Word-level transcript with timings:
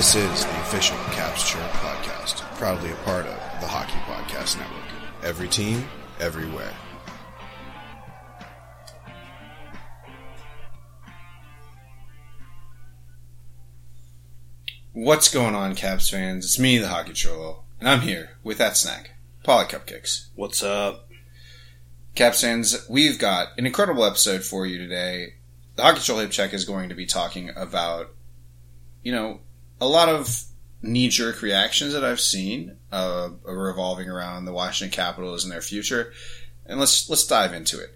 This 0.00 0.14
is 0.14 0.46
the 0.46 0.60
official 0.62 0.96
Caps 1.12 1.46
Chirp 1.46 1.70
podcast, 1.72 2.36
proudly 2.56 2.90
a 2.90 2.94
part 3.04 3.26
of 3.26 3.60
the 3.60 3.66
Hockey 3.66 3.98
Podcast 4.10 4.56
Network. 4.56 4.82
Every 5.22 5.46
team, 5.46 5.86
everywhere. 6.18 6.72
What's 14.94 15.28
going 15.28 15.54
on, 15.54 15.74
Caps 15.74 16.08
fans? 16.08 16.46
It's 16.46 16.58
me, 16.58 16.78
the 16.78 16.88
Hockey 16.88 17.12
Troll, 17.12 17.64
and 17.78 17.86
I'm 17.86 18.00
here 18.00 18.38
with 18.42 18.56
that 18.56 18.78
snack, 18.78 19.10
Paulie 19.44 19.68
Cupcakes. 19.68 20.28
What's 20.34 20.62
up? 20.62 21.10
Caps 22.14 22.40
fans, 22.40 22.86
we've 22.88 23.18
got 23.18 23.48
an 23.58 23.66
incredible 23.66 24.06
episode 24.06 24.44
for 24.44 24.64
you 24.64 24.78
today. 24.78 25.34
The 25.76 25.82
Hockey 25.82 26.00
Troll 26.00 26.20
Hip 26.20 26.30
Check 26.30 26.54
is 26.54 26.64
going 26.64 26.88
to 26.88 26.94
be 26.94 27.04
talking 27.04 27.50
about, 27.54 28.14
you 29.02 29.12
know, 29.12 29.40
a 29.80 29.86
lot 29.86 30.08
of 30.08 30.44
knee-jerk 30.82 31.42
reactions 31.42 31.92
that 31.92 32.04
I've 32.04 32.20
seen 32.20 32.76
uh, 32.90 33.30
revolving 33.44 34.08
around 34.08 34.44
the 34.44 34.52
Washington 34.52 34.94
Capitals 34.94 35.44
and 35.44 35.52
their 35.52 35.60
future, 35.60 36.12
and 36.66 36.78
let's 36.80 37.08
let's 37.08 37.26
dive 37.26 37.52
into 37.52 37.78
it. 37.80 37.94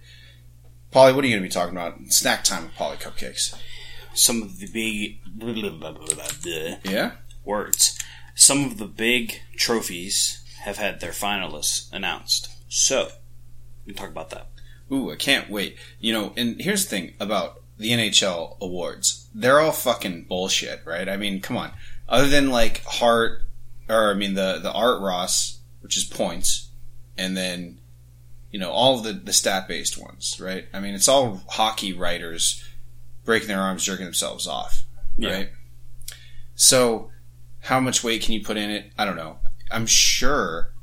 Paulie, 0.93 1.15
what 1.15 1.25
are 1.25 1.27
you 1.29 1.35
going 1.35 1.43
to 1.43 1.49
be 1.49 1.53
talking 1.53 1.77
about? 1.77 1.99
Snack 2.09 2.45
time 2.45 2.65
with 2.65 2.75
Paulie 2.75 3.01
Cupcakes. 3.01 3.55
Some 4.15 4.43
of 4.43 4.59
the 4.61 4.69
big 4.69 5.19
Yeah. 6.85 7.13
words. 7.45 7.99
Some 8.37 8.65
of 8.65 8.79
the 8.79 8.87
big 8.87 9.41
trophies 9.57 10.41
have 10.61 10.77
had 10.77 11.01
their 11.01 11.11
finalists 11.11 11.93
announced. 11.93 12.49
So, 12.69 13.11
we 13.85 13.93
can 13.93 14.03
talk 14.03 14.11
about 14.11 14.31
that. 14.31 14.51
Ooh, 14.93 15.11
I 15.11 15.17
can't 15.17 15.51
wait. 15.51 15.77
You 15.99 16.13
know, 16.13 16.33
and 16.37 16.61
here's 16.61 16.85
the 16.85 16.91
thing 16.91 17.15
about 17.19 17.63
the 17.79 17.91
NHL 17.91 18.57
awards. 18.61 19.29
They're 19.35 19.61
all 19.61 19.73
fucking 19.73 20.27
bullshit, 20.29 20.83
right? 20.85 21.09
I 21.09 21.17
mean, 21.17 21.41
come 21.41 21.57
on. 21.57 21.73
Other 22.09 22.29
than 22.29 22.51
like 22.51 22.83
Hart 22.85 23.43
or 23.89 24.11
I 24.11 24.15
mean 24.15 24.35
the 24.35 24.59
the 24.63 24.73
Art 24.73 25.01
Ross, 25.01 25.59
which 25.81 25.97
is 25.97 26.05
points, 26.05 26.69
and 27.17 27.37
then 27.37 27.79
you 28.51 28.61
know, 28.61 28.71
all 28.71 28.99
of 28.99 29.05
the, 29.05 29.13
the 29.13 29.33
stat 29.33 29.67
based 29.67 29.99
ones, 29.99 30.39
right? 30.41 30.67
I 30.73 30.81
mean 30.81 30.95
it's 30.95 31.09
all 31.09 31.43
hockey 31.49 31.93
writers 31.93 32.63
breaking 33.25 33.49
their 33.49 33.61
arms, 33.61 33.85
jerking 33.85 34.05
themselves 34.05 34.47
off. 34.47 34.85
Yeah. 35.17 35.33
Right? 35.33 35.51
So 36.55 37.11
how 37.61 37.81
much 37.81 38.05
weight 38.05 38.23
can 38.23 38.35
you 38.35 38.45
put 38.45 38.57
in 38.57 38.71
it? 38.71 38.93
I 38.99 39.05
don't 39.05 39.17
know. 39.17 39.39
I'm 39.71 39.87
sure 39.87 40.75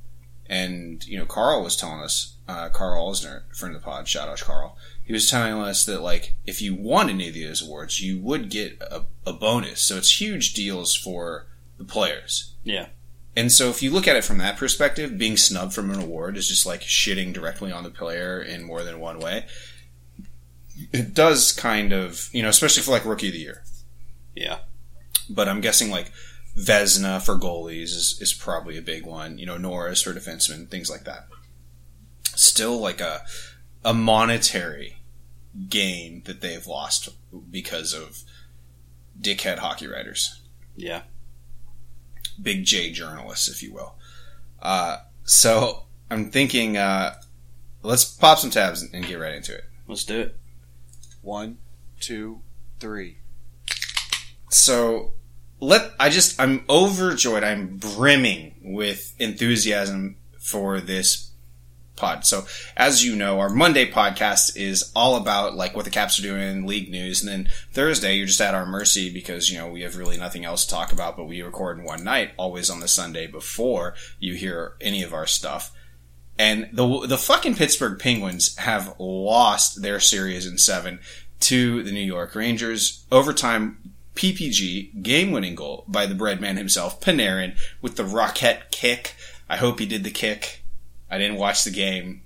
and 0.52 1.08
you 1.08 1.18
know, 1.18 1.26
Carl 1.26 1.64
was 1.64 1.78
telling 1.78 2.02
us, 2.02 2.36
uh, 2.48 2.68
Carl 2.70 3.10
Olsner, 3.10 3.44
friend 3.56 3.74
of 3.74 3.82
the 3.82 3.86
pod, 3.86 4.08
shout 4.08 4.28
out 4.28 4.38
to 4.38 4.44
Carl. 4.44 4.78
He 5.04 5.14
was 5.14 5.30
telling 5.30 5.54
us 5.54 5.86
that 5.86 6.02
like 6.02 6.36
if 6.46 6.62
you 6.62 6.76
won 6.76 7.10
any 7.10 7.28
of 7.28 7.34
these 7.34 7.62
awards, 7.62 8.02
you 8.02 8.20
would 8.20 8.50
get 8.50 8.82
a, 8.82 9.04
a 9.26 9.34
bonus. 9.34 9.82
So 9.82 9.98
it's 9.98 10.22
huge 10.22 10.54
deals 10.54 10.96
for 10.96 11.48
the 11.78 11.84
players. 11.84 12.54
Yeah. 12.64 12.88
And 13.36 13.52
so 13.52 13.70
if 13.70 13.82
you 13.82 13.92
look 13.92 14.08
at 14.08 14.16
it 14.16 14.26
from 14.26 14.40
that 14.40 14.58
perspective, 14.58 15.18
being 15.18 15.38
snubbed 15.38 15.74
from 15.74 15.90
an 15.90 16.02
award 16.02 16.38
is 16.38 16.48
just 16.48 16.66
like 16.66 16.82
shitting 16.82 17.34
directly 17.34 17.72
on 17.72 17.84
the 17.84 17.90
player 17.90 18.42
in 18.42 18.64
more 18.64 18.84
than 18.84 19.00
one 19.00 19.20
way. 19.20 19.46
It 20.92 21.14
does 21.14 21.52
kind 21.52 21.94
of, 21.94 22.30
you 22.34 22.42
know, 22.42 22.50
especially 22.50 22.84
for 22.84 22.92
like 22.92 23.06
rookie 23.06 23.28
of 23.28 23.34
the 23.34 23.40
year. 23.40 23.64
Yeah. 24.36 24.60
But 25.30 25.48
I'm 25.48 25.62
guessing 25.62 25.90
like 25.90 26.12
Vezina 26.58 27.22
for 27.22 27.36
goalies 27.36 27.96
is, 27.96 28.18
is 28.22 28.34
probably 28.34 28.78
a 28.78 28.82
big 28.82 29.06
one. 29.06 29.38
You 29.38 29.46
know, 29.46 29.58
Norris 29.58 30.02
for 30.02 30.14
defensemen, 30.14 30.70
things 30.70 30.90
like 30.90 31.06
that. 31.06 31.28
Still 32.36 32.80
like 32.80 33.00
a 33.00 33.22
a 33.84 33.94
monetary 33.94 34.98
gain 35.70 36.22
that 36.26 36.42
they've 36.42 36.66
lost 36.68 37.10
because 37.50 37.94
of 37.94 38.22
dickhead 39.20 39.60
hockey 39.60 39.88
writers, 39.88 40.40
Yeah. 40.76 41.02
big 42.42 42.64
J 42.66 42.92
journalists, 42.92 43.48
if 43.48 43.62
you 43.62 43.74
will. 43.74 43.96
Uh, 44.62 44.98
so 45.24 45.84
I'm 46.10 46.32
thinking, 46.32 46.78
uh, 46.78 47.16
let's 47.84 48.06
pop 48.06 48.40
some 48.40 48.50
tabs 48.50 48.82
and 48.84 49.06
get 49.06 49.20
right 49.20 49.34
into 49.34 49.54
it. 49.56 49.66
Let's 49.88 50.06
do 50.06 50.20
it. 50.22 50.38
One, 51.22 51.58
two, 52.00 52.42
three. 52.80 53.18
So 54.50 55.14
let 55.60 55.92
I 56.00 56.10
just 56.10 56.40
I'm 56.40 56.66
overjoyed. 56.70 57.44
I'm 57.44 57.78
brimming 57.78 58.56
with 58.62 59.14
enthusiasm 59.20 60.18
for 60.40 60.80
this 60.82 61.31
pod. 62.02 62.26
So 62.26 62.46
as 62.76 63.06
you 63.06 63.16
know, 63.16 63.40
our 63.40 63.50
Monday 63.50 63.90
podcast 63.90 64.58
is 64.58 64.92
all 64.96 65.16
about 65.16 65.56
like 65.56 65.76
what 65.76 65.86
the 65.86 65.92
Caps 65.92 66.20
are 66.20 66.24
doing, 66.24 66.66
league 66.66 66.90
news, 66.90 67.22
and 67.22 67.32
then 67.32 67.50
Thursday 67.72 68.16
you're 68.16 68.26
just 68.26 68.42
at 68.42 68.56
our 68.56 68.66
mercy 68.66 69.14
because 69.14 69.50
you 69.50 69.58
know 69.58 69.70
we 69.70 69.84
have 69.84 69.96
really 69.96 70.18
nothing 70.18 70.44
else 70.44 70.66
to 70.66 70.72
talk 70.72 70.92
about. 70.92 71.16
But 71.16 71.26
we 71.26 71.42
record 71.42 71.80
in 71.80 71.86
one 71.86 72.04
night, 72.04 72.32
always 72.36 72.70
on 72.70 72.82
the 72.82 72.88
Sunday 72.88 73.28
before 73.28 73.94
you 74.20 74.34
hear 74.34 74.74
any 74.82 75.04
of 75.04 75.14
our 75.14 75.28
stuff. 75.28 75.72
And 76.38 76.70
the 76.74 77.06
the 77.08 77.18
fucking 77.18 77.56
Pittsburgh 77.56 78.00
Penguins 78.00 78.58
have 78.58 78.96
lost 79.00 79.82
their 79.82 80.00
series 80.00 80.48
in 80.48 80.58
seven 80.58 81.00
to 81.42 81.84
the 81.84 81.92
New 81.92 82.00
York 82.00 82.36
Rangers. 82.36 83.06
Overtime 83.12 83.94
PPG 84.16 85.04
game 85.04 85.32
winning 85.32 85.56
goal 85.56 85.86
by 85.88 86.06
the 86.06 86.16
bread 86.16 86.42
man 86.42 86.58
himself, 86.58 87.00
Panarin, 87.00 87.56
with 87.82 87.96
the 87.96 88.06
rocket 88.06 88.72
kick. 88.72 89.16
I 89.50 89.58
hope 89.58 89.80
he 89.80 89.86
did 89.86 90.04
the 90.04 90.12
kick. 90.12 90.61
I 91.12 91.18
didn't 91.18 91.38
watch 91.38 91.64
the 91.64 91.72
game. 91.72 92.24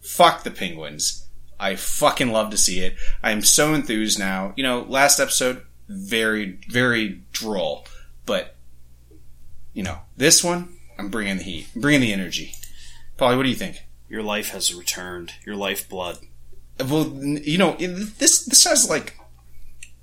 Fuck 0.00 0.44
the 0.44 0.50
Penguins. 0.50 1.26
I 1.58 1.76
fucking 1.76 2.30
love 2.30 2.50
to 2.50 2.58
see 2.58 2.80
it. 2.80 2.94
I 3.22 3.30
am 3.30 3.42
so 3.42 3.72
enthused 3.72 4.18
now. 4.18 4.52
You 4.56 4.62
know, 4.62 4.84
last 4.86 5.18
episode, 5.18 5.62
very, 5.88 6.58
very 6.68 7.22
droll. 7.32 7.86
But, 8.26 8.56
you 9.72 9.82
know, 9.82 10.00
this 10.16 10.44
one, 10.44 10.76
I'm 10.98 11.08
bringing 11.08 11.38
the 11.38 11.42
heat. 11.42 11.68
I'm 11.74 11.80
bringing 11.80 12.02
the 12.02 12.12
energy. 12.12 12.54
Paulie, 13.16 13.36
what 13.36 13.44
do 13.44 13.48
you 13.48 13.54
think? 13.54 13.78
Your 14.08 14.22
life 14.22 14.50
has 14.50 14.74
returned. 14.74 15.32
Your 15.46 15.56
lifeblood. 15.56 16.18
Well, 16.78 17.06
you 17.06 17.56
know, 17.56 17.76
this 17.76 18.44
this 18.44 18.64
has 18.64 18.90
like 18.90 19.16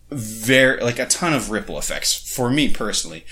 very 0.09 0.81
like 0.81 0.99
a 0.99 1.05
ton 1.05 1.33
of 1.33 1.51
ripple 1.51 1.77
effects 1.77 2.13
for 2.13 2.49
me 2.49 2.71
personally, 2.71 3.25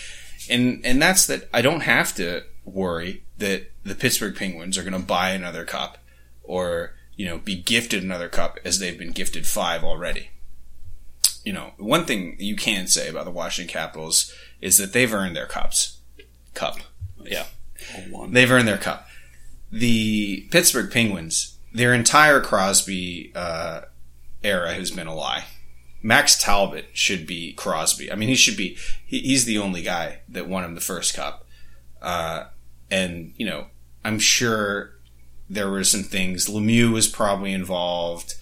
and 0.49 0.81
and 0.85 1.01
that's 1.01 1.25
that 1.27 1.47
I 1.53 1.61
don't 1.61 1.81
have 1.81 2.13
to 2.15 2.43
worry 2.65 3.23
that 3.39 3.71
the 3.83 3.95
Pittsburgh 3.95 4.35
Penguins 4.35 4.77
are 4.77 4.83
going 4.83 4.93
to 4.93 4.99
buy 4.99 5.31
another 5.31 5.65
cup 5.65 5.97
or 6.43 6.93
you 7.15 7.25
know 7.25 7.37
be 7.37 7.55
gifted 7.55 8.03
another 8.03 8.29
cup 8.29 8.59
as 8.63 8.79
they've 8.79 8.97
been 8.97 9.11
gifted 9.11 9.47
five 9.47 9.83
already. 9.83 10.29
You 11.43 11.53
know, 11.53 11.71
one 11.77 12.05
thing 12.05 12.35
you 12.37 12.55
can 12.55 12.87
say 12.87 13.09
about 13.09 13.25
the 13.25 13.31
Washington 13.31 13.71
Capitals 13.71 14.33
is 14.61 14.77
that 14.77 14.93
they've 14.93 15.13
earned 15.13 15.35
their 15.35 15.45
cups. 15.45 15.97
Cup. 16.53 16.77
Yeah. 17.23 17.45
One. 18.09 18.33
They've 18.33 18.51
earned 18.51 18.67
their 18.67 18.77
cup. 18.77 19.07
The 19.71 20.47
Pittsburgh 20.51 20.91
Penguins, 20.91 21.57
their 21.73 21.93
entire 21.93 22.41
Crosby 22.41 23.31
uh, 23.35 23.81
era 24.43 24.73
has 24.73 24.91
been 24.91 25.07
a 25.07 25.15
lie. 25.15 25.45
Max 26.01 26.41
Talbot 26.41 26.85
should 26.93 27.25
be 27.25 27.53
Crosby. 27.53 28.11
I 28.11 28.15
mean, 28.15 28.29
he 28.29 28.35
should 28.35 28.57
be. 28.57 28.77
He, 29.05 29.19
he's 29.19 29.45
the 29.45 29.57
only 29.57 29.81
guy 29.81 30.19
that 30.29 30.47
won 30.47 30.63
him 30.63 30.75
the 30.75 30.81
first 30.81 31.13
cup. 31.13 31.45
Uh, 32.01 32.45
and 32.91 33.33
you 33.37 33.45
know, 33.45 33.67
I'm 34.03 34.19
sure 34.19 34.91
there 35.49 35.69
were 35.69 35.83
some 35.83 36.03
things. 36.03 36.47
Lemieux 36.47 36.91
was 36.91 37.07
probably 37.07 37.53
involved, 37.53 38.35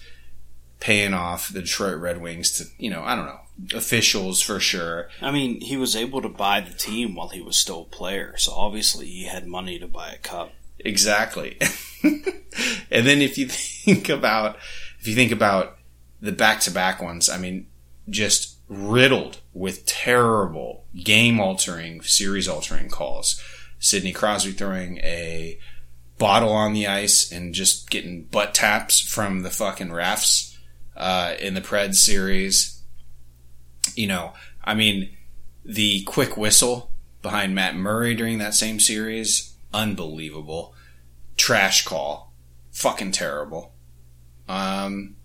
paying 0.80 1.14
off 1.14 1.48
the 1.48 1.62
Detroit 1.62 1.98
Red 1.98 2.20
Wings 2.20 2.52
to, 2.58 2.64
you 2.76 2.90
know, 2.90 3.02
I 3.02 3.14
don't 3.14 3.26
know, 3.26 3.40
officials 3.74 4.42
for 4.42 4.60
sure. 4.60 5.08
I 5.22 5.30
mean, 5.30 5.60
he 5.60 5.76
was 5.76 5.96
able 5.96 6.22
to 6.22 6.28
buy 6.28 6.60
the 6.60 6.74
team 6.74 7.14
while 7.14 7.28
he 7.28 7.40
was 7.40 7.56
still 7.56 7.82
a 7.82 7.96
player, 7.96 8.36
so 8.36 8.52
obviously 8.52 9.06
he 9.06 9.24
had 9.24 9.46
money 9.46 9.78
to 9.78 9.86
buy 9.86 10.10
a 10.10 10.18
cup. 10.18 10.52
Exactly. 10.80 11.58
and 12.02 13.06
then 13.06 13.20
if 13.20 13.38
you 13.38 13.48
think 13.48 14.08
about 14.08 14.56
if 15.00 15.06
you 15.06 15.14
think 15.14 15.32
about 15.32 15.78
the 16.20 16.32
back-to-back 16.32 17.00
ones, 17.00 17.28
I 17.28 17.38
mean, 17.38 17.68
just 18.08 18.56
riddled 18.68 19.38
with 19.52 19.86
terrible 19.86 20.84
game-altering, 21.02 22.02
series-altering 22.02 22.88
calls. 22.90 23.40
Sidney 23.78 24.12
Crosby 24.12 24.52
throwing 24.52 24.98
a 24.98 25.58
bottle 26.18 26.50
on 26.50 26.72
the 26.72 26.86
ice 26.86 27.30
and 27.30 27.54
just 27.54 27.90
getting 27.90 28.24
butt 28.24 28.54
taps 28.54 29.00
from 29.00 29.42
the 29.42 29.50
fucking 29.50 29.88
refs 29.88 30.56
uh, 30.96 31.34
in 31.40 31.54
the 31.54 31.60
Pred 31.60 31.94
series. 31.94 32.82
You 33.94 34.08
know, 34.08 34.32
I 34.64 34.74
mean, 34.74 35.16
the 35.64 36.02
quick 36.04 36.36
whistle 36.36 36.92
behind 37.22 37.54
Matt 37.54 37.76
Murray 37.76 38.14
during 38.14 38.38
that 38.38 38.54
same 38.54 38.80
series, 38.80 39.54
unbelievable. 39.72 40.74
Trash 41.36 41.84
call, 41.84 42.32
fucking 42.72 43.12
terrible. 43.12 43.72
Um, 44.48 45.16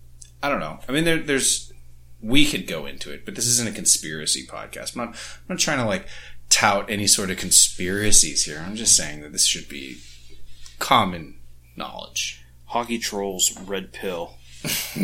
I 0.42 0.48
don't 0.48 0.60
know. 0.60 0.78
I 0.88 0.92
mean, 0.92 1.04
there, 1.04 1.18
there's 1.18 1.72
we 2.20 2.46
could 2.46 2.66
go 2.66 2.86
into 2.86 3.12
it, 3.12 3.24
but 3.24 3.34
this 3.34 3.46
isn't 3.46 3.68
a 3.68 3.72
conspiracy 3.72 4.46
podcast. 4.46 4.96
I'm 4.96 5.06
not, 5.06 5.08
I'm 5.08 5.16
not 5.50 5.58
trying 5.58 5.78
to 5.78 5.84
like 5.84 6.06
tout 6.54 6.88
any 6.88 7.06
sort 7.08 7.30
of 7.30 7.36
conspiracies 7.36 8.44
here. 8.44 8.62
I'm 8.64 8.76
just 8.76 8.96
saying 8.96 9.22
that 9.22 9.32
this 9.32 9.44
should 9.44 9.68
be 9.68 9.96
common 10.78 11.40
knowledge. 11.74 12.44
Hockey 12.66 12.98
Trolls 12.98 13.58
Red 13.66 13.92
Pill. 13.92 14.34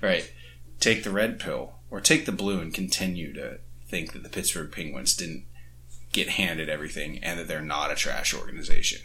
right. 0.00 0.32
Take 0.80 1.04
the 1.04 1.10
red 1.10 1.38
pill 1.38 1.74
or 1.90 2.00
take 2.00 2.24
the 2.24 2.32
blue 2.32 2.60
and 2.60 2.72
continue 2.72 3.34
to 3.34 3.58
think 3.86 4.14
that 4.14 4.22
the 4.22 4.30
Pittsburgh 4.30 4.72
Penguins 4.72 5.14
didn't 5.14 5.44
get 6.12 6.30
handed 6.30 6.70
everything 6.70 7.18
and 7.22 7.38
that 7.38 7.46
they're 7.46 7.60
not 7.60 7.92
a 7.92 7.96
trash 7.96 8.32
organization. 8.32 9.02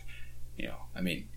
You 0.55 0.67
know, 0.67 0.77
I 0.95 1.01
mean, 1.01 1.27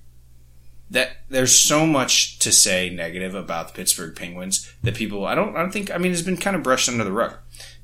that 0.88 1.16
there's 1.28 1.58
so 1.58 1.84
much 1.84 2.38
to 2.38 2.52
say 2.52 2.90
negative 2.90 3.34
about 3.34 3.68
the 3.68 3.74
Pittsburgh 3.74 4.14
Penguins 4.14 4.72
that 4.84 4.94
people 4.94 5.26
I 5.26 5.34
don't 5.34 5.56
I 5.56 5.62
don't 5.62 5.72
think 5.72 5.90
I 5.90 5.98
mean 5.98 6.12
it's 6.12 6.22
been 6.22 6.36
kind 6.36 6.54
of 6.54 6.62
brushed 6.62 6.88
under 6.88 7.02
the 7.02 7.10
rug. 7.10 7.34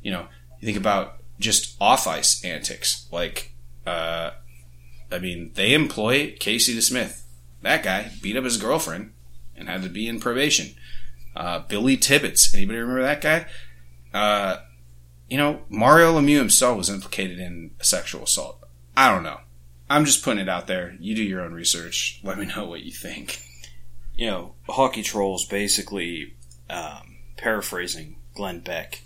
You 0.00 0.12
know, 0.12 0.29
you 0.64 0.72
think 0.72 0.78
about 0.78 1.19
just 1.38 1.76
off 1.78 2.06
ice 2.06 2.43
antics 2.43 3.06
like 3.12 3.52
uh, 3.87 4.31
I 5.12 5.19
mean 5.19 5.50
they 5.55 5.75
employ 5.75 6.34
Casey 6.40 6.75
DeSmith. 6.75 7.22
That 7.61 7.82
guy 7.82 8.12
beat 8.22 8.37
up 8.37 8.44
his 8.44 8.56
girlfriend 8.56 9.12
and 9.55 9.69
had 9.69 9.82
to 9.82 9.90
be 9.90 10.08
in 10.08 10.20
probation. 10.20 10.75
Uh, 11.37 11.58
Billy 11.61 11.99
Tibbetts, 11.99 12.55
anybody 12.55 12.78
remember 12.78 13.02
that 13.02 13.20
guy? 13.20 13.46
Uh, 14.14 14.58
you 15.28 15.37
know, 15.37 15.62
Mario 15.69 16.19
Lemieux 16.19 16.38
himself 16.38 16.78
was 16.78 16.88
implicated 16.88 17.38
in 17.38 17.72
sexual 17.82 18.22
assault. 18.22 18.64
I 18.96 19.11
don't 19.11 19.22
know. 19.22 19.40
I'm 19.90 20.06
just 20.06 20.25
putting 20.25 20.40
it 20.40 20.49
out 20.49 20.66
there. 20.66 20.96
You 20.99 21.14
do 21.14 21.22
your 21.22 21.43
own 21.43 21.52
research. 21.52 22.20
Let 22.22 22.38
me 22.38 22.46
know 22.46 22.66
what 22.66 22.82
you 22.82 22.93
think. 22.93 23.40
You 24.16 24.28
know, 24.28 24.55
Hockey 24.69 25.02
Trolls 25.02 25.44
basically 25.44 26.37
um, 26.70 27.16
paraphrasing 27.37 28.16
Glenn 28.34 28.61
Beck. 28.61 29.04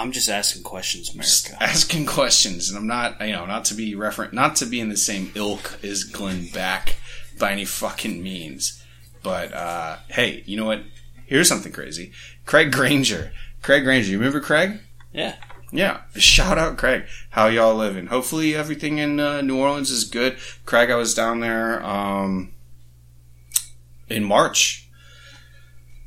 I'm 0.00 0.12
just 0.12 0.28
asking 0.28 0.62
questions, 0.62 1.10
Just 1.10 1.52
asking 1.60 2.06
questions, 2.06 2.68
and 2.68 2.78
I'm 2.78 2.86
not, 2.86 3.20
you 3.20 3.32
know, 3.32 3.46
not 3.46 3.66
to 3.66 3.74
be 3.74 3.94
referent, 3.94 4.32
not 4.32 4.56
to 4.56 4.66
be 4.66 4.80
in 4.80 4.88
the 4.88 4.96
same 4.96 5.30
ilk 5.34 5.78
as 5.82 6.04
Glenn 6.04 6.46
Beck 6.52 6.96
by 7.38 7.52
any 7.52 7.64
fucking 7.64 8.22
means. 8.22 8.82
But 9.22 9.52
uh, 9.52 9.98
hey, 10.08 10.42
you 10.46 10.56
know 10.56 10.66
what? 10.66 10.82
Here's 11.26 11.48
something 11.48 11.72
crazy. 11.72 12.12
Craig 12.46 12.72
Granger. 12.72 13.32
Craig 13.62 13.84
Granger. 13.84 14.10
You 14.10 14.18
remember 14.18 14.40
Craig? 14.40 14.80
Yeah. 15.12 15.36
Yeah, 15.72 16.00
shout 16.16 16.58
out 16.58 16.78
Craig. 16.78 17.04
How 17.30 17.46
y'all 17.46 17.76
living? 17.76 18.06
Hopefully 18.06 18.56
everything 18.56 18.98
in 18.98 19.20
uh, 19.20 19.40
New 19.40 19.58
Orleans 19.58 19.90
is 19.90 20.04
good. 20.04 20.36
Craig, 20.66 20.90
I 20.90 20.96
was 20.96 21.14
down 21.14 21.40
there 21.40 21.84
um, 21.84 22.52
in 24.08 24.24
March. 24.24 24.88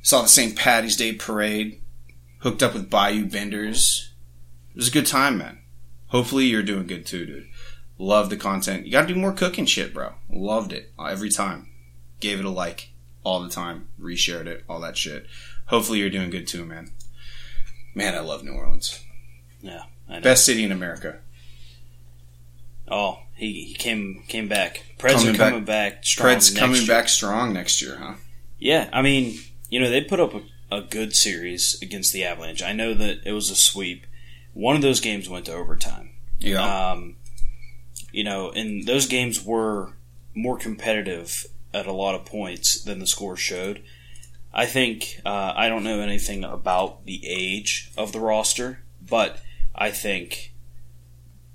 Saw 0.02 0.24
the 0.24 0.28
St. 0.28 0.58
Patty's 0.58 0.98
Day 0.98 1.14
parade. 1.14 1.80
Hooked 2.44 2.62
up 2.62 2.74
with 2.74 2.90
Bayou 2.90 3.26
vendors. 3.26 4.12
It 4.72 4.76
was 4.76 4.90
a 4.90 4.92
good 4.92 5.06
time, 5.08 5.38
man. 5.38 5.60
Hopefully 6.08 6.46
you're 6.46 6.62
doing 6.62 6.88
good 6.88 7.06
too, 7.06 7.26
dude. 7.26 7.48
Love 7.98 8.30
the 8.30 8.36
content. 8.36 8.86
You 8.86 8.92
gotta 8.92 9.08
do 9.08 9.16
more 9.16 9.32
cooking 9.32 9.66
shit, 9.66 9.94
bro. 9.94 10.16
Loved 10.30 10.74
it 10.74 10.92
uh, 11.00 11.06
every 11.06 11.30
time. 11.30 11.70
Gave 12.20 12.40
it 12.40 12.46
a 12.46 12.50
like 12.50 12.90
all 13.24 13.42
the 13.42 13.50
time. 13.50 13.88
Reshared 13.98 14.48
it, 14.48 14.66
all 14.68 14.82
that 14.82 14.98
shit. 14.98 15.26
Hopefully 15.68 16.00
you're 16.00 16.10
doing 16.10 16.30
good 16.30 16.46
too, 16.46 16.66
man. 16.66 16.92
Man, 17.96 18.14
I 18.14 18.20
love 18.20 18.44
New 18.44 18.52
Orleans. 18.52 19.00
Yeah. 19.62 19.84
I 20.10 20.16
know. 20.16 20.22
Best 20.22 20.44
city 20.46 20.66
in 20.66 20.74
America. 20.74 21.20
Oh, 22.90 23.20
he, 23.36 23.68
he 23.68 23.74
came 23.74 24.24
came 24.28 24.50
back. 24.50 24.84
Preds 25.00 25.20
Coming 25.20 25.36
are 25.36 25.38
coming 25.38 25.64
back, 25.64 26.04
strong. 26.04 26.36
Preds 26.36 26.58
coming 26.58 26.76
year. 26.82 26.88
back 26.88 27.08
strong 27.08 27.54
next 27.54 27.82
year, 27.82 27.96
huh? 27.98 28.16
Yeah, 28.60 28.90
I 28.92 29.02
mean, 29.02 29.40
you 29.70 29.80
know, 29.80 29.90
they 29.90 30.02
put 30.04 30.20
up 30.20 30.34
a, 30.34 30.42
a 30.78 30.82
good 30.82 31.16
series 31.16 31.78
against 31.82 32.14
the 32.14 32.24
Avalanche. 32.24 32.62
I 32.64 32.74
know 32.74 32.94
that 32.94 33.20
it 33.26 33.32
was 33.32 33.50
a 33.50 33.56
sweep. 33.56 34.06
One 34.54 34.76
of 34.76 34.82
those 34.82 35.00
games 35.00 35.30
went 35.30 35.46
to 35.46 35.54
overtime. 35.54 36.12
Yeah. 36.40 36.92
Um, 36.92 37.16
you 38.12 38.24
know, 38.24 38.52
and 38.52 38.86
those 38.86 39.08
games 39.08 39.44
were 39.44 39.94
more 40.36 40.58
competitive 40.58 41.46
at 41.74 41.88
a 41.88 41.92
lot 41.94 42.16
of 42.16 42.26
points 42.26 42.84
than 42.84 43.00
the 43.00 43.08
score 43.08 43.36
showed. 43.36 43.84
I 44.54 44.66
think 44.68 45.20
uh, 45.26 45.54
I 45.56 45.68
don't 45.70 45.84
know 45.84 46.00
anything 46.00 46.44
about 46.44 47.06
the 47.06 47.26
age 47.28 47.92
of 47.98 48.12
the 48.12 48.20
roster, 48.20 48.84
but 49.02 49.40
I 49.74 49.90
think 49.90 50.54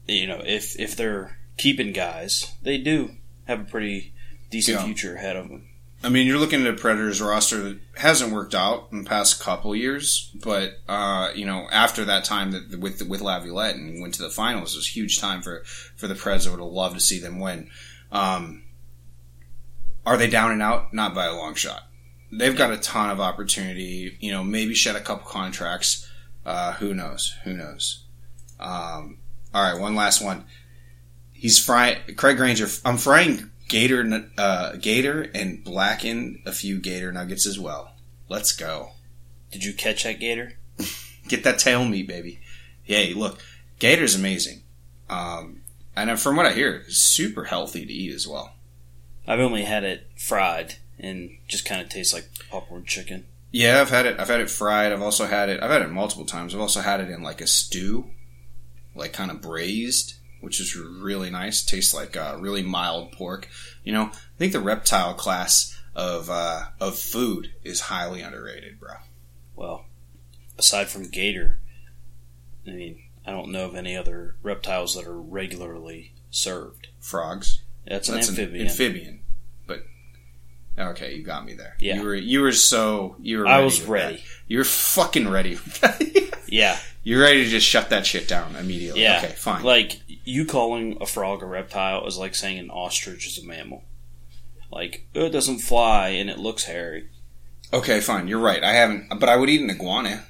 you 0.09 0.27
know 0.27 0.43
if 0.45 0.79
if 0.81 0.97
they're 0.97 1.39
keeping 1.57 1.93
guys, 1.93 2.53
they 2.63 2.79
do 2.79 3.13
have 3.47 3.61
a 3.61 3.65
pretty 3.65 4.13
decent 4.51 4.79
Yeah. 4.81 4.85
future 4.85 5.15
ahead 5.15 5.37
of 5.37 5.49
them. 5.49 5.69
I 6.03 6.11
mean, 6.11 6.29
you're 6.29 6.39
looking 6.39 6.65
at 6.65 6.73
a 6.73 6.77
Predators 6.77 7.21
roster 7.21 7.61
that 7.61 7.79
hasn't 7.97 8.33
worked 8.33 8.55
out 8.55 8.89
in 8.93 9.03
the 9.03 9.09
past 9.09 9.41
couple 9.41 9.75
years, 9.75 10.31
but 10.35 10.79
uh, 10.89 11.31
you 11.35 11.45
know, 11.45 11.67
after 11.73 12.05
that 12.05 12.25
time 12.25 12.53
that 12.53 12.79
with 12.79 13.03
with 13.09 13.21
Laviolette 13.21 13.75
and 13.75 14.01
went 14.01 14.15
to 14.15 14.23
the 14.23 14.31
finals, 14.31 14.75
it 14.75 14.79
was 14.79 14.87
a 14.87 14.91
huge 14.91 15.19
time 15.19 15.43
for 15.43 15.65
for 15.97 16.07
the 16.07 16.15
Preds. 16.15 16.47
I 16.47 16.51
would 16.51 16.61
have 16.61 16.69
loved 16.69 16.95
to 16.95 17.01
see 17.01 17.19
them 17.19 17.41
win. 17.41 17.69
Um, 18.13 18.63
are 20.07 20.17
they 20.17 20.31
down 20.31 20.53
and 20.53 20.63
out? 20.63 20.95
Not 20.95 21.15
by 21.15 21.27
a 21.27 21.35
long 21.35 21.55
shot. 21.55 21.83
They've 22.31 22.57
got 22.57 22.73
a 22.73 22.79
ton 22.79 23.11
of 23.11 23.21
opportunity. 23.21 24.17
You 24.21 24.31
know, 24.31 24.45
maybe 24.45 24.75
shed 24.75 24.95
a 24.95 25.01
couple 25.01 25.27
contracts. 25.27 26.09
Uh, 26.47 26.75
who 26.75 26.95
knows? 26.95 27.35
Who 27.43 27.55
knows? 27.55 28.05
Um, 28.61 29.19
all 29.53 29.63
right, 29.65 29.81
one 29.81 29.97
last 29.97 30.23
one. 30.23 30.45
He's 31.33 31.59
frying 31.59 31.99
Craig 32.17 32.37
Granger. 32.37 32.69
I'm 32.85 32.99
frying 32.99 33.51
gator, 33.69 34.31
uh, 34.37 34.77
gator, 34.77 35.31
and 35.35 35.63
blacken 35.63 36.43
a 36.45 36.53
few 36.53 36.79
gator 36.79 37.13
nuggets 37.13 37.47
as 37.47 37.59
well. 37.59 37.93
Let's 38.29 38.53
go. 38.53 38.93
Did 39.51 39.65
you 39.65 39.73
catch 39.73 40.05
that 40.05 40.21
gator? 40.21 40.55
Get 41.29 41.45
that 41.45 41.59
tail 41.59 41.85
meat, 41.85 42.09
baby. 42.09 42.41
Hey, 42.83 43.15
look, 43.15 43.41
gator's 43.79 44.15
amazing. 44.15 44.63
Um, 45.09 45.63
and 45.97 46.19
from 46.19 46.37
what 46.37 46.47
I 46.47 46.53
hear, 46.53 46.85
it's 46.87 46.99
super 46.99 47.45
healthy 47.45 47.85
to 47.85 47.93
eat 47.93 48.15
as 48.15 48.27
well. 48.27 48.55
I've 49.27 49.41
only 49.41 49.65
had 49.65 49.85
it 49.85 50.07
fried 50.17 50.77
and 50.99 51.31
just 51.47 51.65
kind 51.65 51.81
of 51.81 51.89
tastes 51.89 52.15
like 52.15 52.29
popcorn 52.51 52.85
chicken. 52.85 53.27
Yeah, 53.51 53.81
I've 53.81 53.91
had 53.91 54.07
it. 54.07 54.21
I've 54.21 54.29
had 54.29 54.41
it 54.41 54.51
fried. 54.51 54.93
I've 54.93 55.03
also 55.03 55.27
had 55.27 55.49
it. 55.49 55.63
I've 55.63 55.71
had 55.71 55.83
it 55.83 55.91
multiple 55.91 56.27
times. 56.27 56.55
I've 56.55 56.61
also 56.61 56.81
had 56.81 57.01
it 57.01 57.11
in 57.11 57.23
like 57.23 57.41
a 57.41 57.47
stew, 57.47 58.11
like 58.95 59.13
kind 59.13 59.31
of 59.31 59.41
braised, 59.41 60.18
which 60.41 60.61
is 60.61 60.77
really 60.77 61.31
nice. 61.31 61.63
Tastes 61.65 61.95
like 61.95 62.17
uh, 62.17 62.37
really 62.39 62.63
mild 62.63 63.13
pork. 63.13 63.49
You 63.85 63.93
know, 63.93 64.05
I 64.13 64.39
think 64.39 64.53
the 64.53 64.61
reptile 64.61 65.15
class 65.15 65.79
of 65.95 66.29
uh, 66.31 66.65
of 66.81 66.97
food 66.99 67.53
is 67.65 67.81
highly 67.83 68.21
underrated, 68.23 68.79
bro. 68.79 68.95
Well, 69.57 69.87
aside 70.59 70.89
from 70.89 71.09
gator, 71.09 71.59
I 72.67 72.71
mean, 72.71 73.03
I 73.27 73.33
don't 73.33 73.51
know 73.51 73.65
of 73.67 73.75
any 73.75 73.97
other 73.97 74.37
reptiles 74.43 74.95
that 74.95 75.07
are 75.07 75.21
regularly 75.21 76.15
served. 76.31 76.89
Frogs. 77.01 77.63
That's 77.87 78.09
an 78.09 78.17
That's 78.17 78.29
amphibian. 78.29 78.61
an 78.63 78.69
amphibian. 78.71 79.21
But 79.67 79.85
okay, 80.79 81.15
you 81.15 81.23
got 81.25 81.45
me 81.47 81.55
there. 81.55 81.77
Yeah. 81.81 81.97
you 81.97 82.03
were 82.03 82.15
you 82.15 82.41
were 82.43 82.53
so 82.53 83.17
you 83.21 83.39
were. 83.39 83.47
I 83.47 83.61
was 83.61 83.83
ready. 83.83 84.23
You're 84.47 84.65
fucking 84.65 85.29
ready. 85.29 85.59
yeah, 86.49 86.79
You're 87.03 87.23
ready 87.23 87.45
to 87.45 87.51
just 87.51 87.67
shut 87.67 87.91
that 87.91 88.07
shit 88.07 88.29
down 88.29 88.57
immediately. 88.57 89.03
yeah. 89.03 89.19
Okay, 89.25 89.33
fine. 89.35 89.63
Like 89.63 89.93
you 90.29 90.45
calling 90.45 90.99
a 91.01 91.07
frog 91.07 91.43
a 91.43 91.47
reptile 91.47 92.07
is 92.07 92.19
like 92.19 92.35
saying 92.35 92.59
an 92.59 92.71
ostrich 92.71 93.27
is 93.27 93.43
a 93.43 93.47
mammal. 93.47 93.85
Like 94.71 95.07
oh, 95.15 95.25
it 95.25 95.31
doesn't 95.31 95.61
fly 95.61 96.09
and 96.09 96.29
it 96.29 96.39
looks 96.39 96.65
hairy. 96.65 97.09
okay, 97.73 98.01
fine. 98.01 98.29
You're 98.29 98.39
right. 98.39 98.63
I 98.63 98.73
haven't, 98.73 99.09
but 99.19 99.31
I 99.31 99.37
would 99.37 99.49
eat 99.49 99.63
an 99.63 99.71
iguana. 99.71 100.25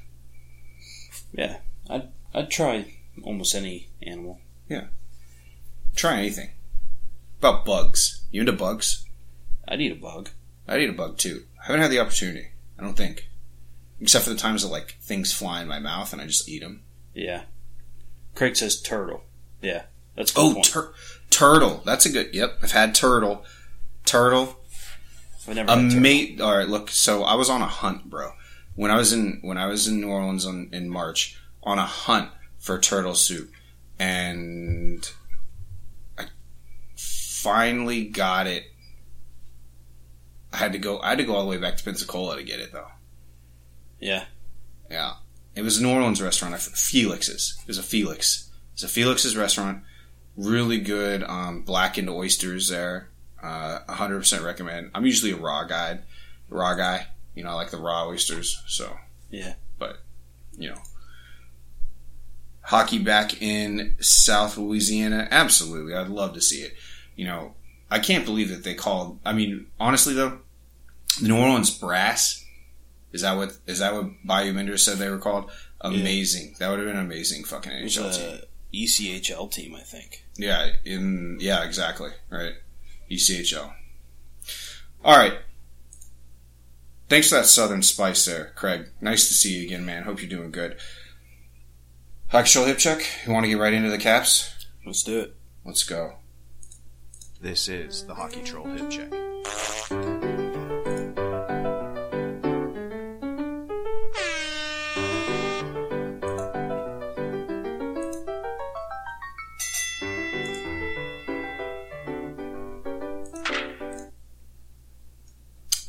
Yeah, 1.32 1.58
I'd 1.90 2.08
I'd 2.32 2.50
try 2.50 2.94
almost 3.24 3.56
any 3.56 3.88
animal. 4.00 4.40
Yeah, 4.68 4.86
try 5.96 6.18
anything. 6.18 6.50
About 7.40 7.64
bugs. 7.64 8.22
You 8.30 8.42
into 8.42 8.52
bugs? 8.52 9.04
I'd 9.66 9.80
eat 9.80 9.92
a 9.92 9.96
bug. 9.96 10.30
I'd 10.68 10.80
eat 10.80 10.90
a 10.90 10.92
bug 10.92 11.18
too. 11.18 11.44
I 11.60 11.66
haven't 11.66 11.82
had 11.82 11.90
the 11.90 12.00
opportunity. 12.00 12.48
I 12.78 12.84
don't 12.84 12.96
think. 12.96 13.28
Except 14.00 14.24
for 14.24 14.30
the 14.30 14.36
times 14.36 14.62
that 14.62 14.68
like 14.68 14.96
things 15.00 15.32
fly 15.32 15.60
in 15.60 15.66
my 15.66 15.80
mouth 15.80 16.12
and 16.12 16.22
I 16.22 16.26
just 16.26 16.48
eat 16.48 16.62
them. 16.62 16.82
Yeah. 17.14 17.42
Craig 18.36 18.56
says 18.56 18.80
turtle. 18.80 19.24
Yeah, 19.62 19.82
that's 20.16 20.32
Oh, 20.36 20.62
tur- 20.62 20.92
turtle. 21.30 21.82
That's 21.84 22.06
a 22.06 22.10
good. 22.10 22.34
Yep, 22.34 22.58
I've 22.62 22.72
had 22.72 22.94
turtle. 22.94 23.44
Turtle. 24.04 24.56
I've 25.48 25.54
never 25.54 25.70
had 25.70 25.90
turtle. 25.90 26.42
All 26.42 26.56
right, 26.56 26.68
look. 26.68 26.90
So 26.90 27.24
I 27.24 27.34
was 27.34 27.50
on 27.50 27.62
a 27.62 27.66
hunt, 27.66 28.08
bro. 28.10 28.32
When 28.74 28.90
I 28.90 28.96
was 28.96 29.12
in 29.12 29.38
when 29.42 29.58
I 29.58 29.66
was 29.66 29.88
in 29.88 30.00
New 30.00 30.08
Orleans 30.08 30.46
on, 30.46 30.68
in 30.72 30.88
March, 30.88 31.36
on 31.62 31.78
a 31.78 31.84
hunt 31.86 32.30
for 32.58 32.78
turtle 32.78 33.14
soup, 33.14 33.50
and 33.98 35.10
I 36.18 36.26
finally 36.96 38.04
got 38.04 38.46
it. 38.46 38.64
I 40.52 40.56
had 40.58 40.72
to 40.72 40.78
go. 40.78 41.00
I 41.00 41.10
had 41.10 41.18
to 41.18 41.24
go 41.24 41.34
all 41.34 41.42
the 41.42 41.48
way 41.48 41.58
back 41.58 41.76
to 41.76 41.84
Pensacola 41.84 42.36
to 42.36 42.42
get 42.42 42.60
it, 42.60 42.72
though. 42.72 42.88
Yeah. 44.00 44.24
Yeah, 44.90 45.14
it 45.54 45.62
was 45.62 45.78
a 45.78 45.82
New 45.82 45.90
Orleans 45.92 46.22
restaurant. 46.22 46.58
Felix's. 46.58 47.58
It 47.60 47.66
was 47.68 47.76
a 47.78 47.82
Felix. 47.82 48.47
It's 48.78 48.85
a 48.85 48.88
Felix's 48.88 49.37
restaurant. 49.37 49.82
Really 50.37 50.78
good 50.78 51.25
um, 51.25 51.62
blackened 51.62 52.08
oysters 52.08 52.68
there. 52.68 53.08
Uh, 53.42 53.80
100% 53.88 54.44
recommend. 54.44 54.92
I'm 54.94 55.04
usually 55.04 55.32
a 55.32 55.37
raw 55.37 55.64
guy. 55.64 55.99
Raw 56.49 56.75
guy. 56.75 57.08
You 57.35 57.42
know, 57.42 57.50
I 57.50 57.54
like 57.54 57.70
the 57.70 57.76
raw 57.78 58.06
oysters. 58.06 58.62
So 58.68 58.97
Yeah. 59.30 59.54
but 59.80 59.99
you 60.56 60.68
know, 60.70 60.78
hockey 62.62 63.00
back 63.00 63.42
in 63.42 63.97
South 63.99 64.56
Louisiana. 64.56 65.26
Absolutely, 65.32 65.94
I'd 65.94 66.06
love 66.06 66.35
to 66.35 66.40
see 66.40 66.58
it. 66.61 66.75
You 67.16 67.25
know, 67.26 67.54
I 67.90 67.99
can't 67.99 68.25
believe 68.25 68.49
that 68.50 68.62
they 68.62 68.75
called. 68.75 69.18
I 69.25 69.32
mean, 69.32 69.66
honestly 69.80 70.14
though, 70.14 70.38
the 71.20 71.26
New 71.26 71.37
Orleans 71.37 71.76
Brass. 71.76 72.44
Is 73.11 73.23
that 73.23 73.37
what 73.37 73.56
is 73.66 73.80
that 73.80 73.92
what 73.94 74.06
Bayou 74.25 74.52
Menders 74.52 74.85
said 74.85 74.99
they 74.99 75.11
were 75.11 75.18
called? 75.18 75.50
Amazing. 75.80 76.54
That 76.61 76.70
would 76.70 76.78
have 76.78 76.87
been 76.88 76.97
an 76.97 77.04
amazing 77.06 77.42
fucking 77.44 77.73
NHL 77.73 78.16
team. 78.16 78.40
A 78.72 78.76
ECHL 78.76 79.50
team, 79.50 79.75
I 79.75 79.80
think. 79.80 80.25
Yeah, 80.37 80.70
in 80.84 81.38
yeah, 81.40 81.64
exactly. 81.64 82.10
Right. 82.30 82.54
ECHL. 83.10 83.72
All 85.04 85.16
right. 85.16 85.38
Thanks 87.08 87.30
for 87.30 87.37
that 87.37 87.46
southern 87.46 87.82
spice 87.82 88.26
there, 88.26 88.52
Craig. 88.54 88.88
Nice 89.00 89.28
to 89.28 89.34
see 89.34 89.58
you 89.58 89.66
again, 89.66 89.87
man. 89.87 90.02
Hope 90.02 90.20
you're 90.20 90.28
doing 90.28 90.50
good. 90.50 90.76
Hockey 92.28 92.50
Troll 92.50 92.66
Hip 92.66 92.76
Check. 92.76 93.02
You 93.26 93.32
want 93.32 93.44
to 93.44 93.50
get 93.50 93.58
right 93.58 93.72
into 93.72 93.88
the 93.88 93.96
caps? 93.96 94.66
Let's 94.84 95.02
do 95.02 95.20
it. 95.20 95.34
Let's 95.64 95.84
go. 95.84 96.16
This 97.40 97.68
is 97.68 98.04
the 98.04 98.14
Hockey 98.14 98.42
Troll 98.42 98.66
Hip 98.66 98.90
Check. 98.90 99.10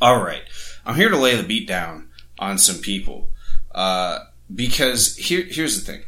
All 0.02 0.24
right. 0.24 0.44
I'm 0.86 0.96
here 0.96 1.10
to 1.10 1.18
lay 1.18 1.36
the 1.36 1.44
beat 1.44 1.68
down 1.68 2.10
on 2.38 2.58
some 2.58 2.78
people. 2.78 3.30
Uh, 3.74 4.20
because 4.54 5.16
here, 5.18 5.44
here's 5.44 5.84
the 5.84 5.92
thing. 5.92 6.04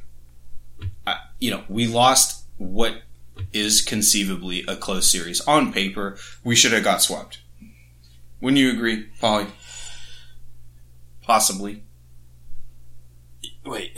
I, 1.05 1.17
you 1.39 1.51
know, 1.51 1.63
we 1.67 1.87
lost 1.87 2.45
what 2.57 3.01
is 3.53 3.81
conceivably 3.81 4.63
a 4.67 4.75
close 4.75 5.11
series. 5.11 5.41
On 5.41 5.73
paper, 5.73 6.17
we 6.43 6.55
should 6.55 6.71
have 6.71 6.83
got 6.83 7.01
swept. 7.01 7.41
Wouldn't 8.39 8.59
you 8.59 8.71
agree, 8.71 9.07
Paulie? 9.21 9.51
Possibly. 11.21 11.83
Wait. 13.65 13.97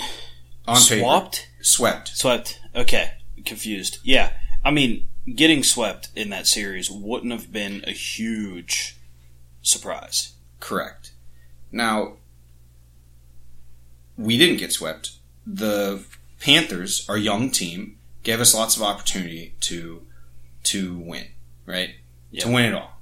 On 0.68 0.82
paper. 0.82 1.02
Swapped? 1.02 1.50
Swept. 1.62 2.08
Swept. 2.10 2.60
Okay. 2.76 3.12
Confused. 3.46 4.00
Yeah. 4.04 4.34
I 4.66 4.72
mean, 4.72 5.08
getting 5.34 5.64
swept 5.64 6.10
in 6.16 6.30
that 6.30 6.48
series 6.48 6.90
wouldn't 6.92 7.32
have 7.32 7.52
been 7.52 7.84
a 7.86 7.92
huge 7.92 8.98
surprise. 9.64 10.34
Correct. 10.60 11.12
Now, 11.72 12.14
we 14.16 14.38
didn't 14.38 14.58
get 14.58 14.72
swept. 14.72 15.14
The 15.48 16.04
Panthers, 16.40 17.10
our 17.10 17.18
young 17.18 17.50
team, 17.50 17.98
gave 18.22 18.40
us 18.40 18.54
lots 18.54 18.78
of 18.78 18.84
opportunity 18.84 19.56
to 19.62 20.06
to 20.64 20.98
win, 20.98 21.28
right? 21.66 21.96
Yep. 22.32 22.44
To 22.44 22.52
win 22.52 22.66
it 22.66 22.74
all. 22.74 23.02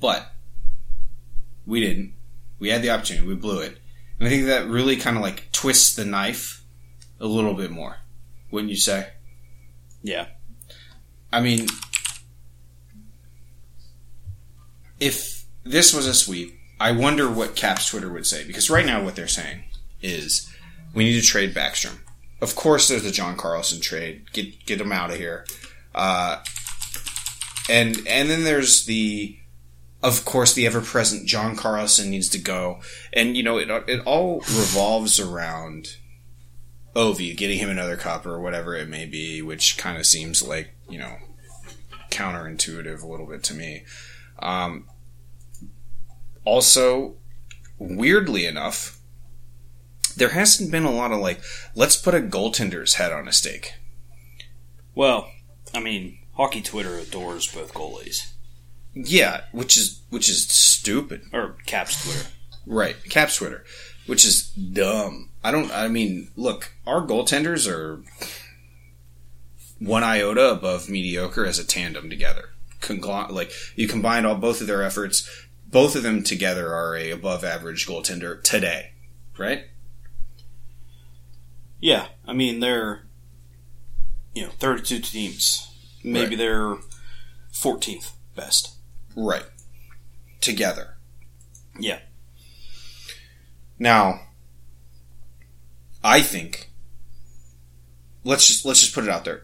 But 0.00 0.32
we 1.66 1.80
didn't. 1.80 2.14
We 2.58 2.70
had 2.70 2.82
the 2.82 2.90
opportunity. 2.90 3.26
We 3.26 3.34
blew 3.34 3.60
it. 3.60 3.78
And 4.18 4.26
I 4.26 4.30
think 4.30 4.46
that 4.46 4.66
really 4.66 4.96
kind 4.96 5.16
of 5.16 5.22
like 5.22 5.52
twists 5.52 5.94
the 5.94 6.04
knife 6.04 6.64
a 7.20 7.26
little 7.26 7.54
bit 7.54 7.70
more. 7.70 7.98
Wouldn't 8.50 8.70
you 8.70 8.76
say? 8.76 9.08
Yeah. 10.02 10.26
I 11.32 11.40
mean, 11.40 11.66
if 14.98 15.35
this 15.66 15.94
was 15.94 16.06
a 16.06 16.14
sweep, 16.14 16.58
I 16.78 16.92
wonder 16.92 17.28
what 17.28 17.56
Caps 17.56 17.88
Twitter 17.88 18.12
would 18.12 18.26
say 18.26 18.46
because 18.46 18.70
right 18.70 18.86
now 18.86 19.02
what 19.02 19.16
they're 19.16 19.28
saying 19.28 19.64
is 20.02 20.52
we 20.94 21.04
need 21.04 21.20
to 21.20 21.26
trade 21.26 21.54
Backstrom. 21.54 21.98
Of 22.40 22.54
course, 22.54 22.88
there's 22.88 23.02
the 23.02 23.10
John 23.10 23.36
Carlson 23.36 23.80
trade. 23.80 24.32
Get 24.32 24.66
get 24.66 24.80
him 24.80 24.92
out 24.92 25.10
of 25.10 25.16
here. 25.16 25.46
Uh, 25.94 26.42
and 27.68 27.96
and 28.06 28.28
then 28.28 28.44
there's 28.44 28.84
the, 28.84 29.38
of 30.02 30.24
course, 30.24 30.52
the 30.52 30.66
ever 30.66 30.80
present 30.80 31.26
John 31.26 31.56
Carlson 31.56 32.10
needs 32.10 32.28
to 32.30 32.38
go. 32.38 32.80
And 33.12 33.36
you 33.36 33.42
know 33.42 33.56
it 33.56 33.70
it 33.88 34.00
all 34.04 34.40
revolves 34.40 35.18
around 35.18 35.96
Ovi 36.94 37.36
getting 37.36 37.58
him 37.58 37.70
another 37.70 37.96
cup 37.96 38.26
or 38.26 38.38
whatever 38.38 38.74
it 38.74 38.88
may 38.88 39.06
be, 39.06 39.40
which 39.40 39.78
kind 39.78 39.96
of 39.96 40.06
seems 40.06 40.42
like 40.42 40.74
you 40.88 40.98
know 40.98 41.16
counterintuitive 42.10 43.02
a 43.02 43.06
little 43.06 43.26
bit 43.26 43.42
to 43.44 43.54
me. 43.54 43.84
Um, 44.38 44.86
also, 46.46 47.16
weirdly 47.78 48.46
enough, 48.46 48.98
there 50.16 50.30
hasn't 50.30 50.70
been 50.70 50.84
a 50.84 50.90
lot 50.90 51.12
of 51.12 51.18
like, 51.18 51.42
let's 51.74 51.96
put 51.96 52.14
a 52.14 52.20
goaltender's 52.20 52.94
head 52.94 53.12
on 53.12 53.28
a 53.28 53.32
stake. 53.32 53.74
Well, 54.94 55.30
I 55.74 55.80
mean, 55.80 56.18
hockey 56.34 56.62
Twitter 56.62 56.96
adores 56.96 57.52
both 57.52 57.74
goalies. 57.74 58.32
Yeah, 58.94 59.42
which 59.52 59.76
is 59.76 60.00
which 60.08 60.30
is 60.30 60.48
stupid. 60.48 61.22
Or 61.30 61.56
Caps 61.66 62.02
Twitter. 62.02 62.30
Right, 62.64 62.96
Caps 63.10 63.36
Twitter, 63.36 63.62
which 64.06 64.24
is 64.24 64.48
dumb. 64.52 65.28
I 65.44 65.50
don't. 65.50 65.70
I 65.70 65.88
mean, 65.88 66.30
look, 66.34 66.72
our 66.86 67.02
goaltenders 67.02 67.70
are 67.70 68.02
one 69.78 70.02
iota 70.02 70.50
above 70.50 70.88
mediocre 70.88 71.44
as 71.44 71.58
a 71.58 71.66
tandem 71.66 72.08
together. 72.08 72.50
Congl- 72.80 73.30
like 73.30 73.52
you 73.74 73.86
combine 73.86 74.24
all 74.24 74.36
both 74.36 74.62
of 74.62 74.66
their 74.66 74.82
efforts, 74.82 75.28
both 75.66 75.96
of 75.96 76.02
them 76.02 76.22
together 76.22 76.72
are 76.74 76.96
a 76.96 77.10
above 77.10 77.44
average 77.44 77.86
goaltender 77.86 78.42
today, 78.42 78.92
right? 79.36 79.64
Yeah. 81.80 82.06
I 82.26 82.32
mean, 82.32 82.60
they're, 82.60 83.06
you 84.34 84.44
know, 84.44 84.50
32 84.58 85.00
teams. 85.00 85.70
Maybe 86.02 86.30
Right. 86.30 86.38
they're 86.38 86.76
14th 87.52 88.12
best. 88.34 88.74
Right, 89.16 89.46
together. 90.40 90.96
Yeah. 91.78 92.00
Now, 93.78 94.20
I 96.04 96.22
think 96.22 96.70
let's 98.24 98.46
just 98.46 98.64
let's 98.64 98.80
just 98.80 98.94
put 98.94 99.04
it 99.04 99.10
out 99.10 99.24
there. 99.24 99.42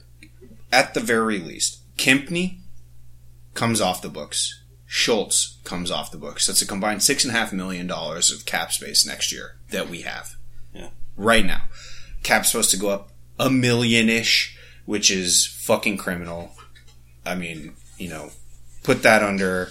At 0.71 0.95
the 0.95 1.01
very 1.01 1.39
least, 1.39 1.81
Kempny 1.97 2.61
comes 3.55 3.81
off 3.81 4.03
the 4.03 4.09
books. 4.09 4.62
Schultz 4.95 5.57
comes 5.65 5.91
off 5.91 6.11
the 6.11 6.19
books. 6.19 6.47
That's 6.47 6.61
a 6.61 6.67
combined 6.67 7.03
six 7.03 7.25
and 7.25 7.35
a 7.35 7.39
half 7.39 7.51
million 7.51 7.87
dollars 7.87 8.31
of 8.31 8.45
cap 8.45 8.73
space 8.73 9.07
next 9.07 9.33
year 9.33 9.57
that 9.71 9.89
we 9.89 10.03
have. 10.03 10.37
Yeah. 10.75 10.91
Right 11.17 11.47
now. 11.47 11.63
Cap's 12.23 12.51
supposed 12.53 12.71
to 12.73 12.77
go 12.77 12.91
up 12.91 13.09
a 13.39 13.49
million 13.49 14.11
ish, 14.11 14.55
which 14.85 15.11
is 15.11 15.47
fucking 15.47 15.97
criminal. 15.97 16.53
I 17.25 17.35
mean, 17.37 17.73
you 17.97 18.11
know, 18.11 18.33
put 18.83 19.03
that 19.03 19.23
under 19.23 19.71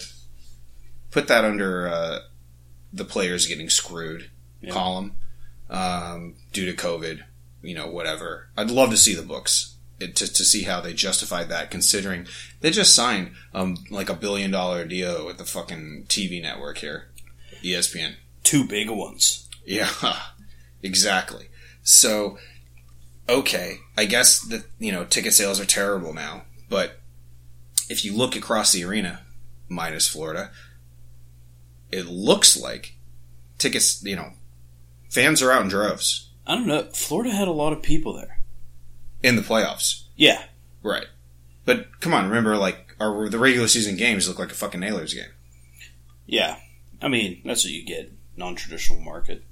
put 1.11 1.27
that 1.27 1.45
under 1.45 1.87
uh, 1.87 2.19
the 2.91 3.05
players 3.05 3.45
getting 3.45 3.69
screwed 3.69 4.31
Yeah. 4.59 4.71
column 4.71 5.17
um, 5.69 6.33
due 6.51 6.65
to 6.65 6.73
COVID, 6.75 7.21
you 7.61 7.75
know, 7.75 7.85
whatever. 7.87 8.47
I'd 8.57 8.71
love 8.71 8.89
to 8.89 8.97
see 8.97 9.13
the 9.13 9.21
books 9.21 9.70
it, 10.01 10.15
to, 10.17 10.31
to 10.31 10.43
see 10.43 10.63
how 10.63 10.81
they 10.81 10.93
justified 10.93 11.49
that, 11.49 11.71
considering 11.71 12.27
they 12.61 12.71
just 12.71 12.95
signed 12.95 13.31
um, 13.53 13.77
like 13.89 14.09
a 14.09 14.15
billion 14.15 14.51
dollar 14.51 14.85
deal 14.85 15.25
with 15.25 15.37
the 15.37 15.45
fucking 15.45 16.05
TV 16.07 16.41
network 16.41 16.79
here, 16.79 17.09
ESPN. 17.63 18.15
Two 18.43 18.65
big 18.65 18.89
ones. 18.89 19.49
Yeah, 19.65 19.89
exactly. 20.83 21.47
So, 21.83 22.37
okay, 23.29 23.77
I 23.97 24.05
guess 24.05 24.39
that 24.39 24.65
you 24.79 24.91
know 24.91 25.05
ticket 25.05 25.33
sales 25.33 25.59
are 25.59 25.65
terrible 25.65 26.13
now, 26.13 26.43
but 26.69 26.99
if 27.89 28.03
you 28.05 28.15
look 28.15 28.35
across 28.35 28.71
the 28.71 28.83
arena, 28.83 29.21
minus 29.69 30.07
Florida, 30.07 30.51
it 31.91 32.07
looks 32.07 32.59
like 32.59 32.95
tickets. 33.57 34.03
You 34.03 34.15
know, 34.15 34.31
fans 35.09 35.41
are 35.41 35.51
out 35.51 35.63
in 35.63 35.67
droves 35.67 36.31
I 36.45 36.55
don't 36.55 36.67
know. 36.67 36.83
Florida 36.93 37.31
had 37.31 37.47
a 37.47 37.53
lot 37.53 37.73
of 37.73 37.81
people 37.81 38.13
there. 38.13 38.39
In 39.23 39.35
the 39.35 39.41
playoffs, 39.41 40.03
Yeah. 40.15 40.43
right? 40.83 41.07
But 41.65 41.99
come 41.99 42.13
on, 42.13 42.27
remember 42.27 42.57
like 42.57 42.95
our 42.99 43.29
the 43.29 43.37
regular 43.39 43.67
season 43.67 43.95
games 43.97 44.27
look 44.27 44.39
like 44.39 44.51
a 44.51 44.55
fucking 44.55 44.79
Nailers 44.79 45.13
game. 45.13 45.29
Yeah. 46.25 46.57
I 47.01 47.07
mean, 47.07 47.41
that's 47.45 47.63
what 47.63 47.73
you 47.73 47.85
get. 47.85 48.11
Non 48.37 48.55
traditional 48.55 48.99
market. 49.01 49.43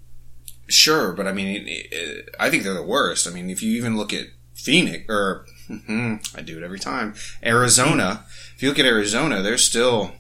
Sure, 0.68 1.14
but 1.14 1.28
I 1.28 1.34
mean, 1.34 1.68
it, 1.68 1.88
it, 1.92 2.36
I 2.40 2.50
think 2.50 2.64
they're 2.64 2.74
the 2.74 2.84
worst. 2.84 3.28
I 3.28 3.32
mean, 3.32 3.50
if 3.50 3.62
you 3.64 3.72
even 3.78 3.98
look 3.98 4.14
at 4.14 4.28
Phoenix, 4.54 5.06
or 5.10 5.46
I 5.70 6.42
do 6.44 6.58
it 6.58 6.64
every 6.64 6.80
time, 6.80 7.16
Arizona. 7.44 8.26
If 8.56 8.62
you 8.64 8.70
look 8.70 8.80
at 8.80 8.86
Arizona, 8.86 9.42
they're 9.42 9.58
still 9.58 10.12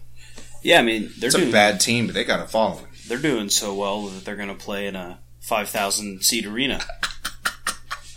Yeah, 0.63 0.79
I 0.79 0.81
mean, 0.81 1.11
they're 1.19 1.27
it's 1.27 1.35
a 1.37 1.51
bad 1.51 1.79
team, 1.79 2.07
but 2.07 2.15
they 2.15 2.23
got 2.23 2.39
a 2.39 2.47
following. 2.47 2.87
they're 3.07 3.17
doing 3.19 3.49
so 3.49 3.73
well 3.75 4.07
that 4.07 4.25
they're 4.25 4.35
going 4.35 4.49
to 4.49 4.55
play 4.55 4.87
in 4.87 4.95
a 4.95 5.19
5,000 5.41 6.23
seat 6.23 6.45
arena. 6.45 6.81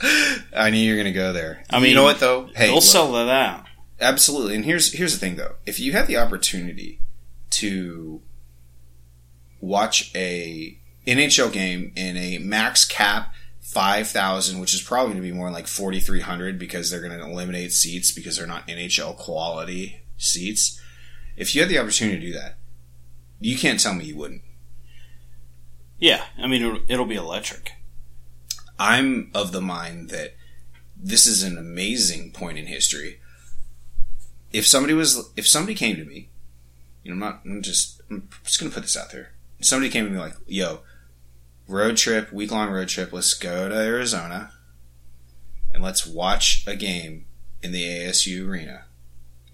I 0.02 0.70
knew 0.70 0.78
you 0.78 0.92
were 0.92 0.96
going 1.02 1.12
to 1.12 1.18
go 1.18 1.32
there. 1.32 1.64
I 1.70 1.78
mean, 1.80 1.90
you 1.90 1.94
know 1.94 2.02
what 2.02 2.20
though? 2.20 2.46
Hey, 2.54 2.66
They'll 2.66 2.76
look, 2.76 2.84
sell 2.84 3.12
that 3.12 3.28
out. 3.28 3.66
absolutely. 4.00 4.56
And 4.56 4.64
here's 4.64 4.92
here's 4.92 5.12
the 5.12 5.18
thing 5.18 5.36
though: 5.36 5.54
if 5.66 5.78
you 5.78 5.92
had 5.92 6.06
the 6.06 6.16
opportunity 6.16 7.00
to 7.50 8.22
watch 9.60 10.10
a 10.14 10.78
NHL 11.06 11.52
game 11.52 11.92
in 11.96 12.16
a 12.16 12.38
max 12.38 12.84
cap 12.84 13.32
five 13.60 14.08
thousand, 14.08 14.58
which 14.60 14.74
is 14.74 14.82
probably 14.82 15.12
going 15.14 15.22
to 15.22 15.28
be 15.30 15.36
more 15.36 15.50
like 15.50 15.66
forty 15.66 16.00
three 16.00 16.20
hundred 16.20 16.58
because 16.58 16.90
they're 16.90 17.00
going 17.00 17.16
to 17.16 17.24
eliminate 17.24 17.72
seats 17.72 18.10
because 18.10 18.36
they're 18.36 18.46
not 18.46 18.66
NHL 18.68 19.16
quality 19.16 20.02
seats. 20.16 20.80
If 21.36 21.54
you 21.54 21.60
had 21.62 21.70
the 21.70 21.78
opportunity 21.78 22.18
to 22.20 22.26
do 22.26 22.32
that, 22.34 22.56
you 23.40 23.56
can't 23.56 23.80
tell 23.80 23.94
me 23.94 24.04
you 24.04 24.16
wouldn't. 24.16 24.42
Yeah, 25.98 26.24
I 26.36 26.46
mean, 26.48 26.62
it'll, 26.62 26.80
it'll 26.88 27.06
be 27.06 27.14
electric. 27.14 27.72
I'm 28.82 29.30
of 29.32 29.52
the 29.52 29.60
mind 29.60 30.10
that 30.10 30.34
this 30.96 31.24
is 31.24 31.44
an 31.44 31.56
amazing 31.56 32.32
point 32.32 32.58
in 32.58 32.66
history. 32.66 33.20
If 34.52 34.66
somebody 34.66 34.92
was, 34.92 35.30
if 35.36 35.46
somebody 35.46 35.76
came 35.76 35.94
to 35.94 36.04
me, 36.04 36.30
you 37.04 37.14
know, 37.14 37.14
I'm 37.14 37.20
not, 37.20 37.40
I'm 37.44 37.62
just, 37.62 38.02
I'm 38.10 38.28
just 38.42 38.58
gonna 38.58 38.72
put 38.72 38.82
this 38.82 38.96
out 38.96 39.12
there. 39.12 39.34
If 39.60 39.66
somebody 39.66 39.88
came 39.88 40.04
to 40.04 40.10
me 40.10 40.18
like, 40.18 40.34
yo, 40.48 40.80
road 41.68 41.96
trip, 41.96 42.32
week 42.32 42.50
long 42.50 42.70
road 42.70 42.88
trip, 42.88 43.12
let's 43.12 43.34
go 43.34 43.68
to 43.68 43.74
Arizona 43.74 44.50
and 45.72 45.80
let's 45.80 46.04
watch 46.04 46.64
a 46.66 46.74
game 46.74 47.26
in 47.62 47.70
the 47.70 47.84
ASU 47.84 48.48
arena. 48.48 48.86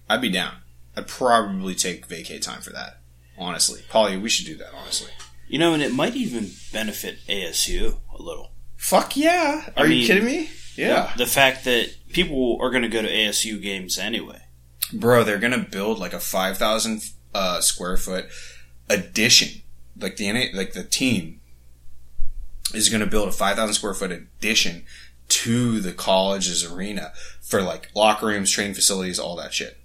I'd 0.09 0.23
be 0.23 0.31
down. 0.31 0.55
I'd 0.97 1.07
probably 1.07 1.75
take 1.75 2.09
vacay 2.09 2.41
time 2.41 2.63
for 2.63 2.71
that. 2.71 3.01
Honestly, 3.37 3.83
Paulie, 3.91 4.21
we 4.21 4.31
should 4.31 4.47
do 4.47 4.57
that. 4.57 4.73
Honestly, 4.75 5.13
You 5.49 5.59
know, 5.59 5.75
and 5.75 5.83
it 5.83 5.93
might 5.93 6.17
even 6.17 6.51
benefit 6.73 7.19
ASU 7.29 7.99
a 8.11 8.23
little. 8.23 8.53
Fuck 8.79 9.15
yeah! 9.19 9.69
Are 9.77 9.83
I 9.85 9.89
you 9.89 9.89
mean- 9.91 10.07
kidding 10.07 10.25
me? 10.25 10.51
Yeah, 10.77 11.13
The 11.17 11.27
fact 11.27 11.65
that 11.65 11.91
people 12.13 12.57
are 12.63 12.71
going 12.71 12.85
to 12.85 12.89
go 12.89 13.03
to 13.03 13.09
ASU 13.13 13.61
games 13.61 13.99
anyway. 13.99 14.43
bro, 14.93 15.25
they're 15.25 15.39
gonna 15.41 15.59
build 15.59 15.99
like 15.99 16.13
a 16.13 16.21
five 16.21 16.57
thousand 16.57 17.03
uh, 17.35 17.61
square 17.61 17.97
foot 17.97 18.27
addition. 18.89 19.63
Like 19.99 20.17
the 20.17 20.51
like 20.55 20.73
the 20.75 20.85
team 20.85 21.41
is 22.73 22.89
gonna 22.89 23.07
build 23.07 23.29
a 23.29 23.33
five 23.33 23.57
thousand 23.57 23.75
square 23.75 23.93
foot 23.95 24.13
addition 24.13 24.85
to 25.29 25.81
the 25.81 25.93
college's 25.93 26.65
arena 26.65 27.13
for 27.43 27.61
like 27.61 27.91
locker 27.95 28.27
rooms, 28.27 28.51
training 28.51 28.75
facilities, 28.75 29.19
all 29.19 29.35
that 29.37 29.53
shit. 29.53 29.79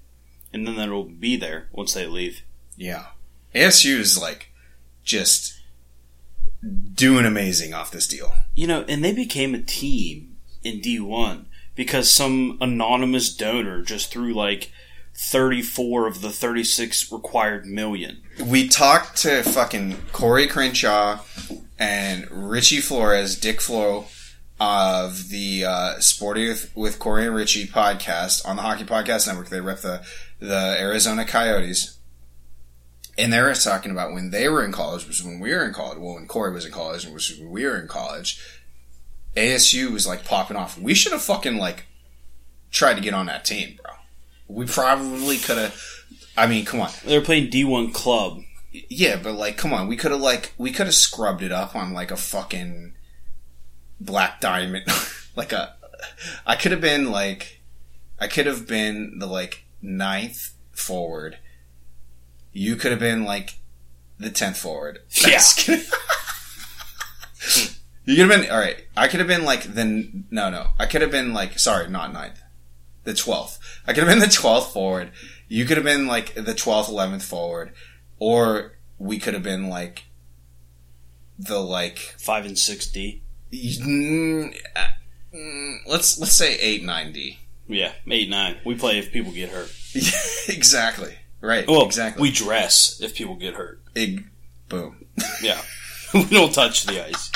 And 0.53 0.67
then 0.67 0.75
that'll 0.75 1.05
be 1.05 1.35
there 1.35 1.69
once 1.71 1.93
they 1.95 2.05
leave. 2.05 2.43
Yeah. 2.77 3.07
ASU 3.55 3.97
is 3.97 4.21
like 4.21 4.51
just 5.03 5.52
doing 6.93 7.25
amazing 7.25 7.73
off 7.73 7.91
this 7.91 8.07
deal. 8.07 8.33
You 8.55 8.67
know, 8.67 8.85
and 8.87 9.03
they 9.03 9.13
became 9.13 9.53
a 9.53 9.61
team 9.61 10.37
in 10.63 10.79
D1 10.79 11.45
because 11.75 12.11
some 12.11 12.57
anonymous 12.61 13.33
donor 13.33 13.81
just 13.81 14.11
threw 14.11 14.33
like 14.33 14.71
34 15.15 16.07
of 16.07 16.21
the 16.21 16.29
36 16.29 17.11
required 17.11 17.65
million. 17.65 18.21
We 18.43 18.67
talked 18.67 19.17
to 19.17 19.43
fucking 19.43 19.97
Corey 20.11 20.47
Crenshaw 20.47 21.19
and 21.77 22.27
Richie 22.31 22.81
Flores, 22.81 23.39
Dick 23.39 23.61
Flo 23.61 24.05
of 24.59 25.29
the 25.29 25.65
uh, 25.65 25.99
Sporty 25.99 26.47
with, 26.47 26.75
with 26.75 26.99
Corey 26.99 27.25
and 27.25 27.35
Richie 27.35 27.67
podcast 27.67 28.47
on 28.47 28.55
the 28.55 28.61
Hockey 28.61 28.85
Podcast 28.85 29.27
Network. 29.27 29.49
They 29.49 29.61
rep 29.61 29.79
the, 29.79 30.03
the 30.39 30.75
Arizona 30.79 31.25
Coyotes. 31.25 31.97
And 33.17 33.31
they 33.31 33.41
were 33.41 33.53
talking 33.53 33.91
about 33.91 34.13
when 34.13 34.31
they 34.31 34.49
were 34.49 34.65
in 34.65 34.71
college, 34.71 35.07
which 35.07 35.19
was 35.19 35.23
when 35.23 35.39
we 35.39 35.51
were 35.53 35.63
in 35.63 35.73
college. 35.73 35.99
Well, 35.99 36.15
when 36.15 36.27
Corey 36.27 36.51
was 36.51 36.65
in 36.65 36.71
college, 36.71 37.05
which 37.05 37.29
was 37.29 37.39
when 37.39 37.51
we 37.51 37.65
were 37.65 37.79
in 37.79 37.87
college, 37.87 38.41
ASU 39.35 39.91
was 39.91 40.07
like 40.07 40.25
popping 40.25 40.57
off. 40.57 40.79
We 40.79 40.93
should 40.93 41.11
have 41.11 41.21
fucking 41.21 41.57
like 41.57 41.85
tried 42.71 42.95
to 42.95 43.01
get 43.01 43.13
on 43.13 43.27
that 43.27 43.45
team, 43.45 43.77
bro. 43.81 43.93
We 44.47 44.65
probably 44.65 45.37
could 45.37 45.57
have. 45.57 45.81
I 46.35 46.47
mean, 46.47 46.65
come 46.65 46.81
on. 46.81 46.89
They 47.05 47.17
were 47.17 47.23
playing 47.23 47.51
D1 47.51 47.93
club. 47.93 48.41
Yeah, 48.71 49.17
but 49.21 49.33
like, 49.33 49.57
come 49.57 49.71
on, 49.71 49.87
we 49.87 49.95
could 49.95 50.11
have 50.11 50.21
like 50.21 50.53
we 50.57 50.71
could 50.71 50.87
have 50.87 50.95
scrubbed 50.95 51.43
it 51.43 51.51
up 51.51 51.75
on 51.75 51.93
like 51.93 52.11
a 52.11 52.17
fucking 52.17 52.93
black 53.99 54.41
diamond, 54.41 54.85
like 55.35 55.51
a. 55.51 55.75
I 56.45 56.55
could 56.55 56.71
have 56.71 56.81
been 56.81 57.11
like, 57.11 57.61
I 58.19 58.27
could 58.27 58.45
have 58.45 58.67
been 58.67 59.19
the 59.19 59.27
like 59.27 59.63
ninth 59.81 60.53
forward. 60.71 61.37
You 62.53 62.75
could 62.75 62.91
have 62.91 62.99
been 62.99 63.25
like 63.25 63.57
the 64.19 64.29
tenth 64.29 64.57
forward. 64.57 64.99
Yeah. 65.27 65.41
You 68.05 68.15
could 68.17 68.29
have 68.29 68.41
been 68.41 68.51
all 68.51 68.59
right. 68.59 68.85
I 68.97 69.07
could 69.07 69.19
have 69.19 69.27
been 69.27 69.45
like 69.45 69.75
the 69.75 70.09
no 70.29 70.49
no. 70.49 70.67
I 70.77 70.85
could 70.85 71.01
have 71.01 71.11
been 71.11 71.33
like 71.33 71.57
sorry, 71.57 71.89
not 71.89 72.11
ninth, 72.11 72.41
the 73.05 73.13
twelfth. 73.13 73.59
I 73.87 73.93
could 73.93 74.03
have 74.03 74.09
been 74.09 74.19
the 74.19 74.33
twelfth 74.33 74.73
forward. 74.73 75.11
You 75.47 75.65
could 75.65 75.77
have 75.77 75.85
been 75.85 76.05
like 76.07 76.33
the 76.35 76.53
twelfth, 76.53 76.89
eleventh 76.89 77.23
forward, 77.23 77.71
or 78.19 78.73
we 78.97 79.19
could 79.19 79.33
have 79.33 79.43
been 79.43 79.69
like 79.69 80.03
the 81.39 81.59
like 81.59 81.97
5 81.97 82.45
and 82.45 82.55
6D. 82.55 83.21
mm, 83.51 84.53
let's 85.87 86.19
let's 86.19 86.33
say 86.33 86.57
eight 86.59 86.83
ninety. 86.83 87.39
Yeah, 87.67 87.93
8 88.09 88.29
9. 88.29 88.57
We 88.65 88.75
play 88.75 88.99
if 88.99 89.11
people 89.11 89.31
get 89.31 89.49
hurt. 89.49 89.73
exactly. 90.49 91.15
Right. 91.43 91.67
Well, 91.67 91.85
exactly. 91.85 92.21
we 92.21 92.31
dress 92.31 92.99
if 93.01 93.13
people 93.15 93.35
get 93.35 93.55
hurt. 93.55 93.81
Big 93.93 94.23
boom. 94.69 95.05
Yeah. 95.41 95.61
we 96.13 96.23
don't 96.25 96.53
touch 96.53 96.85
the 96.85 97.05
ice. 97.05 97.29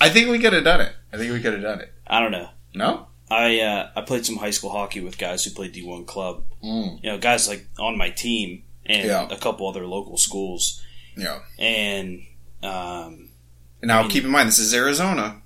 I 0.00 0.08
think 0.08 0.30
we 0.30 0.38
could 0.38 0.52
have 0.52 0.62
done 0.64 0.80
it. 0.80 0.92
I 1.12 1.16
think 1.16 1.32
we 1.32 1.40
could 1.40 1.54
have 1.54 1.62
done 1.62 1.80
it. 1.80 1.92
I 2.06 2.20
don't 2.20 2.30
know. 2.30 2.48
No. 2.74 3.08
I 3.30 3.60
uh, 3.60 3.90
I 3.96 4.02
played 4.02 4.24
some 4.24 4.36
high 4.36 4.50
school 4.50 4.70
hockey 4.70 5.00
with 5.00 5.18
guys 5.18 5.44
who 5.44 5.50
played 5.50 5.74
D1 5.74 6.06
club. 6.06 6.44
Mm. 6.62 7.02
You 7.02 7.10
know, 7.10 7.18
guys 7.18 7.48
like 7.48 7.66
on 7.80 7.98
my 7.98 8.10
team 8.10 8.62
and 8.86 9.06
Yeah. 9.08 9.26
a 9.28 9.36
couple 9.36 9.68
other 9.68 9.86
local 9.86 10.16
schools. 10.16 10.80
Yeah. 11.16 11.40
And 11.58 12.22
um, 12.62 13.30
Now 13.82 14.08
keep 14.08 14.24
in 14.24 14.30
mind 14.30 14.48
this 14.48 14.58
is 14.60 14.72
Arizona. 14.72 15.42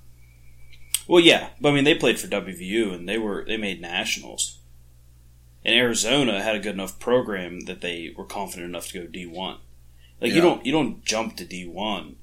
well, 1.07 1.21
yeah, 1.23 1.49
but 1.59 1.69
I 1.69 1.73
mean 1.73 1.83
they 1.83 1.95
played 1.95 2.19
for 2.19 2.27
WVU 2.27 2.93
and 2.93 3.09
they 3.09 3.17
were 3.17 3.43
they 3.47 3.57
made 3.57 3.81
nationals. 3.81 4.59
And 5.67 5.75
Arizona 5.75 6.41
had 6.41 6.55
a 6.55 6.59
good 6.59 6.73
enough 6.73 6.97
program 6.99 7.59
that 7.65 7.81
they 7.81 8.13
were 8.17 8.23
confident 8.25 8.69
enough 8.69 8.87
to 8.89 9.01
go 9.01 9.05
D1. 9.07 9.57
Like 10.21 10.29
Yeah. 10.29 10.35
you 10.35 10.41
don't 10.41 10.65
you 10.65 10.71
don't 10.71 11.03
jump 11.05 11.35
to 11.37 11.45
D1 11.45 12.15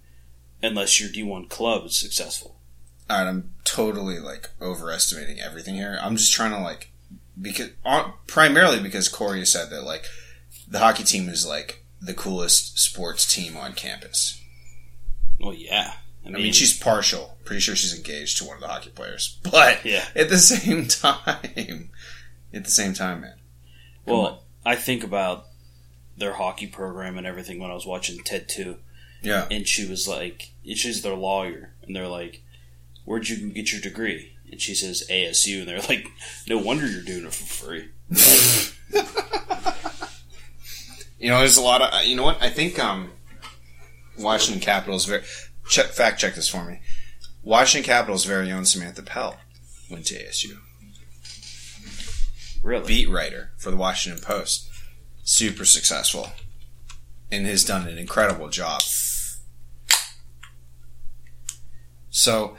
unless 0.62 0.98
your 0.98 1.11
D1 1.11 1.48
club 1.50 1.85
is 1.87 1.96
successful. 1.96 2.57
All 3.11 3.18
right, 3.18 3.28
I'm 3.28 3.52
totally 3.64 4.18
like 4.18 4.48
overestimating 4.62 5.38
everything 5.40 5.74
here. 5.74 5.98
I'm 6.00 6.16
just 6.16 6.33
trying 6.33 6.52
to 6.52 6.59
like 6.61 6.90
because 7.40 7.68
uh, 7.85 8.12
primarily 8.26 8.80
because 8.80 9.09
Corey 9.11 9.44
said 9.44 9.68
that 9.70 9.85
like 9.85 10.07
the 10.66 10.78
hockey 10.78 11.04
team 11.04 11.28
is 11.28 11.46
like 11.46 11.85
the 12.00 12.14
coolest 12.14 12.78
sports 12.78 13.30
team 13.33 13.57
on 13.59 13.74
campus. 13.74 14.40
Well, 15.38 15.52
yeah. 15.52 15.94
I 16.24 16.28
I 16.28 16.30
mean, 16.33 16.42
mean, 16.44 16.52
she's 16.54 16.76
partial. 16.78 17.37
Pretty 17.44 17.61
sure 17.61 17.76
she's 17.76 17.94
engaged 17.94 18.38
to 18.38 18.44
one 18.46 18.54
of 18.57 18.62
the 18.62 18.68
hockey 18.68 18.88
players, 18.88 19.38
but 19.50 19.85
Yeah. 19.85 20.07
at 20.16 20.30
the 20.30 20.38
same 20.38 20.87
time, 20.88 21.90
at 22.55 22.64
the 22.64 22.71
same 22.71 22.95
time, 22.95 23.23
man. 23.23 23.35
Come 24.07 24.17
well, 24.17 24.27
on. 24.27 24.38
I 24.64 24.77
think 24.77 25.05
about 25.05 25.47
their 26.17 26.35
hockey 26.35 26.67
program 26.67 27.19
and 27.19 27.27
everything 27.27 27.59
when 27.59 27.71
I 27.71 27.75
was 27.75 27.87
watching 27.87 28.23
Ted 28.23 28.49
2. 28.49 28.77
Yeah, 29.23 29.47
and 29.51 29.67
she 29.67 29.88
was 29.88 30.07
like, 30.07 30.53
and 30.67 30.77
she's 30.77 31.03
their 31.03 31.14
lawyer, 31.14 31.73
and 31.83 31.97
they're 31.97 32.09
like, 32.09 32.43
"Where'd 33.07 33.29
you 33.29 33.51
get 33.51 33.73
your 33.73 33.81
degree?" 33.81 34.37
And 34.51 34.61
she 34.61 34.75
says 34.75 35.03
ASU, 35.11 35.61
and 35.61 35.69
they're 35.69 35.81
like, 35.88 36.07
"No 36.47 36.59
wonder 36.59 36.87
you're 36.87 37.03
doing 37.03 37.25
it 37.25 37.33
for 37.33 37.45
free." 37.45 37.88
you 41.19 41.31
know, 41.31 41.38
there's 41.38 41.57
a 41.57 41.62
lot 41.62 41.81
of 41.81 42.05
you 42.05 42.17
know 42.17 42.23
what 42.23 42.43
I 42.43 42.51
think. 42.51 42.79
Um, 42.79 43.12
Washington 44.19 44.61
Capitals 44.61 45.07
very 45.07 45.23
check, 45.69 45.87
fact 45.87 46.21
check 46.21 46.35
this 46.35 46.49
for 46.49 46.64
me. 46.64 46.81
Washington 47.43 47.87
Capitals' 47.87 48.25
very 48.25 48.51
own 48.53 48.64
Samantha 48.64 49.03
Pell 49.03 49.37
went 49.90 50.07
to 50.07 50.14
ASU. 50.14 50.59
Really? 52.64 52.87
beat 52.88 53.11
writer 53.11 53.50
for 53.59 53.70
the 53.70 53.77
Washington 53.77 54.20
Post. 54.24 54.68
Super 55.22 55.64
successful. 55.64 56.31
And 57.31 57.46
has 57.46 57.64
done 57.64 57.87
an 57.87 57.98
incredible 57.98 58.48
job. 58.48 58.83
So, 62.11 62.57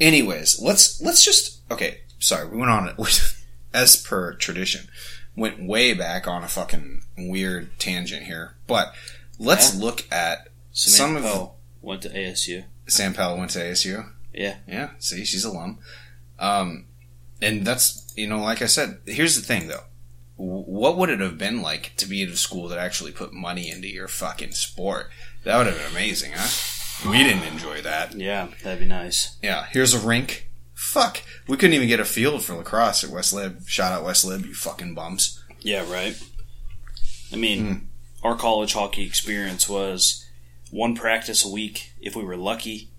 anyways, 0.00 0.60
let's 0.60 1.00
let's 1.00 1.24
just 1.24 1.60
okay. 1.70 2.00
Sorry, 2.18 2.48
we 2.48 2.56
went 2.58 2.70
on 2.70 2.88
it 2.88 2.96
as 3.74 3.96
per 3.96 4.34
tradition. 4.34 4.88
Went 5.36 5.62
way 5.66 5.92
back 5.92 6.26
on 6.26 6.42
a 6.42 6.48
fucking 6.48 7.02
weird 7.18 7.78
tangent 7.78 8.24
here, 8.24 8.56
but 8.66 8.94
let's 9.38 9.74
Yeah. 9.74 9.80
look 9.84 10.10
at 10.10 10.48
Samantha 10.72 10.96
some 10.96 11.16
of 11.16 11.22
Pell 11.22 11.56
went 11.82 12.02
to 12.02 12.08
ASU. 12.08 12.64
Sam 12.88 13.12
Pell 13.14 13.36
went 13.36 13.50
to 13.52 13.58
ASU. 13.60 14.10
Yeah. 14.32 14.56
Yeah. 14.66 14.90
See, 14.98 15.24
she's 15.24 15.44
a 15.44 15.50
alum. 15.50 15.78
Um, 16.38 16.86
and 17.40 17.66
that's 17.66 18.05
you 18.16 18.26
know, 18.26 18.40
like 18.40 18.62
I 18.62 18.66
said, 18.66 18.98
here's 19.06 19.36
the 19.36 19.42
thing 19.42 19.68
though. 19.68 19.84
What 20.36 20.98
would 20.98 21.08
it 21.08 21.20
have 21.20 21.38
been 21.38 21.62
like 21.62 21.94
to 21.96 22.06
be 22.06 22.22
at 22.22 22.28
a 22.28 22.36
school 22.36 22.68
that 22.68 22.78
actually 22.78 23.12
put 23.12 23.32
money 23.32 23.70
into 23.70 23.88
your 23.88 24.08
fucking 24.08 24.52
sport? 24.52 25.08
That 25.44 25.56
would 25.56 25.66
have 25.66 25.76
been 25.76 25.90
amazing, 25.90 26.32
huh? 26.34 26.48
We 27.04 27.18
didn't 27.18 27.44
enjoy 27.44 27.82
that. 27.82 28.14
Yeah, 28.14 28.48
that'd 28.62 28.80
be 28.80 28.86
nice. 28.86 29.36
Yeah. 29.42 29.66
Here's 29.70 29.94
a 29.94 29.98
rink. 29.98 30.48
Fuck. 30.74 31.22
We 31.46 31.56
couldn't 31.56 31.74
even 31.74 31.88
get 31.88 32.00
a 32.00 32.04
field 32.04 32.42
for 32.42 32.54
lacrosse 32.54 33.04
at 33.04 33.10
West 33.10 33.32
Lib. 33.32 33.66
Shout 33.66 33.92
out 33.92 34.04
West 34.04 34.24
Lib, 34.24 34.44
you 34.44 34.54
fucking 34.54 34.94
bums. 34.94 35.42
Yeah, 35.60 35.90
right. 35.90 36.20
I 37.32 37.36
mean, 37.36 37.66
hmm. 37.66 37.84
our 38.22 38.36
college 38.36 38.74
hockey 38.74 39.04
experience 39.04 39.68
was 39.68 40.26
one 40.70 40.94
practice 40.94 41.44
a 41.44 41.50
week 41.50 41.92
if 42.00 42.14
we 42.14 42.24
were 42.24 42.36
lucky, 42.36 42.90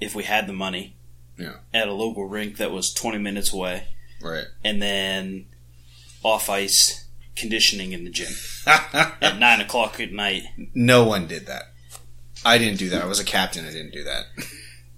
if 0.00 0.14
we 0.14 0.24
had 0.24 0.46
the 0.46 0.52
money. 0.52 0.96
Yeah. 1.38 1.56
At 1.72 1.88
a 1.88 1.92
local 1.92 2.26
rink 2.26 2.56
that 2.58 2.72
was 2.72 2.92
20 2.92 3.18
minutes 3.18 3.52
away, 3.52 3.88
Right. 4.22 4.44
and 4.64 4.80
then 4.80 5.46
off 6.22 6.48
ice 6.48 7.06
conditioning 7.34 7.92
in 7.92 8.04
the 8.04 8.10
gym 8.10 8.32
at 8.66 9.38
9 9.38 9.60
o'clock 9.60 9.98
at 10.00 10.12
night. 10.12 10.42
no 10.74 11.04
one 11.04 11.26
did 11.26 11.46
that. 11.46 11.64
I 12.44 12.58
didn't 12.58 12.78
do 12.78 12.88
that. 12.90 13.02
I 13.02 13.06
was 13.06 13.20
a 13.20 13.24
captain. 13.24 13.64
I 13.66 13.70
didn't 13.72 13.92
do 13.92 14.04
that. 14.04 14.24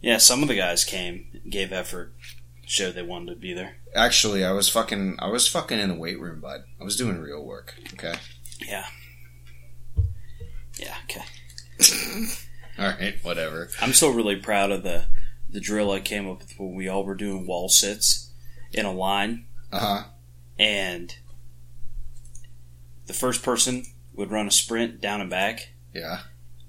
Yeah, 0.01 0.19
some 0.19 0.43
of 0.43 0.49
the 0.49 0.57
guys 0.57 0.85
came, 0.85 1.27
gave 1.49 1.73
effort, 1.73 2.13
showed 2.67 2.95
they 2.95 3.03
wanted 3.03 3.35
to 3.35 3.41
be 3.41 3.53
there. 3.55 3.77
Actually, 3.95 4.45
I 4.45 4.53
was 4.53 4.69
fucking, 4.69 5.17
I 5.19 5.29
was 5.29 5.47
fucking 5.49 5.79
in 5.79 5.89
the 5.91 5.95
weight 5.95 6.21
room, 6.21 6.41
bud. 6.41 6.65
I 6.81 6.85
was 6.85 6.97
doing 6.97 7.21
real 7.21 7.43
work. 7.45 7.75
Okay. 7.95 8.15
Yeah. 8.67 8.87
Yeah, 10.79 10.97
okay. 11.05 11.23
All 12.79 12.87
right, 12.87 13.15
whatever. 13.23 13.69
I'm 13.81 13.93
still 13.93 14.13
really 14.13 14.37
proud 14.37 14.71
of 14.71 14.83
the 14.83 15.07
the 15.49 15.61
drill 15.61 15.93
I 15.93 16.01
came 16.01 16.29
up 16.29 16.41
with 16.41 16.55
when 16.59 16.75
we 16.75 16.89
all 16.89 17.05
were 17.05 17.15
doing 17.15 17.47
wall 17.47 17.69
sits 17.69 18.24
in 18.75 18.85
a 18.87 18.93
line, 18.93 19.47
Uh 19.73 19.79
huh. 19.79 20.03
and 20.59 21.15
the 23.07 23.13
first 23.13 23.43
person 23.43 23.85
would 24.15 24.31
run 24.31 24.47
a 24.47 24.51
sprint 24.51 25.01
down 25.01 25.21
and 25.21 25.31
back, 25.31 25.69
Yeah, 25.93 26.21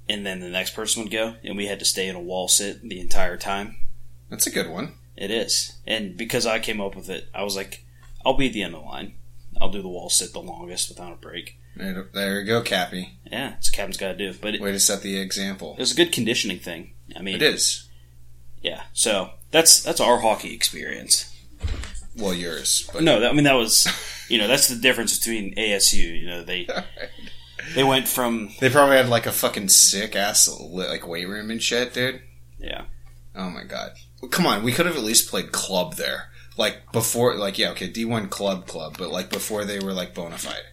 and 0.09 0.25
then 0.25 0.39
the 0.39 0.49
next 0.49 0.75
person 0.75 1.03
would 1.03 1.11
go, 1.11 1.35
and 1.43 1.55
we 1.57 1.67
had 1.67 1.79
to 1.79 1.85
stay 1.85 2.07
in 2.07 2.15
a 2.15 2.19
wall 2.21 2.47
sit 2.47 2.81
the 2.87 2.99
entire 2.99 3.37
time. 3.37 3.77
that's 4.29 4.47
a 4.47 4.51
good 4.51 4.69
one. 4.69 4.93
It 5.15 5.31
is, 5.31 5.73
and 5.87 6.17
because 6.17 6.45
I 6.45 6.59
came 6.59 6.81
up 6.81 6.95
with 6.95 7.09
it, 7.09 7.29
I 7.33 7.43
was 7.43 7.55
like, 7.55 7.85
I'll 8.25 8.33
be 8.37 8.47
at 8.47 8.53
the 8.53 8.63
end 8.63 8.75
of 8.75 8.81
the 8.81 8.87
line. 8.87 9.13
I'll 9.61 9.71
do 9.71 9.81
the 9.81 9.87
wall 9.87 10.09
sit 10.09 10.33
the 10.33 10.41
longest 10.41 10.89
without 10.89 11.13
a 11.13 11.15
break. 11.15 11.57
There, 11.77 12.07
there 12.13 12.39
you 12.41 12.45
go, 12.45 12.61
Cappy. 12.61 13.17
Yeah, 13.31 13.53
it's 13.57 13.69
what 13.71 13.75
captain's 13.77 13.97
got 13.97 14.13
to 14.13 14.17
do. 14.17 14.37
But 14.41 14.55
it, 14.55 14.61
Way 14.61 14.71
to 14.73 14.79
set 14.79 15.01
the 15.01 15.17
example. 15.17 15.73
it 15.77 15.79
was 15.79 15.91
a 15.93 15.95
good 15.95 16.11
conditioning 16.11 16.59
thing. 16.59 16.93
I 17.15 17.21
mean, 17.21 17.35
It 17.35 17.41
is. 17.41 17.87
Yeah, 18.61 18.83
so 18.93 19.31
that's 19.51 19.81
that's 19.83 20.01
our 20.01 20.19
hockey 20.19 20.53
experience. 20.53 21.31
Well, 22.17 22.33
yours, 22.33 22.89
but 22.93 23.03
No, 23.03 23.19
that, 23.19 23.31
I 23.31 23.33
mean 23.33 23.43
that 23.43 23.53
was, 23.53 23.87
you 24.29 24.37
know, 24.37 24.47
that's 24.47 24.67
the 24.67 24.75
difference 24.75 25.17
between 25.17 25.53
ASU. 25.55 26.19
You 26.19 26.27
know, 26.27 26.43
they 26.43 26.67
they 27.75 27.83
went 27.83 28.07
from 28.07 28.51
they 28.59 28.69
probably 28.69 28.97
had 28.97 29.09
like 29.09 29.25
a 29.25 29.31
fucking 29.31 29.69
sick 29.69 30.15
ass 30.15 30.47
like 30.61 31.07
weight 31.07 31.27
room 31.27 31.51
and 31.51 31.61
shit, 31.61 31.93
dude. 31.93 32.21
yeah, 32.59 32.85
Oh 33.35 33.49
my 33.49 33.63
god. 33.63 33.91
Well, 34.21 34.29
come 34.29 34.45
on, 34.47 34.63
we 34.63 34.71
could 34.71 34.85
have 34.85 34.95
at 34.95 35.03
least 35.03 35.29
played 35.29 35.51
club 35.51 35.95
there. 35.95 36.29
Like 36.57 36.89
before, 36.93 37.35
like 37.35 37.57
yeah, 37.57 37.71
okay, 37.71 37.87
D 37.89 38.05
one 38.05 38.29
club 38.29 38.65
club, 38.65 38.95
but 38.97 39.11
like 39.11 39.29
before 39.29 39.65
they 39.65 39.79
were 39.79 39.91
like 39.91 40.13
bona 40.15 40.37
fide. 40.37 40.63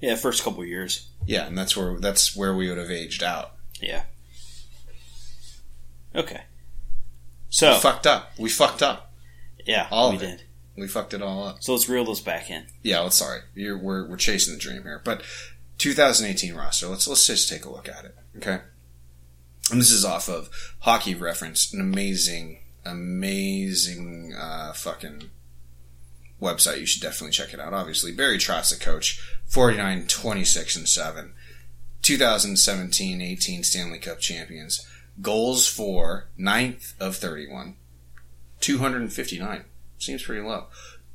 yeah, 0.00 0.14
first 0.16 0.42
couple 0.42 0.64
years. 0.64 1.08
Yeah, 1.26 1.46
and 1.46 1.56
that's 1.58 1.76
where 1.76 1.98
that's 2.00 2.34
where 2.34 2.54
we 2.56 2.68
would 2.70 2.78
have 2.78 2.90
aged 2.90 3.22
out. 3.22 3.52
Yeah. 3.78 4.04
Okay. 6.14 6.40
We 6.44 7.50
So 7.50 7.74
fucked 7.74 8.06
up. 8.06 8.32
We 8.38 8.48
fucked 8.48 8.82
up. 8.82 9.12
yeah, 9.66 9.86
all 9.90 10.10
we 10.10 10.16
of 10.16 10.22
it. 10.22 10.44
We 10.76 10.88
fucked 10.88 11.14
it 11.14 11.22
all 11.22 11.44
up. 11.44 11.62
So 11.62 11.72
let's 11.72 11.88
reel 11.88 12.04
this 12.04 12.20
back 12.20 12.50
in. 12.50 12.66
Yeah, 12.82 13.00
well, 13.00 13.10
sorry. 13.10 13.40
You're, 13.54 13.78
we're 13.78 14.08
we're 14.08 14.16
chasing 14.16 14.54
the 14.54 14.60
dream 14.60 14.82
here, 14.82 15.00
but 15.04 15.22
2018 15.78 16.54
roster. 16.54 16.88
Let's 16.88 17.08
let's 17.08 17.26
just 17.26 17.48
take 17.48 17.64
a 17.64 17.70
look 17.70 17.88
at 17.88 18.04
it. 18.04 18.14
Okay. 18.36 18.60
And 19.70 19.80
this 19.80 19.90
is 19.90 20.04
off 20.04 20.28
of 20.28 20.48
Hockey 20.80 21.14
Reference, 21.14 21.72
an 21.72 21.80
amazing, 21.80 22.60
amazing 22.84 24.34
uh, 24.38 24.72
fucking 24.72 25.30
website. 26.40 26.78
You 26.78 26.86
should 26.86 27.02
definitely 27.02 27.32
check 27.32 27.52
it 27.52 27.58
out. 27.58 27.74
Obviously, 27.74 28.12
Barry 28.12 28.38
Trotz, 28.38 28.70
the 28.70 28.82
coach, 28.82 29.20
49, 29.46 30.06
26, 30.06 30.76
and 30.76 30.88
7. 30.88 31.32
2017-18 32.02 33.64
Stanley 33.64 33.98
Cup 33.98 34.20
champions. 34.20 34.86
Goals 35.20 35.66
for 35.66 36.28
9th 36.38 36.94
of 37.00 37.16
31. 37.16 37.74
259. 38.60 39.64
Seems 39.98 40.22
pretty 40.22 40.42
low. 40.42 40.66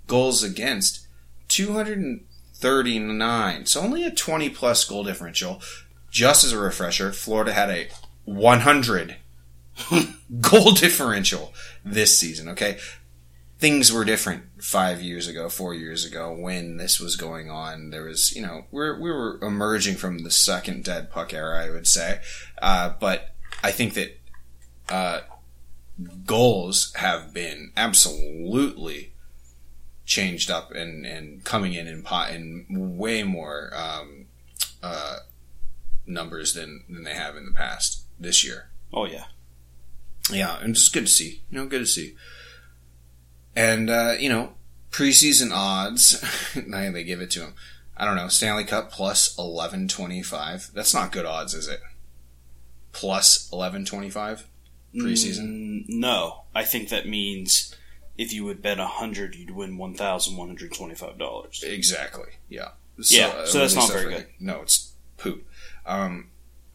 Goals 0.08 0.44
against 0.44 1.08
239. 1.50 3.66
So 3.66 3.82
only 3.82 4.04
a 4.04 4.12
20 4.12 4.50
plus 4.50 4.84
goal 4.86 5.04
differential. 5.04 5.62
Just 6.10 6.44
as 6.44 6.52
a 6.52 6.58
refresher, 6.58 7.12
Florida 7.12 7.54
had 7.54 7.70
a 7.70 7.90
100 8.26 9.18
goal 10.42 10.72
differential 10.72 11.54
this 11.86 12.18
season, 12.18 12.50
okay? 12.50 12.80
Things 13.60 13.94
were 13.94 14.04
different 14.04 14.44
five 14.60 15.02
years 15.02 15.28
ago, 15.28 15.48
four 15.48 15.74
years 15.74 16.04
ago 16.04 16.34
when 16.34 16.78
this 16.78 17.00
was 17.00 17.16
going 17.16 17.52
on. 17.52 17.92
There 17.92 18.06
was, 18.06 18.36
you 18.36 18.42
know, 18.42 18.66
we're, 18.72 19.00
we 19.00 19.12
were 19.12 19.38
emerging 19.42 19.98
from 19.98 20.20
the 20.20 20.32
second 20.32 20.84
dead 20.84 21.12
puck 21.12 21.34
era, 21.34 21.64
I 21.64 21.70
would 21.70 21.88
say. 21.88 22.20
Uh, 22.62 22.94
but 23.00 23.36
I 23.64 23.72
think 23.72 23.94
that 23.94 24.20
uh, 24.90 25.22
goals 26.26 26.94
have 26.96 27.34
been 27.34 27.72
absolutely 27.76 29.14
changed 30.06 30.52
up 30.52 30.72
and, 30.72 31.06
and 31.06 31.44
coming 31.44 31.74
in 31.74 31.88
in, 31.88 32.04
pot, 32.04 32.32
in 32.32 32.66
way 32.70 33.24
more 33.24 33.72
um, 33.76 34.26
uh, 34.84 35.18
numbers 36.06 36.54
than, 36.54 36.84
than 36.90 37.04
they 37.04 37.14
have 37.14 37.36
in 37.36 37.46
the 37.46 37.52
past 37.52 38.04
this 38.20 38.44
year. 38.44 38.70
Oh 38.94 39.06
yeah, 39.06 39.26
Yeah, 40.30 40.60
and 40.62 40.72
it's 40.72 40.90
good 40.90 41.06
to 41.06 41.12
see. 41.12 41.42
You 41.50 41.60
know, 41.60 41.66
good 41.66 41.80
to 41.80 41.86
see. 41.86 42.16
And 43.56 43.90
uh, 43.90 44.16
you 44.20 44.30
know, 44.30 44.54
preseason 44.92 45.52
odds. 45.54 46.24
now 46.68 46.92
they 46.92 47.04
give 47.04 47.22
it 47.22 47.32
to 47.32 47.42
him. 47.42 47.54
I 47.96 48.06
don't 48.06 48.16
know. 48.16 48.28
Stanley 48.28 48.66
Cup 48.66 48.92
plus 48.92 49.38
eleven 49.38 49.88
twenty 49.88 50.22
five. 50.22 50.72
That's 50.74 50.94
not 50.94 51.12
good 51.12 51.26
odds, 51.26 51.54
is 51.54 51.68
it? 51.68 51.82
Plus 52.92 53.50
eleven 53.54 53.86
twenty 53.86 54.10
five 54.10 54.46
preseason. 54.96 55.48
Mm, 55.48 55.90
no, 55.90 56.44
I 56.54 56.64
think 56.64 56.90
that 56.90 57.08
means 57.08 57.76
if 58.18 58.34
you 58.34 58.46
would 58.46 58.62
bet 58.62 58.80
a 58.80 58.88
hundred, 58.88 59.36
you'd 59.36 59.52
win 59.52 59.78
one 59.78 59.96
thousand 59.96 60.38
one 60.38 60.48
hundred 60.48 60.74
twenty-five 60.74 61.18
dollars. 61.18 61.64
Exactly. 61.66 62.30
Yeah. 62.50 62.70
Yeah, 63.10 63.46
so 63.46 63.60
that's 63.60 63.74
not 63.74 63.92
very 63.92 64.14
good. 64.14 64.28
No, 64.40 64.62
it's 64.62 64.92
poop. 65.18 65.48
Um, 65.88 66.28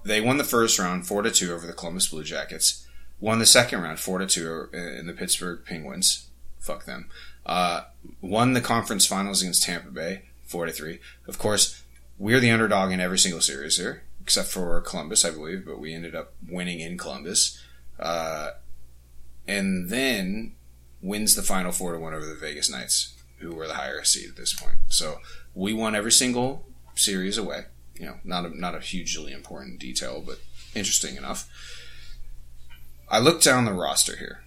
they 0.05 0.21
won 0.21 0.39
the 0.39 0.45
first 0.45 0.77
round 0.77 1.07
four 1.07 1.23
to 1.23 1.31
two 1.31 1.55
over 1.55 1.67
the 1.67 1.73
Columbus 1.73 2.09
Blue 2.09 2.25
Jackets. 2.25 2.85
Won 3.21 3.39
the 3.39 3.47
second 3.47 3.83
round 3.83 4.01
four 4.01 4.19
to 4.19 4.27
two 4.27 4.69
in 4.73 5.07
the 5.07 5.13
Pittsburgh 5.13 5.65
Penguins. 5.65 6.27
Fuck 6.59 6.85
them. 6.85 7.09
Uh, 7.45 7.83
won 8.21 8.55
the 8.55 8.61
conference 8.61 9.07
finals 9.07 9.41
against 9.43 9.63
Tampa 9.63 9.91
Bay 9.91 10.23
four 10.47 10.67
to 10.67 10.73
three. 10.73 10.99
Of 11.29 11.39
course, 11.39 11.83
we're 12.19 12.41
the 12.41 12.51
underdog 12.51 12.91
in 12.91 12.99
every 12.99 13.19
single 13.19 13.41
series 13.41 13.77
here, 13.77 14.03
except 14.21 14.49
for 14.49 14.81
Columbus, 14.81 15.25
I 15.25 15.31
believe. 15.31 15.65
But 15.65 15.79
we 15.79 15.95
ended 15.95 16.17
up 16.17 16.33
winning 16.49 16.81
in 16.81 16.99
Columbus. 16.99 17.63
Uh, 17.99 18.51
and 19.49 19.89
then 19.89 20.55
wins 21.01 21.35
the 21.35 21.43
final 21.43 21.73
four 21.73 21.93
to 21.93 21.99
one 21.99 22.15
over 22.15 22.27
the 22.27 22.35
Vegas 22.35 22.71
Knights, 22.71 23.15
who 23.39 23.55
were 23.55 23.67
the 23.67 23.75
higher 23.75 24.05
seed 24.05 24.31
at 24.31 24.37
this 24.37 24.53
point. 24.53 24.77
So 24.89 25.21
we 25.55 25.73
won 25.73 25.95
every 25.95 26.13
single 26.13 26.67
series 26.95 27.39
away. 27.39 27.67
You 27.99 28.07
know, 28.07 28.17
not 28.25 28.45
a, 28.45 28.59
not 28.59 28.75
a 28.75 28.81
hugely 28.81 29.33
important 29.33 29.79
detail, 29.79 30.23
but 30.25 30.39
interesting 30.75 31.17
enough. 31.17 31.49
I 33.09 33.19
looked 33.19 33.45
down 33.45 33.65
the 33.65 33.73
roster 33.73 34.17
here. 34.17 34.43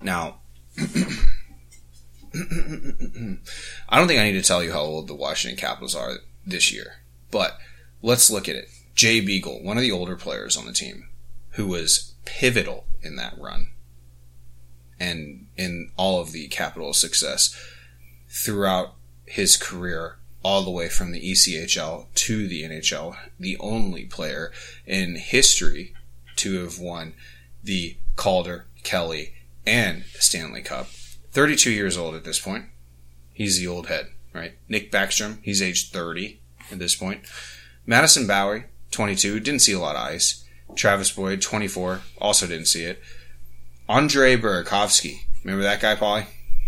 Now, 0.00 0.36
I 0.78 0.84
don't 3.98 4.06
think 4.06 4.20
I 4.20 4.24
need 4.24 4.40
to 4.40 4.42
tell 4.42 4.62
you 4.62 4.72
how 4.72 4.80
old 4.80 5.08
the 5.08 5.14
Washington 5.14 5.58
Capitals 5.58 5.96
are 5.96 6.18
this 6.46 6.72
year, 6.72 6.98
but 7.30 7.58
let's 8.02 8.30
look 8.30 8.48
at 8.48 8.56
it. 8.56 8.68
Jay 8.94 9.20
Beagle, 9.20 9.62
one 9.62 9.76
of 9.76 9.82
the 9.82 9.92
older 9.92 10.16
players 10.16 10.56
on 10.56 10.66
the 10.66 10.72
team, 10.72 11.07
who 11.58 11.66
was 11.66 12.14
pivotal 12.24 12.86
in 13.02 13.16
that 13.16 13.36
run 13.36 13.66
and 15.00 15.48
in 15.56 15.90
all 15.96 16.20
of 16.20 16.30
the 16.30 16.46
Capitals' 16.46 17.00
success 17.00 17.52
throughout 18.28 18.94
his 19.26 19.56
career, 19.56 20.18
all 20.44 20.62
the 20.62 20.70
way 20.70 20.88
from 20.88 21.10
the 21.10 21.20
ECHL 21.20 22.06
to 22.14 22.46
the 22.46 22.62
NHL, 22.62 23.16
the 23.40 23.58
only 23.58 24.04
player 24.04 24.52
in 24.86 25.16
history 25.16 25.94
to 26.36 26.62
have 26.62 26.78
won 26.78 27.14
the 27.64 27.96
Calder, 28.14 28.66
Kelly, 28.84 29.34
and 29.66 30.04
Stanley 30.14 30.62
Cup. 30.62 30.86
32 31.32 31.72
years 31.72 31.96
old 31.96 32.14
at 32.14 32.22
this 32.22 32.38
point. 32.38 32.66
He's 33.32 33.58
the 33.58 33.66
old 33.66 33.88
head, 33.88 34.10
right? 34.32 34.52
Nick 34.68 34.92
Backstrom, 34.92 35.38
he's 35.42 35.60
age 35.60 35.90
30 35.90 36.38
at 36.70 36.78
this 36.78 36.94
point. 36.94 37.22
Madison 37.84 38.28
Bowie, 38.28 38.66
22, 38.92 39.40
didn't 39.40 39.62
see 39.62 39.72
a 39.72 39.80
lot 39.80 39.96
of 39.96 40.02
ice. 40.02 40.44
Travis 40.74 41.10
Boyd, 41.10 41.42
24, 41.42 42.02
also 42.20 42.46
didn't 42.46 42.66
see 42.66 42.84
it. 42.84 43.00
Andre 43.88 44.36
Burakovsky, 44.36 45.22
remember 45.42 45.62
that 45.62 45.80
guy, 45.80 45.96
Paulie? 45.96 46.26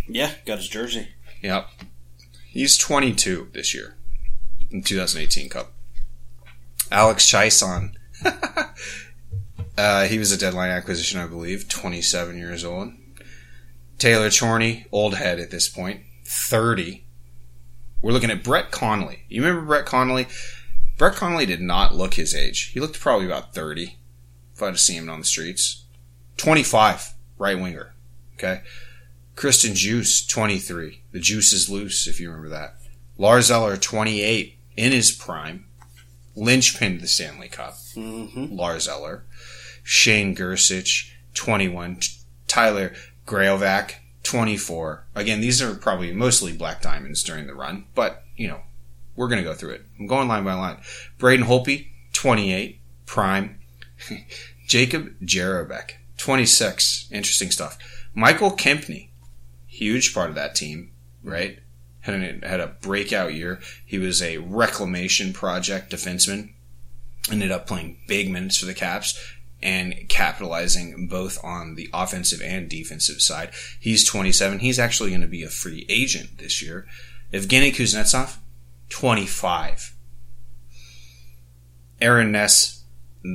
Yeah, 0.09 0.33
got 0.47 0.59
his 0.59 0.69
jersey. 0.69 1.09
Yep. 1.43 1.69
He's 2.47 2.77
22 2.77 3.51
this 3.53 3.75
year 3.75 3.97
in 4.71 4.83
2018 4.83 5.49
Cup. 5.49 5.73
Alex 6.91 7.31
Chiasson. 7.31 7.95
uh, 9.79 10.05
he 10.05 10.19
was 10.19 10.33
a 10.33 10.39
deadline 10.39 10.71
acquisition, 10.71 11.21
I 11.21 11.27
believe. 11.27 11.69
27 11.69 12.37
years 12.37 12.65
old. 12.65 12.93
Taylor 13.99 14.31
Chorney, 14.31 14.87
old 14.91 15.15
head 15.15 15.39
at 15.39 15.51
this 15.51 15.69
30. 16.27 17.05
We're 18.03 18.13
looking 18.13 18.31
at 18.31 18.43
Brett 18.43 18.71
Connolly. 18.71 19.25
You 19.29 19.43
remember 19.43 19.67
Brett 19.67 19.87
Connolly? 19.87 20.27
Brett 21.01 21.17
Connolly 21.17 21.47
did 21.47 21.63
not 21.63 21.95
look 21.95 22.13
his 22.13 22.35
age. 22.35 22.73
He 22.75 22.79
looked 22.79 23.01
probably 23.01 23.25
about 23.25 23.55
30 23.55 23.97
if 24.55 24.63
I'd 24.63 24.67
have 24.67 24.79
seen 24.79 25.05
him 25.05 25.09
on 25.09 25.21
the 25.21 25.25
streets. 25.25 25.85
25, 26.37 27.15
right 27.39 27.59
winger. 27.59 27.95
Okay. 28.35 28.61
Christian 29.35 29.73
Djoos, 29.73 30.29
23. 30.29 31.01
The 31.13 31.19
juice 31.19 31.55
is 31.55 31.71
loose, 31.71 32.07
if 32.07 32.21
you 32.21 32.29
remember 32.29 32.51
that. 32.51 32.75
Lars 33.17 33.51
Eller, 33.51 33.79
28, 33.79 34.59
in 34.77 34.93
his 34.93 35.11
prime. 35.11 35.65
Linchpin 36.37 36.97
to 36.97 37.01
the 37.01 37.09
Stanley 37.09 37.49
Cup. 37.49 37.77
Mm-hmm. 37.97 38.55
Lars 38.55 38.87
Eller. 38.87 39.25
Shane 39.83 40.37
Gersich, 40.37 41.13
21. 41.33 42.01
Tyler 42.47 42.93
Graovac, 43.27 43.95
24. 44.23 45.07
Again, 45.15 45.41
these 45.41 45.63
are 45.63 45.75
probably 45.75 46.13
mostly 46.13 46.53
black 46.53 46.83
diamonds 46.83 47.25
during 47.25 47.47
the 47.47 47.55
run, 47.55 47.87
but, 47.95 48.25
you 48.37 48.49
know, 48.49 48.61
we're 49.17 49.29
going 49.29 49.43
to 49.43 49.49
go 49.49 49.55
through 49.55 49.73
it. 49.73 49.87
I'm 49.99 50.07
going 50.07 50.29
line 50.29 50.45
by 50.45 50.55
line. 50.55 50.79
Braden 51.19 51.47
Holtby, 51.47 51.89
28. 52.13 52.81
Prime. 53.07 53.59
Jacob 54.67 55.19
Jerabek, 55.21 55.93
26. 56.17 57.09
Interesting 57.11 57.51
stuff. 57.51 57.79
Michael 58.15 58.53
Kempny, 58.53 59.09
huge 59.67 60.15
part 60.15 60.29
of 60.29 60.37
that 60.37 60.55
team, 60.55 60.93
right? 61.23 61.59
Had 62.01 62.15
a, 62.15 62.49
had 62.49 62.61
a 62.61 62.69
breakout 62.81 63.35
year. 63.35 63.61
He 63.85 63.99
was 63.99 64.23
a 64.23 64.39
reclamation 64.39 65.33
project 65.33 65.93
defenseman. 65.93 66.53
Ended 67.31 67.51
up 67.51 67.67
playing 67.67 67.99
big 68.09 68.31
minutes 68.31 68.57
for 68.57 68.67
the 68.67 68.75
Caps 68.75 69.19
and 69.63 70.09
capitalizing 70.09 71.07
both 71.07 71.43
on 71.45 71.75
the 71.75 71.91
offensive 71.93 72.41
and 72.43 72.69
defensive 72.69 73.21
side. 73.21 73.51
He's 73.79 74.05
27. 74.05 74.61
He's 74.61 74.79
actually 74.79 75.11
going 75.11 75.21
to 75.21 75.27
be 75.27 75.43
a 75.43 75.49
free 75.49 75.85
agent 75.89 76.39
this 76.39 76.63
year. 76.63 76.87
Evgeny 77.33 77.75
Kuznetsov, 77.75 78.39
25. 78.91 79.95
Aaron 82.01 82.33
Ness, 82.33 82.85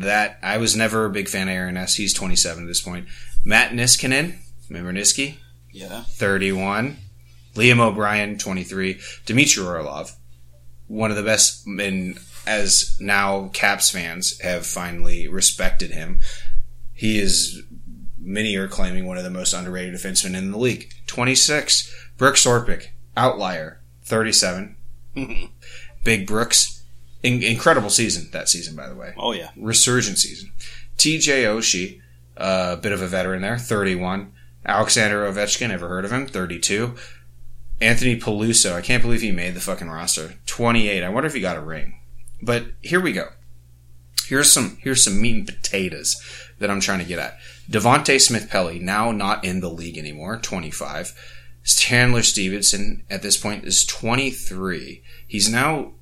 that 0.01 0.39
I 0.41 0.57
was 0.57 0.75
never 0.75 1.05
a 1.05 1.09
big 1.09 1.27
fan 1.27 1.47
of 1.47 1.53
Aaron 1.53 1.75
Ness. 1.75 1.95
He's 1.95 2.13
27 2.13 2.63
at 2.63 2.67
this 2.67 2.81
point. 2.81 3.07
Matt 3.43 3.71
Niskanen, 3.71 4.37
remember 4.69 4.91
Niski? 4.93 5.37
Yeah. 5.71 6.03
31. 6.07 6.97
Liam 7.55 7.79
O'Brien, 7.79 8.37
23. 8.37 8.99
Dmitry 9.25 9.65
Orlov, 9.65 10.15
one 10.87 11.11
of 11.11 11.17
the 11.17 11.23
best, 11.23 11.65
and 11.67 12.19
as 12.47 12.97
now 12.99 13.49
Caps 13.53 13.89
fans 13.89 14.39
have 14.41 14.65
finally 14.65 15.27
respected 15.27 15.91
him. 15.91 16.19
He 16.93 17.19
is, 17.19 17.61
many 18.19 18.55
are 18.55 18.67
claiming, 18.67 19.05
one 19.05 19.17
of 19.17 19.23
the 19.23 19.29
most 19.29 19.53
underrated 19.53 19.93
defensemen 19.93 20.35
in 20.35 20.51
the 20.51 20.57
league. 20.57 20.91
26. 21.07 21.93
Brooks 22.17 22.45
Orpik, 22.45 22.87
outlier, 23.15 23.81
37. 24.03 24.75
Big 26.03 26.27
Brooks, 26.27 26.83
in- 27.23 27.43
incredible 27.43 27.89
season 27.89 28.29
that 28.31 28.49
season, 28.49 28.75
by 28.75 28.87
the 28.87 28.95
way 28.95 29.13
Oh 29.17 29.31
yeah. 29.31 29.51
resurgent 29.57 30.17
season. 30.17 30.51
TJ 30.97 31.43
Oshie, 31.43 32.01
a 32.37 32.41
uh, 32.41 32.75
bit 32.75 32.91
of 32.91 33.01
a 33.01 33.07
veteran 33.07 33.41
there, 33.41 33.57
31. 33.57 34.31
Alexander 34.65 35.25
Ovechkin, 35.31 35.69
ever 35.69 35.87
heard 35.87 36.05
of 36.05 36.11
him? 36.11 36.25
32. 36.27 36.95
Anthony 37.81 38.19
Peluso, 38.19 38.73
I 38.73 38.81
can't 38.81 39.03
believe 39.03 39.21
he 39.21 39.31
made 39.31 39.53
the 39.53 39.59
fucking 39.61 39.89
roster. 39.89 40.35
28. 40.45 41.03
I 41.03 41.09
wonder 41.09 41.27
if 41.27 41.33
he 41.33 41.41
got 41.41 41.57
a 41.57 41.61
ring. 41.61 41.99
But 42.41 42.65
here 42.81 43.01
we 43.01 43.11
go. 43.11 43.29
Here's 44.25 44.51
some 44.51 44.77
here's 44.81 45.03
some 45.03 45.21
meat 45.21 45.35
and 45.35 45.45
potatoes 45.45 46.15
that 46.59 46.71
I'm 46.71 46.79
trying 46.79 46.99
to 46.99 47.05
get 47.05 47.19
at. 47.19 47.37
Devante 47.69 48.19
Smith 48.19 48.49
Pelly, 48.49 48.79
now 48.79 49.11
not 49.11 49.43
in 49.43 49.59
the 49.59 49.69
league 49.69 49.97
anymore, 49.97 50.37
25. 50.37 51.13
Chandler 51.65 52.21
Stephenson 52.21 53.03
at 53.09 53.21
this 53.21 53.37
point 53.37 53.65
is 53.65 53.85
23. 53.85 55.03
He's 55.27 55.49
now, 55.49 55.93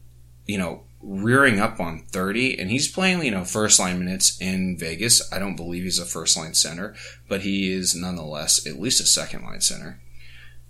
you 0.45 0.57
know, 0.57 0.83
rearing 1.01 1.59
up 1.59 1.79
on 1.79 1.99
30 1.99 2.59
and 2.59 2.69
he's 2.69 2.91
playing, 2.91 3.23
you 3.23 3.31
know, 3.31 3.43
first 3.43 3.79
line 3.79 3.99
minutes 3.99 4.39
in 4.41 4.77
Vegas. 4.77 5.31
I 5.31 5.39
don't 5.39 5.55
believe 5.55 5.83
he's 5.83 5.99
a 5.99 6.05
first 6.05 6.37
line 6.37 6.53
center, 6.53 6.95
but 7.27 7.41
he 7.41 7.71
is 7.71 7.95
nonetheless 7.95 8.65
at 8.67 8.79
least 8.79 9.01
a 9.01 9.05
second 9.05 9.43
line 9.43 9.61
center 9.61 10.01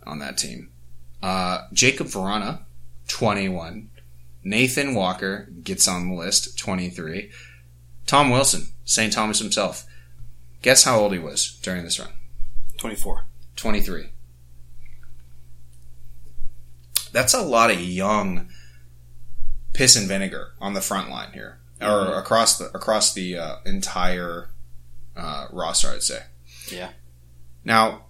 on 0.05 0.19
that 0.19 0.37
team. 0.37 0.69
Uh, 1.21 1.67
Jacob 1.71 2.07
Vrana, 2.07 2.63
21. 3.07 3.89
Nathan 4.43 4.93
Walker 4.93 5.49
gets 5.63 5.87
on 5.87 6.09
the 6.09 6.15
list, 6.15 6.57
23. 6.57 7.31
Tom 8.05 8.29
Wilson, 8.29 8.67
St. 8.85 9.13
Thomas 9.13 9.39
himself. 9.39 9.85
Guess 10.61 10.83
how 10.83 10.99
old 10.99 11.13
he 11.13 11.19
was 11.19 11.59
during 11.63 11.83
this 11.83 11.99
run? 11.99 12.09
24. 12.77 13.25
23. 13.55 14.12
That's 17.13 17.33
a 17.33 17.41
lot 17.41 17.71
of 17.71 17.79
young 17.79 18.49
piss 19.71 19.95
and 19.95 20.07
vinegar 20.07 20.53
on 20.59 20.73
the 20.73 20.81
front 20.81 21.09
line 21.09 21.31
here, 21.31 21.59
or 21.81 22.15
across 22.15 22.57
the 22.57 22.65
across 22.75 23.13
the 23.13 23.37
uh, 23.37 23.55
entire 23.65 24.49
uh, 25.15 25.47
roster. 25.51 25.89
I'd 25.89 26.03
say. 26.03 26.23
Yeah. 26.69 26.89
Now, 27.63 28.05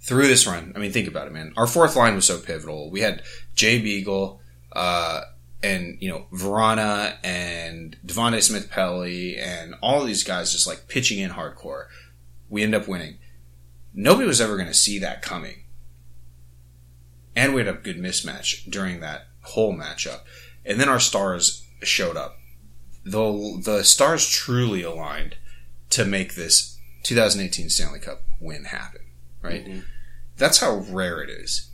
through 0.00 0.28
this 0.28 0.46
run, 0.46 0.72
I 0.74 0.78
mean, 0.78 0.92
think 0.92 1.08
about 1.08 1.26
it, 1.26 1.32
man. 1.32 1.52
Our 1.56 1.66
fourth 1.66 1.96
line 1.96 2.14
was 2.14 2.24
so 2.24 2.38
pivotal. 2.38 2.90
We 2.90 3.00
had 3.00 3.22
Jay 3.54 3.80
Beagle, 3.80 4.40
uh, 4.72 5.22
and 5.62 5.98
you 6.00 6.08
know 6.08 6.26
Vrana 6.32 7.16
and 7.24 7.96
Devante 8.06 8.42
Smith 8.42 8.70
Pelly 8.70 9.36
and 9.36 9.74
all 9.82 10.04
these 10.04 10.24
guys 10.24 10.52
just 10.52 10.66
like 10.66 10.88
pitching 10.88 11.18
in 11.18 11.30
hardcore. 11.30 11.86
We 12.48 12.62
end 12.62 12.74
up 12.74 12.86
winning. 12.86 13.18
Nobody 13.92 14.28
was 14.28 14.40
ever 14.40 14.56
going 14.56 14.68
to 14.68 14.74
see 14.74 14.98
that 15.00 15.22
coming, 15.22 15.64
and 17.36 17.54
we 17.54 17.60
had 17.60 17.68
a 17.68 17.78
good 17.78 17.98
mismatch 17.98 18.68
during 18.68 19.00
that 19.00 19.28
whole 19.42 19.76
matchup. 19.76 20.20
And 20.64 20.80
then 20.80 20.88
our 20.88 20.98
stars 20.98 21.64
showed 21.82 22.16
up. 22.16 22.38
The 23.04 23.60
the 23.62 23.84
stars 23.84 24.28
truly 24.28 24.82
aligned 24.82 25.36
to 25.90 26.04
make 26.04 26.34
this 26.34 26.78
2018 27.04 27.70
Stanley 27.70 28.00
Cup 28.00 28.22
win 28.40 28.64
happen. 28.64 29.02
Right. 29.42 29.64
Mm-hmm. 29.64 29.80
That's 30.36 30.58
how 30.58 30.78
rare 30.90 31.22
it 31.22 31.30
is. 31.30 31.70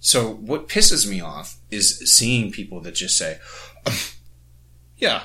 So 0.00 0.30
what 0.34 0.68
pisses 0.68 1.08
me 1.08 1.20
off 1.20 1.56
is 1.70 1.98
seeing 2.12 2.52
people 2.52 2.80
that 2.82 2.94
just 2.94 3.16
say, 3.16 3.38
"Yeah, 4.98 5.22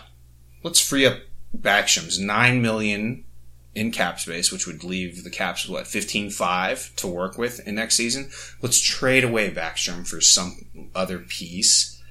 let's 0.63 0.80
free 0.80 1.06
up 1.06 1.17
Backstrom's 1.56 2.17
nine 2.17 2.62
million 2.62 3.26
in 3.74 3.92
cap 3.92 4.20
space, 4.20 4.52
which 4.52 4.68
would 4.68 4.84
leave 4.84 5.24
the 5.24 5.30
Caps 5.30 5.68
what 5.68 5.88
fifteen 5.88 6.30
five 6.30 6.94
to 6.98 7.08
work 7.08 7.38
with 7.38 7.66
in 7.68 7.76
next 7.76 7.96
season. 7.96 8.30
Let's 8.62 8.80
trade 8.80 9.24
away 9.24 9.52
Backstrom 9.52 10.08
for 10.08 10.22
some 10.22 10.90
other 10.96 11.20
piece, 11.20 12.02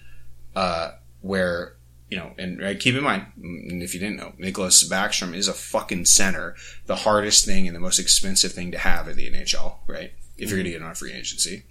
uh, 0.55 0.93
where." 1.21 1.77
You 2.09 2.17
know, 2.17 2.33
and 2.39 2.61
uh, 2.61 2.75
keep 2.77 2.97
in 2.97 3.05
mind, 3.05 3.27
if 3.41 3.95
you 3.95 4.01
didn't 4.01 4.17
know, 4.17 4.33
Nicholas 4.37 4.83
Backstrom 4.89 5.33
is 5.33 5.47
a 5.47 5.53
fucking 5.53 6.07
center, 6.07 6.57
the 6.87 6.97
hardest 6.97 7.45
thing 7.45 7.69
and 7.69 7.77
the 7.77 7.79
most 7.79 8.01
expensive 8.01 8.51
thing 8.51 8.73
to 8.73 8.79
have 8.79 9.07
in 9.07 9.17
the 9.17 9.31
NHL, 9.31 9.77
right? 9.87 10.13
If 10.37 10.51
you're 10.51 10.59
going 10.59 10.65
to 10.65 10.73
get 10.73 10.83
on 10.83 10.93
free 10.97 11.13
agency 11.13 11.67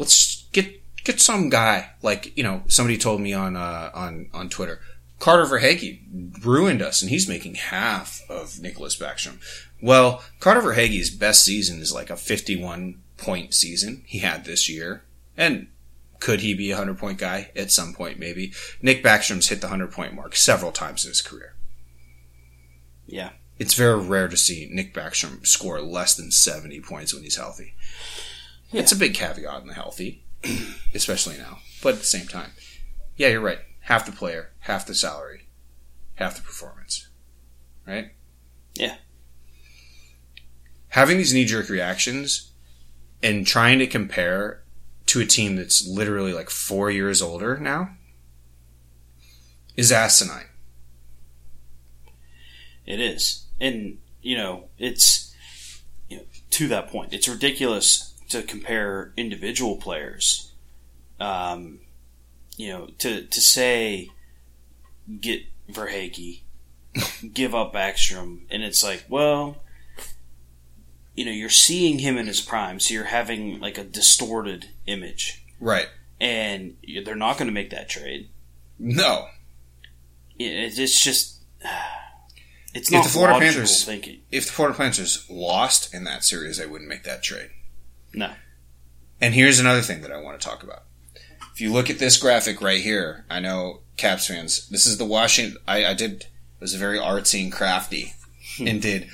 let's 0.00 0.46
get 0.52 0.82
get 1.04 1.20
some 1.20 1.50
guy 1.50 1.90
like 2.02 2.36
you 2.36 2.42
know 2.42 2.62
somebody 2.66 2.98
told 2.98 3.20
me 3.20 3.32
on 3.32 3.54
uh, 3.54 3.90
on 3.94 4.28
on 4.32 4.48
Twitter. 4.48 4.80
Carter 5.20 5.44
Verhaeghe 5.44 6.00
ruined 6.44 6.82
us, 6.82 7.02
and 7.02 7.10
he's 7.10 7.28
making 7.28 7.54
half 7.54 8.22
of 8.28 8.58
Nicholas 8.58 8.98
Backstrom. 8.98 9.38
Well, 9.80 10.24
Carter 10.40 10.62
Verhaeghe's 10.62 11.10
best 11.10 11.44
season 11.44 11.80
is 11.80 11.92
like 11.92 12.10
a 12.10 12.16
51 12.16 13.00
point 13.18 13.54
season 13.54 14.02
he 14.06 14.18
had 14.20 14.44
this 14.44 14.68
year, 14.68 15.04
and 15.36 15.68
could 16.20 16.40
he 16.40 16.54
be 16.54 16.70
a 16.70 16.76
100 16.76 16.98
point 16.98 17.18
guy 17.18 17.50
at 17.54 17.70
some 17.70 17.92
point? 17.92 18.18
Maybe 18.18 18.52
Nick 18.80 19.04
Backstrom's 19.04 19.48
hit 19.48 19.60
the 19.60 19.68
100 19.68 19.92
point 19.92 20.14
mark 20.14 20.34
several 20.34 20.72
times 20.72 21.04
in 21.04 21.10
his 21.10 21.22
career. 21.22 21.54
Yeah. 23.06 23.30
It's 23.58 23.74
very 23.74 24.00
rare 24.00 24.28
to 24.28 24.38
see 24.38 24.70
Nick 24.72 24.94
Backstrom 24.94 25.46
score 25.46 25.82
less 25.82 26.14
than 26.14 26.30
70 26.30 26.80
points 26.80 27.12
when 27.12 27.22
he's 27.22 27.36
healthy. 27.36 27.74
It's 28.72 28.92
a 28.92 28.96
big 28.96 29.12
caveat 29.12 29.60
in 29.60 29.68
the 29.68 29.74
healthy, 29.74 30.24
especially 30.94 31.36
now. 31.36 31.58
But 31.82 31.94
at 31.94 32.00
the 32.00 32.06
same 32.06 32.26
time, 32.26 32.52
yeah, 33.16 33.28
you're 33.28 33.40
right. 33.42 33.58
Half 33.90 34.06
the 34.06 34.12
player, 34.12 34.52
half 34.60 34.86
the 34.86 34.94
salary, 34.94 35.48
half 36.14 36.36
the 36.36 36.42
performance. 36.42 37.08
Right? 37.84 38.12
Yeah. 38.74 38.98
Having 40.90 41.16
these 41.16 41.34
knee 41.34 41.44
jerk 41.44 41.68
reactions 41.68 42.52
and 43.20 43.44
trying 43.44 43.80
to 43.80 43.88
compare 43.88 44.62
to 45.06 45.20
a 45.20 45.26
team 45.26 45.56
that's 45.56 45.84
literally 45.88 46.32
like 46.32 46.50
four 46.50 46.88
years 46.92 47.20
older 47.20 47.58
now 47.58 47.96
is 49.76 49.90
asinine. 49.90 50.46
It 52.86 53.00
is. 53.00 53.46
And, 53.60 53.98
you 54.22 54.36
know, 54.36 54.66
it's 54.78 55.34
you 56.08 56.18
know, 56.18 56.22
to 56.50 56.68
that 56.68 56.90
point. 56.90 57.12
It's 57.12 57.26
ridiculous 57.26 58.14
to 58.28 58.44
compare 58.44 59.12
individual 59.16 59.78
players. 59.78 60.52
Um, 61.18 61.80
you 62.60 62.68
know, 62.68 62.88
to, 62.98 63.22
to 63.22 63.40
say, 63.40 64.10
get 65.18 65.40
Verhaeghe, 65.72 66.42
give 67.32 67.54
up 67.54 67.72
Backstrom, 67.72 68.40
and 68.50 68.62
it's 68.62 68.84
like, 68.84 69.06
well, 69.08 69.62
you 71.14 71.24
know, 71.24 71.30
you're 71.30 71.48
seeing 71.48 72.00
him 72.00 72.18
in 72.18 72.26
his 72.26 72.42
prime, 72.42 72.78
so 72.78 72.92
you're 72.92 73.04
having 73.04 73.60
like 73.60 73.78
a 73.78 73.84
distorted 73.84 74.68
image. 74.86 75.42
Right. 75.58 75.88
And 76.20 76.76
they're 77.02 77.14
not 77.16 77.38
going 77.38 77.48
to 77.48 77.54
make 77.54 77.70
that 77.70 77.88
trade. 77.88 78.28
No. 78.78 79.28
It's 80.38 81.02
just, 81.02 81.42
it's 82.74 82.88
If 82.88 82.92
not 82.92 83.04
the 83.04 83.10
Florida 83.10 83.38
Panthers- 83.38 83.84
thinking. 83.86 84.20
If 84.30 84.46
the 84.46 84.52
Florida 84.52 84.76
Panthers 84.76 85.24
lost 85.30 85.94
in 85.94 86.04
that 86.04 86.24
series, 86.24 86.58
they 86.58 86.66
wouldn't 86.66 86.90
make 86.90 87.04
that 87.04 87.22
trade. 87.22 87.48
No. 88.12 88.34
And 89.18 89.32
here's 89.32 89.58
another 89.60 89.80
thing 89.80 90.02
that 90.02 90.12
I 90.12 90.20
want 90.20 90.38
to 90.38 90.46
talk 90.46 90.62
about. 90.62 90.82
If 91.60 91.64
you 91.64 91.74
look 91.74 91.90
at 91.90 91.98
this 91.98 92.16
graphic 92.16 92.62
right 92.62 92.80
here, 92.80 93.26
I 93.28 93.38
know 93.38 93.80
Caps 93.98 94.28
fans. 94.28 94.66
This 94.70 94.86
is 94.86 94.96
the 94.96 95.04
Washington. 95.04 95.58
I, 95.68 95.84
I 95.84 95.92
did 95.92 96.24
was 96.58 96.74
very 96.74 96.98
artsy 96.98 97.42
and 97.42 97.52
crafty, 97.52 98.14
and 98.58 98.80
did 98.80 99.10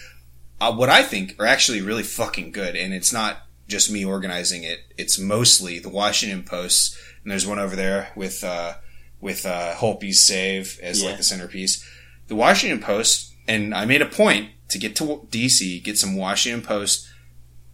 uh, 0.60 0.72
what 0.72 0.88
I 0.88 1.02
think 1.02 1.34
are 1.40 1.46
actually 1.46 1.80
really 1.80 2.04
fucking 2.04 2.52
good. 2.52 2.76
And 2.76 2.94
it's 2.94 3.12
not 3.12 3.38
just 3.66 3.90
me 3.90 4.04
organizing 4.04 4.62
it; 4.62 4.84
it's 4.96 5.18
mostly 5.18 5.80
the 5.80 5.88
Washington 5.88 6.44
Post. 6.44 6.96
And 7.24 7.32
there's 7.32 7.48
one 7.48 7.58
over 7.58 7.74
there 7.74 8.12
with 8.14 8.44
uh, 8.44 8.74
with 9.20 9.44
uh, 9.44 9.74
Holtby's 9.74 10.24
save 10.24 10.78
as 10.80 11.02
Yeah. 11.02 11.08
like 11.08 11.16
the 11.16 11.24
centerpiece. 11.24 11.84
The 12.28 12.36
Washington 12.36 12.78
Post, 12.78 13.34
and 13.48 13.74
I 13.74 13.86
made 13.86 14.02
a 14.02 14.06
point 14.06 14.50
to 14.68 14.78
get 14.78 14.94
to 14.94 15.26
DC, 15.32 15.82
get 15.82 15.98
some 15.98 16.14
Washington 16.14 16.62
Post 16.64 17.08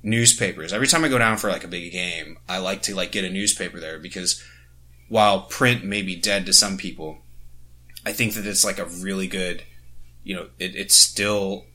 newspapers. 0.02 0.72
Every 0.72 0.86
time 0.86 1.04
I 1.04 1.08
go 1.08 1.18
down 1.18 1.36
for 1.36 1.50
like 1.50 1.62
a 1.62 1.68
big 1.68 1.92
game, 1.92 2.38
I 2.48 2.56
like 2.56 2.80
to 2.84 2.94
like 2.94 3.12
get 3.12 3.26
a 3.26 3.30
newspaper 3.30 3.78
there 3.78 3.98
because 3.98 4.42
while 5.12 5.42
print 5.42 5.84
may 5.84 6.00
be 6.00 6.16
dead 6.16 6.46
to 6.46 6.54
some 6.54 6.78
people, 6.78 7.18
I 8.06 8.14
think 8.14 8.32
that 8.32 8.46
it's 8.46 8.64
like 8.64 8.78
a 8.78 8.86
really 8.86 9.26
good, 9.26 9.62
you 10.24 10.34
know, 10.34 10.46
it, 10.58 10.74
it's 10.74 10.96
still 10.96 11.66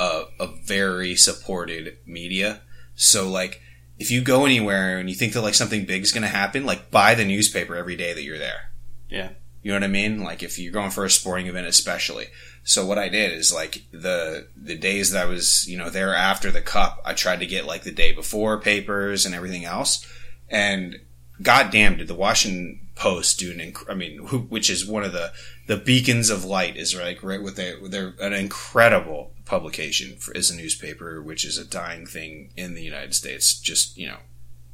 a, 0.00 0.22
a 0.40 0.46
very 0.64 1.14
supported 1.14 1.98
media. 2.06 2.62
So 2.94 3.28
like, 3.28 3.60
if 3.98 4.10
you 4.10 4.22
go 4.22 4.46
anywhere 4.46 4.96
and 4.96 5.10
you 5.10 5.14
think 5.14 5.34
that 5.34 5.42
like 5.42 5.52
something 5.52 5.84
big 5.84 6.04
is 6.04 6.12
going 6.12 6.22
to 6.22 6.28
happen, 6.28 6.64
like 6.64 6.90
buy 6.90 7.14
the 7.14 7.26
newspaper 7.26 7.76
every 7.76 7.96
day 7.96 8.14
that 8.14 8.22
you're 8.22 8.38
there. 8.38 8.70
Yeah. 9.10 9.32
You 9.62 9.72
know 9.72 9.76
what 9.76 9.84
I 9.84 9.88
mean? 9.88 10.22
Like 10.22 10.42
if 10.42 10.58
you're 10.58 10.72
going 10.72 10.92
for 10.92 11.04
a 11.04 11.10
sporting 11.10 11.48
event, 11.48 11.66
especially. 11.66 12.28
So 12.64 12.86
what 12.86 12.96
I 12.96 13.10
did 13.10 13.32
is 13.32 13.52
like 13.52 13.84
the 13.92 14.48
the 14.56 14.74
days 14.74 15.10
that 15.10 15.22
I 15.22 15.28
was 15.28 15.68
you 15.68 15.76
know 15.76 15.90
there 15.90 16.14
after 16.14 16.50
the 16.50 16.62
cup, 16.62 17.02
I 17.04 17.12
tried 17.12 17.40
to 17.40 17.46
get 17.46 17.66
like 17.66 17.82
the 17.82 17.92
day 17.92 18.12
before 18.12 18.58
papers 18.58 19.26
and 19.26 19.34
everything 19.34 19.66
else. 19.66 20.06
And 20.48 21.00
goddamn, 21.42 21.98
did 21.98 22.08
the 22.08 22.14
Washington 22.14 22.80
Post 22.94 23.38
do 23.38 23.50
an 23.50 23.58
inc- 23.58 23.90
I 23.90 23.94
mean, 23.94 24.26
who, 24.28 24.38
which 24.38 24.70
is 24.70 24.86
one 24.86 25.04
of 25.04 25.12
the 25.12 25.32
the 25.66 25.76
beacons 25.76 26.30
of 26.30 26.44
light 26.44 26.76
is 26.76 26.94
like 26.94 27.22
right 27.22 27.42
with 27.42 27.56
their 27.56 27.76
they're 27.88 28.14
an 28.20 28.32
incredible 28.32 29.32
publication 29.44 30.16
for, 30.16 30.34
as 30.34 30.50
a 30.50 30.56
newspaper, 30.56 31.22
which 31.22 31.44
is 31.44 31.58
a 31.58 31.64
dying 31.64 32.06
thing 32.06 32.52
in 32.56 32.74
the 32.74 32.82
United 32.82 33.14
States. 33.14 33.58
Just 33.58 33.98
you 33.98 34.06
know, 34.06 34.18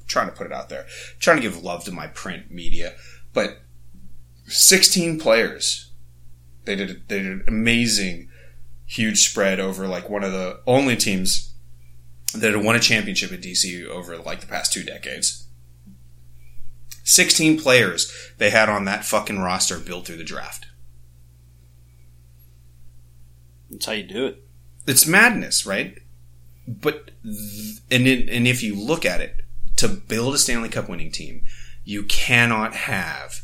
trying 0.06 0.28
to 0.28 0.36
put 0.36 0.46
it 0.46 0.52
out 0.52 0.68
there, 0.68 0.86
trying 1.18 1.36
to 1.36 1.42
give 1.42 1.64
love 1.64 1.82
to 1.84 1.92
my 1.92 2.06
print 2.06 2.50
media, 2.50 2.94
but 3.32 3.62
16 4.46 5.18
players. 5.18 5.90
They 6.64 6.76
did 6.76 7.08
they 7.08 7.18
did 7.18 7.26
an 7.26 7.44
amazing, 7.48 8.28
huge 8.86 9.28
spread 9.28 9.58
over 9.58 9.88
like 9.88 10.08
one 10.08 10.22
of 10.22 10.30
the 10.30 10.60
only 10.64 10.94
teams 10.94 11.54
that 12.34 12.54
had 12.54 12.64
won 12.64 12.76
a 12.76 12.80
championship 12.80 13.32
at 13.32 13.40
DC 13.40 13.84
over 13.88 14.16
like 14.16 14.40
the 14.40 14.46
past 14.46 14.72
two 14.72 14.84
decades. 14.84 15.41
16 17.04 17.60
players 17.60 18.12
they 18.38 18.50
had 18.50 18.68
on 18.68 18.84
that 18.84 19.04
fucking 19.04 19.38
roster 19.40 19.78
built 19.78 20.06
through 20.06 20.16
the 20.16 20.24
draft. 20.24 20.66
That's 23.70 23.86
how 23.86 23.92
you 23.92 24.04
do 24.04 24.26
it. 24.26 24.44
It's 24.86 25.06
madness, 25.06 25.64
right? 25.64 25.98
But 26.68 27.10
th- 27.24 27.78
and 27.90 28.06
it, 28.06 28.28
and 28.28 28.46
if 28.46 28.62
you 28.62 28.74
look 28.74 29.04
at 29.04 29.20
it, 29.20 29.40
to 29.76 29.88
build 29.88 30.34
a 30.34 30.38
Stanley 30.38 30.68
Cup 30.68 30.88
winning 30.88 31.10
team, 31.10 31.42
you 31.84 32.04
cannot 32.04 32.74
have, 32.74 33.42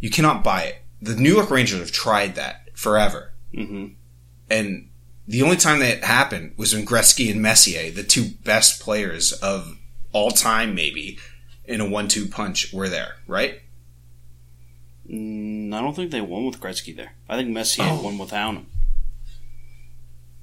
you 0.00 0.10
cannot 0.10 0.44
buy 0.44 0.62
it. 0.64 0.82
The 1.00 1.16
New 1.16 1.34
York 1.34 1.50
Rangers 1.50 1.80
have 1.80 1.92
tried 1.92 2.34
that 2.36 2.68
forever, 2.76 3.32
hmm 3.54 3.88
and 4.50 4.90
the 5.26 5.42
only 5.42 5.56
time 5.56 5.78
that 5.78 6.04
happened 6.04 6.52
was 6.58 6.74
when 6.74 6.84
Gretzky 6.84 7.30
and 7.30 7.40
Messier, 7.40 7.90
the 7.90 8.02
two 8.02 8.30
best 8.44 8.82
players 8.82 9.32
of 9.32 9.78
all 10.12 10.30
time, 10.30 10.74
maybe 10.74 11.18
in 11.64 11.80
a 11.80 11.88
one-two 11.88 12.26
punch, 12.26 12.72
were 12.72 12.88
there, 12.88 13.16
right? 13.26 13.60
Mm, 15.10 15.74
I 15.74 15.80
don't 15.80 15.94
think 15.94 16.10
they 16.10 16.20
won 16.20 16.46
with 16.46 16.60
Gretzky 16.60 16.94
there. 16.94 17.14
I 17.28 17.36
think 17.36 17.50
Messier 17.50 17.84
Oh. 17.88 18.02
won 18.02 18.18
without 18.18 18.54
him. 18.54 18.66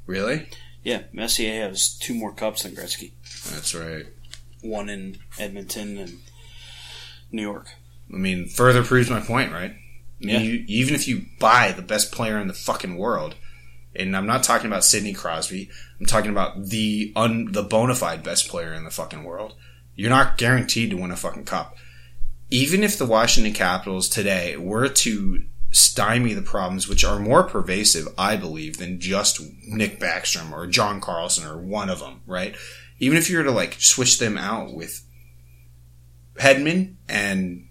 Really? 0.05 0.47
Yeah, 0.83 1.03
Messier 1.13 1.67
has 1.69 1.89
two 1.97 2.13
more 2.13 2.33
cups 2.33 2.63
than 2.63 2.73
Gretzky. 2.75 3.11
That's 3.51 3.73
right. 3.75 4.05
One 4.61 4.89
in 4.89 5.17
Edmonton 5.37 5.97
and 5.97 6.19
New 7.31 7.41
York. 7.41 7.67
I 8.13 8.17
mean, 8.17 8.47
further 8.47 8.83
proves 8.83 9.09
my 9.09 9.19
point, 9.19 9.51
right? 9.51 9.71
I 9.71 10.25
mean, 10.25 10.35
Yeah. 10.35 10.39
you, 10.41 10.65
even 10.67 10.95
if 10.95 11.07
you 11.07 11.25
buy 11.39 11.71
the 11.71 11.81
best 11.81 12.11
player 12.11 12.39
in 12.39 12.47
the 12.47 12.53
fucking 12.53 12.97
world, 12.97 13.35
and 13.95 14.15
I'm 14.17 14.25
not 14.25 14.43
talking 14.43 14.67
about 14.67 14.83
Sidney 14.83 15.13
Crosby, 15.13 15.69
I'm 15.99 16.05
talking 16.05 16.31
about 16.31 16.65
the 16.69 17.11
un, 17.15 17.51
the 17.51 17.63
bona 17.63 17.95
fide 17.95 18.23
best 18.23 18.47
player 18.49 18.73
in 18.73 18.83
the 18.83 18.91
fucking 18.91 19.23
world. 19.23 19.55
You're 19.99 20.09
not 20.09 20.37
guaranteed 20.37 20.91
to 20.91 20.95
win 20.95 21.11
a 21.11 21.17
fucking 21.17 21.43
cup. 21.43 21.75
Even 22.49 22.85
if 22.85 22.97
the 22.97 23.05
Washington 23.05 23.51
Capitals 23.51 24.07
today 24.07 24.55
were 24.55 24.87
to 24.87 25.43
stymie 25.71 26.33
the 26.33 26.41
problems, 26.41 26.87
which 26.87 27.03
are 27.03 27.19
more 27.19 27.43
pervasive, 27.43 28.07
I 28.17 28.37
believe, 28.37 28.77
than 28.77 29.01
just 29.01 29.41
Nick 29.67 29.99
Backstrom 29.99 30.53
or 30.53 30.67
John 30.67 31.01
Carlson 31.01 31.45
or 31.45 31.57
one 31.57 31.89
of 31.89 31.99
them, 31.99 32.21
right? 32.25 32.55
Even 32.99 33.17
if 33.17 33.29
you 33.29 33.39
were 33.39 33.43
to 33.43 33.51
like 33.51 33.75
switch 33.79 34.19
them 34.19 34.37
out 34.37 34.73
with 34.73 35.05
Hedman 36.37 36.95
and 37.09 37.67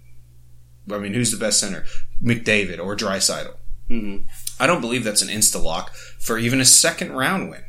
I 0.93 0.99
mean, 0.99 1.15
who's 1.15 1.31
the 1.31 1.39
best 1.39 1.59
center? 1.59 1.87
McDavid 2.23 2.79
or 2.79 2.95
Draisaitl. 2.95 3.57
hmm 3.89 4.19
I 4.61 4.67
don't 4.67 4.83
believe 4.83 5.03
that's 5.03 5.23
an 5.23 5.29
insta 5.29 5.63
lock 5.63 5.95
for 6.19 6.37
even 6.37 6.61
a 6.61 6.67
second 6.67 7.13
round 7.13 7.49
win. 7.49 7.65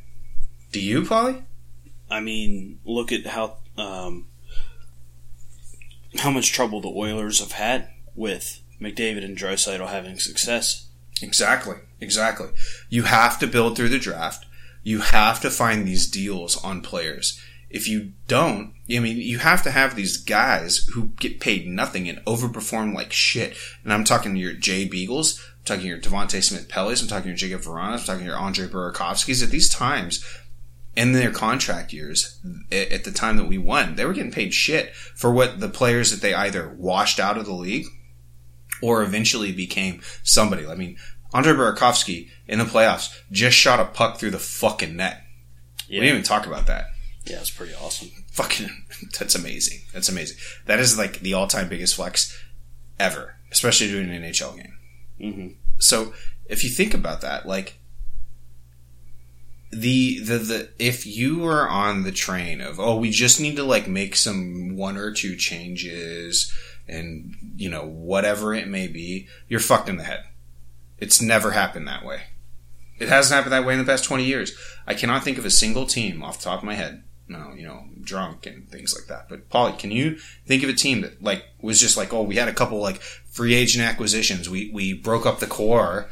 Do 0.73 0.81
you, 0.81 1.03
Paulie? 1.03 1.43
I 2.11 2.19
mean, 2.19 2.79
look 2.83 3.13
at 3.13 3.25
how 3.25 3.59
um, 3.77 4.25
how 6.17 6.31
much 6.31 6.51
trouble 6.51 6.81
the 6.81 6.89
Oilers 6.89 7.39
have 7.39 7.53
had 7.53 7.89
with 8.15 8.61
McDavid 8.81 9.23
and 9.23 9.37
Draisaitl 9.37 9.87
having 9.89 10.19
success. 10.19 10.87
Exactly. 11.21 11.75
Exactly. 12.01 12.49
You 12.89 13.03
have 13.03 13.39
to 13.39 13.47
build 13.47 13.75
through 13.75 13.89
the 13.89 13.99
draft. 13.99 14.45
You 14.83 14.99
have 15.01 15.41
to 15.41 15.51
find 15.51 15.85
these 15.85 16.09
deals 16.09 16.61
on 16.63 16.81
players. 16.81 17.39
If 17.69 17.87
you 17.87 18.13
don't, 18.27 18.73
I 18.89 18.99
mean, 18.99 19.17
you 19.17 19.37
have 19.39 19.61
to 19.63 19.71
have 19.71 19.95
these 19.95 20.17
guys 20.17 20.89
who 20.93 21.09
get 21.19 21.39
paid 21.39 21.67
nothing 21.67 22.09
and 22.09 22.23
overperform 22.25 22.95
like 22.95 23.11
shit. 23.13 23.55
And 23.83 23.93
I'm 23.93 24.03
talking 24.03 24.35
your 24.35 24.53
Jay 24.53 24.85
Beagles, 24.85 25.39
I'm 25.59 25.65
talking 25.65 25.85
your 25.85 25.99
Devante 25.99 26.41
Smith-Pellys, 26.41 27.01
I'm 27.01 27.07
talking 27.07 27.27
your 27.27 27.37
Jakub 27.37 27.65
Vranas, 27.65 27.99
I'm 27.99 28.05
talking 28.05 28.25
your 28.25 28.37
Andre 28.37 28.65
Burakovskys. 28.65 29.43
At 29.43 29.51
these 29.51 29.69
times, 29.69 30.25
in 30.99 31.13
their 31.13 31.31
contract 31.31 31.93
years, 31.93 32.39
at 32.73 33.05
the 33.05 33.12
time 33.12 33.38
that 33.38 33.47
we 33.47 33.57
won, 33.57 33.95
they 33.95 34.03
were 34.05 34.12
getting 34.12 34.33
paid 34.33 34.53
shit 34.53 34.93
for 34.93 35.31
what 35.31 35.62
the 35.62 35.69
players 35.69 36.12
that 36.12 36.19
they 36.21 36.33
either 36.33 36.75
washed 36.77 37.21
out 37.21 37.38
of 37.38 37.45
the 37.45 37.53
league 37.53 37.85
or 38.81 39.01
eventually 39.01 39.53
became 39.53 40.01
somebody. 40.23 40.67
I 40.67 40.75
mean, 40.75 40.97
Andre 41.33 41.53
Burakovsky 41.53 42.27
in 42.47 42.59
the 42.59 42.65
playoffs 42.65 43.17
just 43.31 43.55
shot 43.55 43.79
a 43.79 43.85
puck 43.85 44.17
through 44.17 44.31
the 44.31 44.39
fucking 44.39 44.97
net. 44.97 45.23
We 45.89 45.95
didn't 45.95 46.09
even 46.09 46.23
talk 46.23 46.45
about 46.45 46.67
that. 46.67 46.88
yeah, 47.25 47.39
it's 47.39 47.49
pretty 47.49 47.73
awesome. 47.75 48.09
Fucking, 48.33 48.69
that's 49.19 49.35
amazing. 49.35 49.79
That's 49.93 50.09
amazing. 50.09 50.38
That 50.65 50.79
is 50.79 50.97
like 50.97 51.21
the 51.21 51.33
all-time 51.33 51.69
biggest 51.69 51.95
flex 51.95 52.38
ever, 52.99 53.35
especially 53.53 53.88
doing 53.88 54.09
an 54.09 54.21
NHL 54.21 54.55
game. 54.57 54.77
hmm 55.33 55.47
So 55.77 56.13
if 56.49 56.65
you 56.65 56.69
think 56.69 56.93
about 56.93 57.21
that, 57.21 57.45
like 57.47 57.78
the 59.71 60.19
the 60.19 60.38
the 60.39 60.69
if 60.79 61.05
you 61.05 61.45
are 61.45 61.67
on 61.69 62.04
the 62.04 62.12
train 62.12 62.60
of 62.60 62.79
oh 62.79 62.96
we 62.96 63.12
just 63.12 63.39
need 63.39 63.56
to 63.56 63.63
like 63.63 63.87
make 63.87 64.15
some 64.15 64.75
one 64.75 64.98
or 64.98 65.12
two 65.12 65.35
changes 65.35 66.52
and 66.89 67.35
you 67.56 67.69
know 67.69 67.85
whatever 67.85 68.54
it 68.54 68.67
may 68.67 68.87
be, 68.87 69.27
you're 69.48 69.60
fucked 69.60 69.89
in 69.89 69.98
the 69.98 70.04
head. 70.04 70.23
It's 70.98 71.21
never 71.21 71.52
happened 71.52 71.87
that 71.87 72.04
way. 72.04 72.21
It 72.98 73.08
hasn't 73.08 73.35
happened 73.35 73.54
that 73.54 73.65
way 73.65 73.73
in 73.73 73.79
the 73.79 73.85
past 73.85 74.04
twenty 74.04 74.25
years. 74.25 74.54
I 74.85 74.93
cannot 74.93 75.23
think 75.23 75.37
of 75.37 75.46
a 75.46 75.52
single 75.52 75.85
team 75.85 76.23
off 76.23 76.39
the 76.39 76.46
top 76.46 76.60
of 76.60 76.65
my 76.65 76.73
head. 76.73 77.04
No, 77.27 77.54
you 77.54 77.65
know, 77.65 77.85
drunk 78.02 78.48
and 78.48 78.67
things 78.69 78.93
like 78.96 79.08
that. 79.08 79.29
But 79.29 79.50
Paulie, 79.50 79.77
can 79.77 79.91
you 79.91 80.17
think 80.48 80.63
of 80.63 80.69
a 80.69 80.73
team 80.73 81.02
that 81.02 81.21
like 81.23 81.46
was 81.62 81.79
just 81.79 81.96
like, 81.96 82.12
oh, 82.12 82.23
we 82.23 82.35
had 82.35 82.50
a 82.50 82.54
couple 82.54 82.81
like 82.81 83.02
free 83.29 83.54
agent 83.54 83.85
acquisitions. 83.85 84.50
We 84.50 84.71
we 84.73 84.93
broke 84.93 85.25
up 85.25 85.39
the 85.39 85.48
core. 85.48 86.10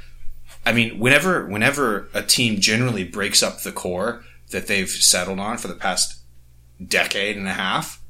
I 0.68 0.74
mean, 0.74 1.00
whenever 1.00 1.46
whenever 1.46 2.10
a 2.14 2.22
team 2.22 2.60
generally 2.60 3.06
breaks 3.06 3.42
up 3.42 3.62
the 3.62 3.72
core 3.72 4.26
that 4.50 4.68
they've 4.68 4.90
settled 4.90 5.40
on 5.40 5.58
for 5.58 5.70
the 5.70 5.76
past 5.76 6.20
decade 6.86 7.38
and 7.38 7.48
a 7.48 7.54
half, 7.54 8.02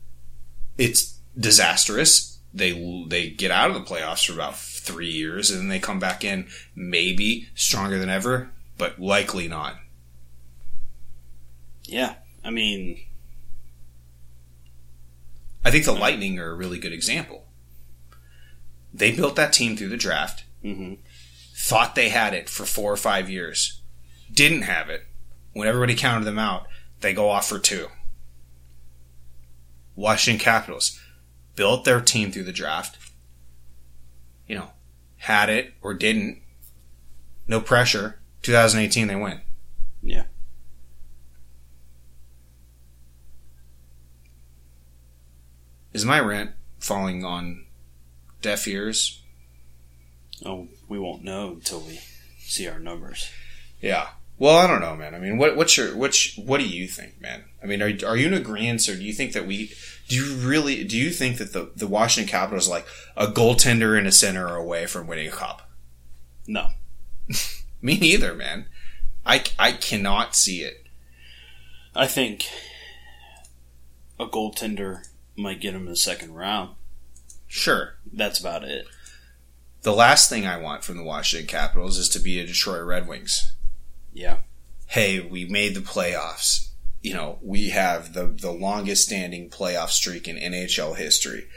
it's 0.76 1.20
disastrous. 1.38 2.40
They 2.52 3.06
they 3.08 3.30
get 3.30 3.52
out 3.52 3.70
of 3.70 3.76
the 3.76 3.88
playoffs 3.88 4.26
for 4.26 4.34
about 4.34 4.58
three 4.58 5.12
years 5.12 5.52
and 5.52 5.60
then 5.60 5.68
they 5.68 5.78
come 5.78 6.00
back 6.00 6.24
in 6.24 6.48
maybe 6.76 7.48
stronger 7.54 8.00
than 8.00 8.10
ever, 8.10 8.50
but 8.76 9.00
likely 9.00 9.48
not. 9.48 9.76
Yeah, 11.84 12.16
I 12.44 12.50
mean, 12.50 13.00
I 15.64 15.70
think 15.70 15.86
the 15.86 15.92
Lightning 15.92 16.40
are 16.40 16.50
a 16.50 16.56
really 16.56 16.80
good 16.80 16.92
example. 16.92 17.46
They 18.92 19.12
built 19.12 19.36
that 19.36 19.54
team 19.54 19.78
through 19.78 19.90
the 19.90 19.96
draft. 19.96 20.44
hmm 20.64 20.96
thought 21.58 21.96
they 21.96 22.10
had 22.10 22.36
it 22.36 22.48
for 22.48 22.66
four 22.66 22.94
or 22.94 22.98
five 22.98 23.32
years, 23.32 23.82
didn't 24.32 24.62
have 24.62 24.90
it. 24.90 25.08
When 25.54 25.68
everybody 25.68 25.96
counted 25.96 26.26
them 26.26 26.38
out, 26.38 26.68
they 27.02 27.14
go 27.14 27.30
off 27.30 27.50
for 27.50 27.58
two. 27.58 27.88
Washington 29.96 30.40
Capitals 30.40 31.00
built 31.56 31.84
their 31.84 32.00
team 32.00 32.32
through 32.32 32.44
the 32.44 32.54
draft. 32.54 32.98
You 34.48 34.56
know, 34.58 34.70
had 35.18 35.50
it 35.50 35.74
or 35.82 35.96
didn't. 35.96 36.42
no 37.48 37.60
pressure. 37.60 38.20
2018, 38.44 39.08
they 39.08 39.16
win. 39.16 39.42
Yeah. 40.04 40.26
Is 45.92 46.06
my 46.06 46.20
rant 46.20 46.52
falling 46.80 47.26
on 47.26 47.66
deaf 48.44 48.68
ears? 48.68 49.24
Oh, 50.46 50.68
we 50.88 51.00
won't 51.00 51.24
know 51.24 51.50
until 51.50 51.82
we 51.82 52.00
see 52.40 52.68
our 52.68 52.80
numbers. 52.80 53.30
Yeah. 53.82 54.10
Well, 54.40 54.58
I 54.58 54.68
don't 54.68 54.82
know, 54.82 54.96
man. 54.96 55.16
I 55.16 55.20
mean, 55.20 55.38
what, 55.38 55.56
what's 55.56 55.76
your 55.78 55.96
which? 55.98 56.40
What 56.44 56.60
do 56.60 56.68
you 56.68 56.88
think, 56.88 57.20
man? 57.20 57.46
I 57.62 57.66
mean, 57.66 57.82
are 57.82 57.92
are 58.06 58.16
you 58.16 58.28
in 58.28 58.34
agreement, 58.34 58.88
or 58.88 58.96
do 58.96 59.04
you 59.04 59.14
think 59.14 59.34
that 59.34 59.48
we? 59.48 59.72
Do 60.08 60.16
you 60.16 60.36
really? 60.36 60.84
Do 60.84 60.96
you 60.96 61.10
think 61.10 61.40
that 61.40 61.54
the 61.54 61.72
the 61.76 61.88
Washington 61.88 62.30
Capitals 62.30 62.68
like 62.68 62.86
a 63.16 63.28
goaltender 63.28 63.98
and 63.98 64.08
a 64.08 64.12
center 64.12 64.56
away 64.56 64.86
from 64.86 65.08
winning 65.08 65.28
a 65.28 65.32
cup? 65.32 65.70
No. 66.46 66.68
Me 67.82 67.98
neither, 67.98 68.36
man. 68.36 68.68
I 69.26 69.44
I 69.58 69.72
cannot 69.72 70.36
see 70.36 70.62
it. 70.62 70.86
I 71.96 72.06
think 72.06 72.48
a 74.20 74.28
goaltender 74.28 75.08
might 75.36 75.62
get 75.62 75.74
him 75.74 75.84
in 75.84 75.90
the 75.90 75.96
second 75.96 76.36
round. 76.36 76.76
Sure. 77.48 77.96
That's 78.12 78.40
about 78.40 78.64
it. 78.64 78.86
The 79.88 79.94
last 79.94 80.30
thing 80.30 80.46
I 80.46 80.58
want 80.58 80.84
from 80.84 80.98
the 80.98 81.04
Washington 81.04 81.48
Capitals 81.48 81.98
is 81.98 82.10
to 82.10 82.20
be 82.20 82.42
a 82.42 82.46
Detroit 82.46 82.84
Red 82.84 83.08
Wings. 83.08 83.54
Yeah. 84.12 84.40
Hey, 84.88 85.22
we 85.22 85.46
made 85.46 85.76
the 85.76 85.80
playoffs. 85.80 86.72
You 87.02 87.14
know, 87.14 87.40
we 87.42 87.70
have 87.70 88.12
the 88.12 88.26
the 88.26 88.52
longest 88.52 89.06
standing 89.06 89.50
playoff 89.50 89.92
streak 89.92 90.28
in 90.28 90.36
NHL 90.36 90.98
history. 90.98 91.48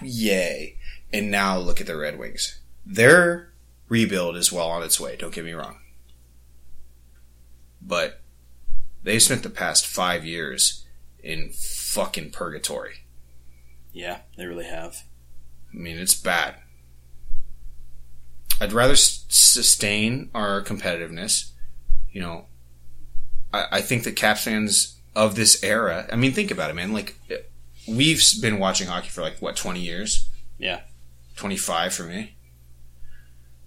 Yay. 0.00 0.78
And 1.12 1.30
now 1.30 1.58
look 1.58 1.78
at 1.78 1.86
the 1.86 1.94
Red 1.94 2.18
Wings. 2.18 2.58
Their 2.86 3.52
rebuild 3.90 4.38
is 4.38 4.50
well 4.50 4.70
on 4.70 4.82
its 4.82 4.98
way, 4.98 5.16
don't 5.16 5.34
get 5.34 5.44
me 5.44 5.52
wrong. 5.52 5.76
But 7.82 8.22
they've 9.02 9.22
spent 9.22 9.42
the 9.42 9.50
past 9.50 9.86
5 9.86 10.24
years 10.24 10.86
in 11.22 11.50
fucking 11.52 12.30
purgatory. 12.30 13.04
Yeah, 13.92 14.20
they 14.38 14.46
really 14.46 14.64
have. 14.64 15.02
I 15.70 15.76
mean, 15.76 15.98
it's 15.98 16.14
bad. 16.14 16.54
I'd 18.60 18.72
rather 18.72 18.92
s- 18.92 19.24
sustain 19.28 20.30
our 20.34 20.62
competitiveness. 20.62 21.50
You 22.12 22.20
know, 22.20 22.46
I, 23.52 23.66
I 23.72 23.80
think 23.80 24.04
that 24.04 24.16
Caps 24.16 24.44
fans 24.44 24.98
of 25.16 25.34
this 25.34 25.62
era. 25.64 26.06
I 26.12 26.16
mean, 26.16 26.32
think 26.32 26.50
about 26.50 26.70
it, 26.70 26.74
man. 26.74 26.92
Like, 26.92 27.16
eh, 27.30 27.36
we've 27.88 28.22
been 28.40 28.58
watching 28.58 28.86
hockey 28.88 29.08
for 29.08 29.22
like 29.22 29.38
what 29.40 29.56
twenty 29.56 29.80
years. 29.80 30.28
Yeah. 30.58 30.80
twenty 31.36 31.56
five 31.56 31.92
for 31.92 32.04
me. 32.04 32.36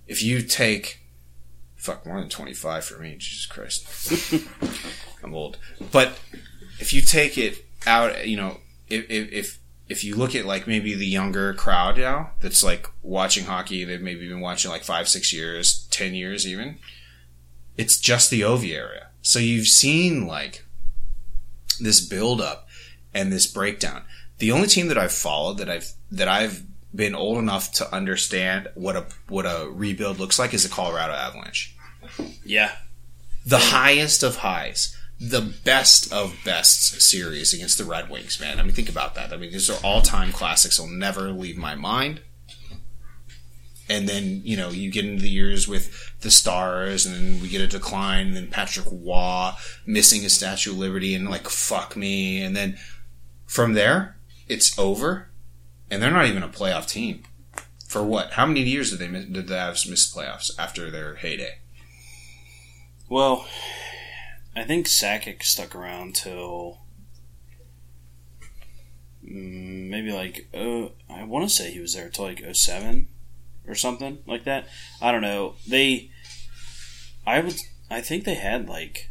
If 0.08 0.24
you 0.24 0.42
take, 0.42 1.02
fuck, 1.76 2.06
more 2.06 2.20
than 2.20 2.30
twenty 2.30 2.54
five 2.54 2.86
for 2.86 2.98
me. 3.00 3.16
Jesus 3.18 3.46
Christ, 3.46 4.34
I'm 5.24 5.34
old. 5.34 5.58
But 5.92 6.18
if 6.80 6.94
you 6.94 7.02
take 7.02 7.38
it 7.38 7.66
out, 7.86 8.26
you 8.28 8.38
know, 8.38 8.60
if 8.88 9.10
if, 9.10 9.32
if 9.34 9.60
if 9.90 10.04
you 10.04 10.16
look 10.16 10.36
at 10.36 10.46
like 10.46 10.68
maybe 10.68 10.94
the 10.94 11.06
younger 11.06 11.54
crowd 11.54 11.98
now 11.98 12.32
that's 12.42 12.64
like 12.64 12.88
watching 13.02 13.46
hockey, 13.46 13.84
they've 13.84 14.02
maybe 14.02 14.28
been 14.28 14.42
watching 14.42 14.72
like 14.72 14.84
five, 14.84 15.08
six 15.08 15.32
years, 15.32 15.88
ten 15.90 16.14
years 16.14 16.46
even. 16.48 16.78
It's 17.78 18.00
just 18.00 18.30
the 18.30 18.42
Ovi 18.42 18.76
area. 18.76 19.08
So 19.22 19.40
you've 19.40 19.68
seen 19.68 20.28
like 20.28 20.66
this 21.80 22.02
build 22.02 22.42
up 22.42 22.68
and 23.14 23.32
this 23.32 23.48
breakdown. 23.48 24.04
The 24.40 24.52
only 24.52 24.68
team 24.68 24.88
that 24.88 24.98
I've 24.98 25.12
followed 25.12 25.58
that 25.60 25.70
I've 25.70 25.92
that 26.12 26.28
I've 26.28 26.64
been 26.94 27.16
old 27.16 27.38
enough 27.38 27.72
to 27.74 27.94
understand 27.94 28.70
what 28.76 28.96
a 28.96 29.06
what 29.28 29.46
a 29.46 29.70
rebuild 29.70 30.20
looks 30.20 30.40
like 30.40 30.54
is 30.54 30.64
the 30.64 30.70
Colorado 30.70 31.14
Avalanche. 31.14 31.76
Yeah. 32.44 32.72
The 33.46 33.58
highest 33.58 34.24
of 34.24 34.38
highs 34.38 34.98
the 35.20 35.41
best 35.41 36.11
of 36.13 36.36
bests 36.45 37.03
series 37.03 37.53
against 37.53 37.78
the 37.78 37.86
Red 37.86 38.09
Wings, 38.09 38.39
man. 38.39 38.59
I 38.59 38.63
mean, 38.63 38.74
think 38.74 38.89
about 38.89 39.15
that. 39.15 39.34
I 39.34 39.38
mean, 39.38 39.51
these 39.51 39.70
are 39.70 39.84
all 39.84 40.01
time 40.01 40.32
classics. 40.32 40.80
Will 40.80 40.88
never 40.88 41.32
leave 41.32 41.57
my 41.57 41.76
mind. 41.76 42.22
And 43.89 44.07
then 44.07 44.41
you 44.43 44.57
know 44.57 44.70
you 44.70 44.91
get 44.91 45.05
into 45.05 45.22
the 45.22 45.30
years 45.30 45.68
with 45.68 46.13
the 46.22 46.30
Stars, 46.30 47.05
and 47.05 47.15
then 47.15 47.41
we 47.41 47.47
get 47.47 47.61
a 47.61 47.68
decline, 47.68 48.28
and 48.28 48.36
then 48.36 48.47
Patrick 48.47 48.86
Roy 48.91 49.51
missing 49.86 50.26
a 50.26 50.30
Statue 50.30 50.72
of 50.72 50.78
Liberty, 50.78 51.15
and 51.15 51.30
like 51.30 51.47
fuck 51.47 51.95
me, 51.95 52.41
and 52.41 52.55
then 52.55 52.78
from 53.45 53.74
there 53.74 54.18
it's 54.49 54.78
over, 54.78 55.30
and 55.89 56.01
they're 56.01 56.11
not 56.11 56.28
even 56.28 56.43
a 56.43 56.49
playoff 56.49 56.88
team. 56.88 57.24
For 57.88 58.03
what? 58.03 58.34
How 58.34 58.45
many 58.45 58.63
years 58.63 58.89
did 58.89 58.99
they 58.99 59.07
miss, 59.07 59.26
did 59.26 59.47
the 59.47 59.55
Avs 59.55 59.89
miss 59.89 60.13
playoffs 60.13 60.51
after 60.59 60.91
their 60.91 61.15
heyday? 61.15 61.59
Well, 63.09 63.47
I 64.58 64.64
think 64.64 64.88
Sakic 64.88 65.43
stuck 65.43 65.76
around 65.76 66.16
till 66.16 66.80
mm, 69.24 69.88
maybe 69.89 70.12
like 70.12 70.47
oh, 70.53 70.93
I 71.10 71.24
want 71.24 71.47
to 71.47 71.55
say 71.55 71.72
he 71.72 71.80
was 71.80 71.93
there 71.93 72.10
till 72.10 72.26
like 72.26 72.43
07 72.51 73.08
or 73.68 73.76
something 73.76 74.20
like 74.26 74.45
that. 74.45 74.68
I 75.01 75.12
don't 75.12 75.22
know. 75.22 75.55
They, 75.68 76.10
I 77.26 77.41
would, 77.41 77.55
I 77.91 78.01
think 78.01 78.24
they 78.24 78.36
had 78.36 78.68
like 78.68 79.10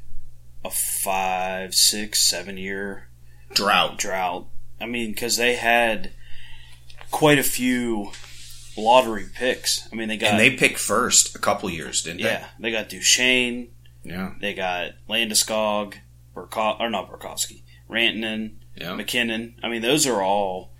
a 0.64 0.70
five, 0.70 1.74
six, 1.74 2.28
seven 2.28 2.56
year 2.56 3.08
Drought. 3.54 3.98
drought. 3.98 4.48
I 4.80 4.86
mean, 4.86 5.12
because 5.12 5.36
they 5.36 5.54
had 5.54 6.10
quite 7.10 7.38
a 7.38 7.44
few 7.44 8.10
lottery 8.76 9.26
picks. 9.32 9.88
I 9.92 9.96
mean, 9.96 10.08
they 10.08 10.16
got 10.16 10.32
And 10.32 10.40
they 10.40 10.56
picked 10.56 10.78
first 10.78 11.34
a 11.36 11.38
couple 11.38 11.70
years, 11.70 12.02
didn't 12.02 12.22
they? 12.22 12.24
yeah, 12.24 12.48
they 12.58 12.72
got 12.72 12.88
Duchene. 12.88 13.68
Yeah. 14.06 14.34
They 14.40 14.54
got 14.54 14.92
Landeskog, 15.08 15.94
Burko- 16.34 16.80
or 16.80 16.88
not 16.90 17.10
Burkowski, 17.10 17.62
Rantanen, 17.90 18.54
Yeah. 18.76 18.94
MacKinnon. 18.94 19.56
I 19.62 19.68
mean, 19.68 19.82
those 19.82 20.06
are 20.06 20.22
all 20.22 20.72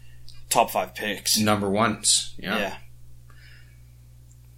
top 0.49 0.70
five 0.70 0.95
picks. 0.95 1.37
Number 1.39 1.68
ones. 1.68 2.35
Yeah. 2.39 2.59
Yeah. 2.59 2.77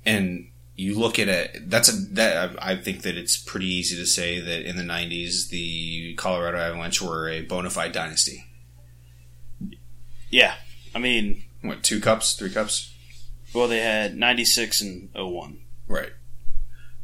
And 0.04 0.50
you 0.76 0.98
look 0.98 1.18
at 1.18 1.28
it, 1.28 1.68
that's 1.70 1.88
a, 1.88 1.92
that, 2.14 2.54
I 2.62 2.76
think 2.76 3.02
that 3.02 3.16
it's 3.16 3.36
pretty 3.36 3.66
easy 3.66 3.96
to 3.96 4.06
say 4.06 4.38
that 4.40 4.62
in 4.68 4.76
the 4.76 4.82
90s, 4.84 5.48
the 5.48 6.14
Colorado 6.14 6.58
Avalanche 6.58 7.02
were 7.02 7.28
a 7.28 7.42
bona 7.42 7.70
fide 7.70 7.92
dynasty. 7.92 8.44
Yeah. 10.30 10.54
I 10.94 10.98
mean, 10.98 11.44
What, 11.62 11.82
two 11.82 12.00
cups, 12.00 12.34
three 12.34 12.50
cups? 12.50 12.92
well, 13.54 13.66
they 13.68 13.80
had 13.80 14.16
96 14.16 14.80
and 14.80 15.08
01. 15.14 15.60
Right. 15.86 16.12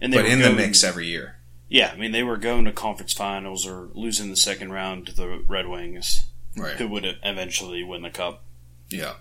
And 0.00 0.12
they 0.12 0.18
But 0.18 0.24
were 0.26 0.30
in 0.30 0.40
the 0.40 0.52
mix 0.52 0.84
every 0.84 1.06
year. 1.06 1.36
Yeah, 1.74 1.90
I 1.92 1.96
mean, 1.96 2.12
they 2.12 2.22
were 2.22 2.36
going 2.36 2.64
to 2.66 2.72
conference 2.72 3.12
finals 3.12 3.66
or 3.66 3.88
losing 3.94 4.30
the 4.30 4.36
second 4.36 4.70
round 4.72 5.06
to 5.06 5.12
the 5.12 5.42
Red 5.48 5.66
Wings, 5.66 6.20
Right. 6.56 6.76
who 6.76 6.86
would 6.86 7.04
eventually 7.24 7.82
win 7.82 8.02
the 8.02 8.10
cup. 8.10 8.44
Yeah. 8.90 9.14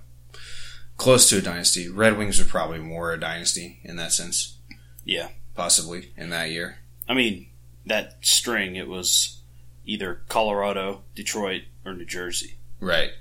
Close 0.97 1.27
to 1.29 1.39
a 1.39 1.41
dynasty. 1.41 1.89
Red 1.89 2.15
Wings 2.15 2.39
are 2.39 2.45
probably 2.45 2.77
more 2.77 3.11
a 3.11 3.19
dynasty 3.19 3.79
in 3.83 3.95
that 3.95 4.13
sense. 4.13 4.57
Yeah. 5.03 5.29
Possibly 5.55 6.11
in 6.15 6.29
that 6.29 6.51
year. 6.51 6.77
I 7.09 7.15
mean, 7.15 7.47
that 7.87 8.17
string, 8.21 8.75
it 8.75 8.87
was 8.87 9.39
either 9.87 10.21
Colorado, 10.29 11.01
Detroit, 11.15 11.63
or 11.83 11.93
New 11.95 12.05
Jersey. 12.05 12.57
Right. 12.79 13.13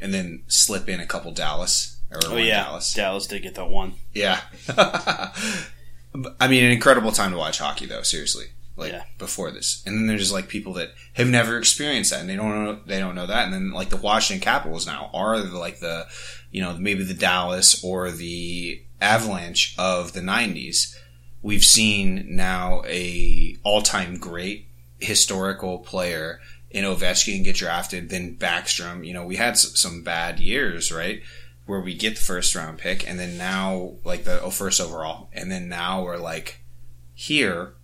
And 0.00 0.14
then 0.14 0.44
slip 0.46 0.88
in 0.88 1.00
a 1.00 1.06
couple 1.06 1.32
Dallas. 1.32 1.96
Or 2.12 2.20
Oh, 2.24 2.36
yeah. 2.36 2.62
Dallas. 2.66 2.94
Dallas 2.94 3.26
did 3.26 3.42
get 3.42 3.56
that 3.56 3.68
one. 3.68 3.94
Yeah. 4.14 4.42
I 4.68 6.46
mean, 6.48 6.64
an 6.64 6.70
incredible 6.70 7.10
time 7.10 7.32
to 7.32 7.36
watch 7.36 7.58
hockey, 7.58 7.86
though. 7.86 8.02
Seriously, 8.02 8.46
like 8.80 8.92
Yeah. 8.92 9.04
before 9.18 9.50
this, 9.50 9.82
and 9.86 9.94
then 9.96 10.06
there's 10.06 10.32
like 10.32 10.48
people 10.48 10.72
that 10.74 10.92
have 11.12 11.28
never 11.28 11.58
experienced 11.58 12.10
that, 12.10 12.20
and 12.20 12.28
they 12.28 12.36
don't 12.36 12.64
know 12.64 12.80
they 12.86 12.98
don't 12.98 13.14
know 13.14 13.26
that, 13.26 13.44
and 13.44 13.52
then 13.52 13.70
like 13.72 13.90
the 13.90 13.96
Washington 13.96 14.42
Capitals 14.42 14.86
now 14.86 15.10
are 15.14 15.40
the, 15.40 15.56
like 15.58 15.78
the, 15.80 16.06
you 16.50 16.60
know, 16.60 16.76
maybe 16.76 17.04
the 17.04 17.14
Dallas 17.14 17.84
or 17.84 18.10
the 18.10 18.82
Avalanche 19.00 19.74
of 19.78 20.12
the 20.12 20.20
'90s. 20.20 20.96
We've 21.42 21.64
seen 21.64 22.26
now 22.36 22.82
a 22.86 23.56
all 23.62 23.82
time 23.82 24.18
great 24.18 24.66
historical 24.98 25.78
player 25.78 26.40
in 26.70 26.84
Ovechkin 26.84 27.42
get 27.44 27.56
drafted, 27.56 28.10
then 28.10 28.36
Backstrom. 28.36 29.06
You 29.06 29.12
know, 29.14 29.24
we 29.26 29.36
had 29.36 29.58
some 29.58 30.02
bad 30.02 30.38
years, 30.40 30.92
right? 30.92 31.22
Where 31.66 31.80
we 31.80 31.94
get 31.94 32.16
the 32.16 32.22
first 32.22 32.54
round 32.54 32.78
pick, 32.78 33.08
and 33.08 33.18
then 33.18 33.36
now, 33.38 33.94
like 34.04 34.24
the 34.24 34.40
oh, 34.40 34.50
first 34.50 34.80
overall, 34.80 35.28
and 35.32 35.50
then 35.50 35.68
now 35.68 36.02
we're 36.02 36.16
like 36.16 36.60
here, 37.14 37.74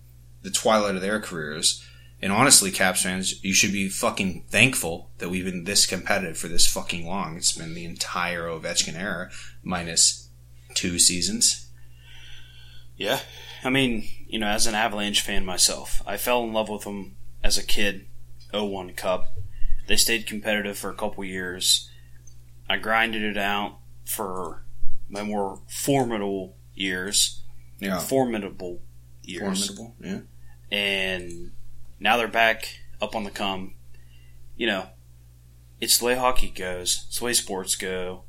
the 0.46 0.52
twilight 0.52 0.94
of 0.94 1.02
their 1.02 1.20
careers. 1.20 1.84
And 2.22 2.32
honestly, 2.32 2.70
Caps 2.70 3.02
fans, 3.02 3.42
you 3.44 3.52
should 3.52 3.72
be 3.72 3.88
fucking 3.88 4.44
thankful 4.48 5.10
that 5.18 5.28
we've 5.28 5.44
been 5.44 5.64
this 5.64 5.86
competitive 5.86 6.38
for 6.38 6.46
this 6.46 6.68
fucking 6.68 7.04
long. 7.04 7.36
It's 7.36 7.50
been 7.50 7.74
the 7.74 7.84
entire 7.84 8.44
Ovechkin 8.44 8.94
era, 8.94 9.30
minus 9.64 10.28
two 10.74 11.00
seasons. 11.00 11.66
Yeah. 12.96 13.20
I 13.64 13.70
mean, 13.70 14.06
you 14.28 14.38
know, 14.38 14.46
as 14.46 14.68
an 14.68 14.76
Avalanche 14.76 15.20
fan 15.20 15.44
myself, 15.44 16.00
I 16.06 16.16
fell 16.16 16.44
in 16.44 16.52
love 16.52 16.68
with 16.68 16.84
them 16.84 17.16
as 17.42 17.58
a 17.58 17.66
kid. 17.66 18.06
01 18.52 18.94
Cup. 18.94 19.34
They 19.88 19.96
stayed 19.96 20.28
competitive 20.28 20.78
for 20.78 20.90
a 20.90 20.94
couple 20.94 21.24
years. 21.24 21.90
I 22.70 22.76
grinded 22.76 23.22
it 23.22 23.36
out 23.36 23.78
for 24.04 24.62
my 25.08 25.24
more 25.24 25.60
formidable 25.68 26.56
years. 26.74 27.42
Yeah. 27.80 27.98
Formidable 27.98 28.80
years, 29.24 29.66
Formidable. 29.66 29.96
Yeah. 30.00 30.20
And 30.70 31.52
now 32.00 32.16
they're 32.16 32.28
back 32.28 32.80
up 33.00 33.14
on 33.14 33.24
the 33.24 33.30
come. 33.30 33.74
You 34.56 34.66
know, 34.66 34.86
it's 35.80 35.98
the 35.98 36.06
way 36.06 36.14
hockey 36.14 36.48
goes. 36.48 37.04
It's 37.08 37.18
the 37.18 37.24
way 37.24 37.32
sports 37.32 37.76
go, 37.76 38.22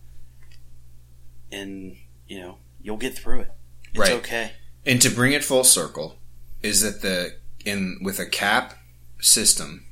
and 1.51 1.97
you 2.27 2.39
know 2.39 2.57
you'll 2.81 2.97
get 2.97 3.15
through 3.17 3.41
it. 3.41 3.51
It's 3.89 3.99
Right. 3.99 4.11
okay. 4.13 4.51
And 4.85 5.01
to 5.01 5.09
bring 5.09 5.33
it 5.33 5.43
full 5.43 5.63
circle, 5.63 6.17
is 6.61 6.81
that 6.81 7.01
the 7.01 7.37
in 7.65 7.99
with 8.01 8.19
a 8.19 8.25
cap 8.25 8.75
system, 9.19 9.85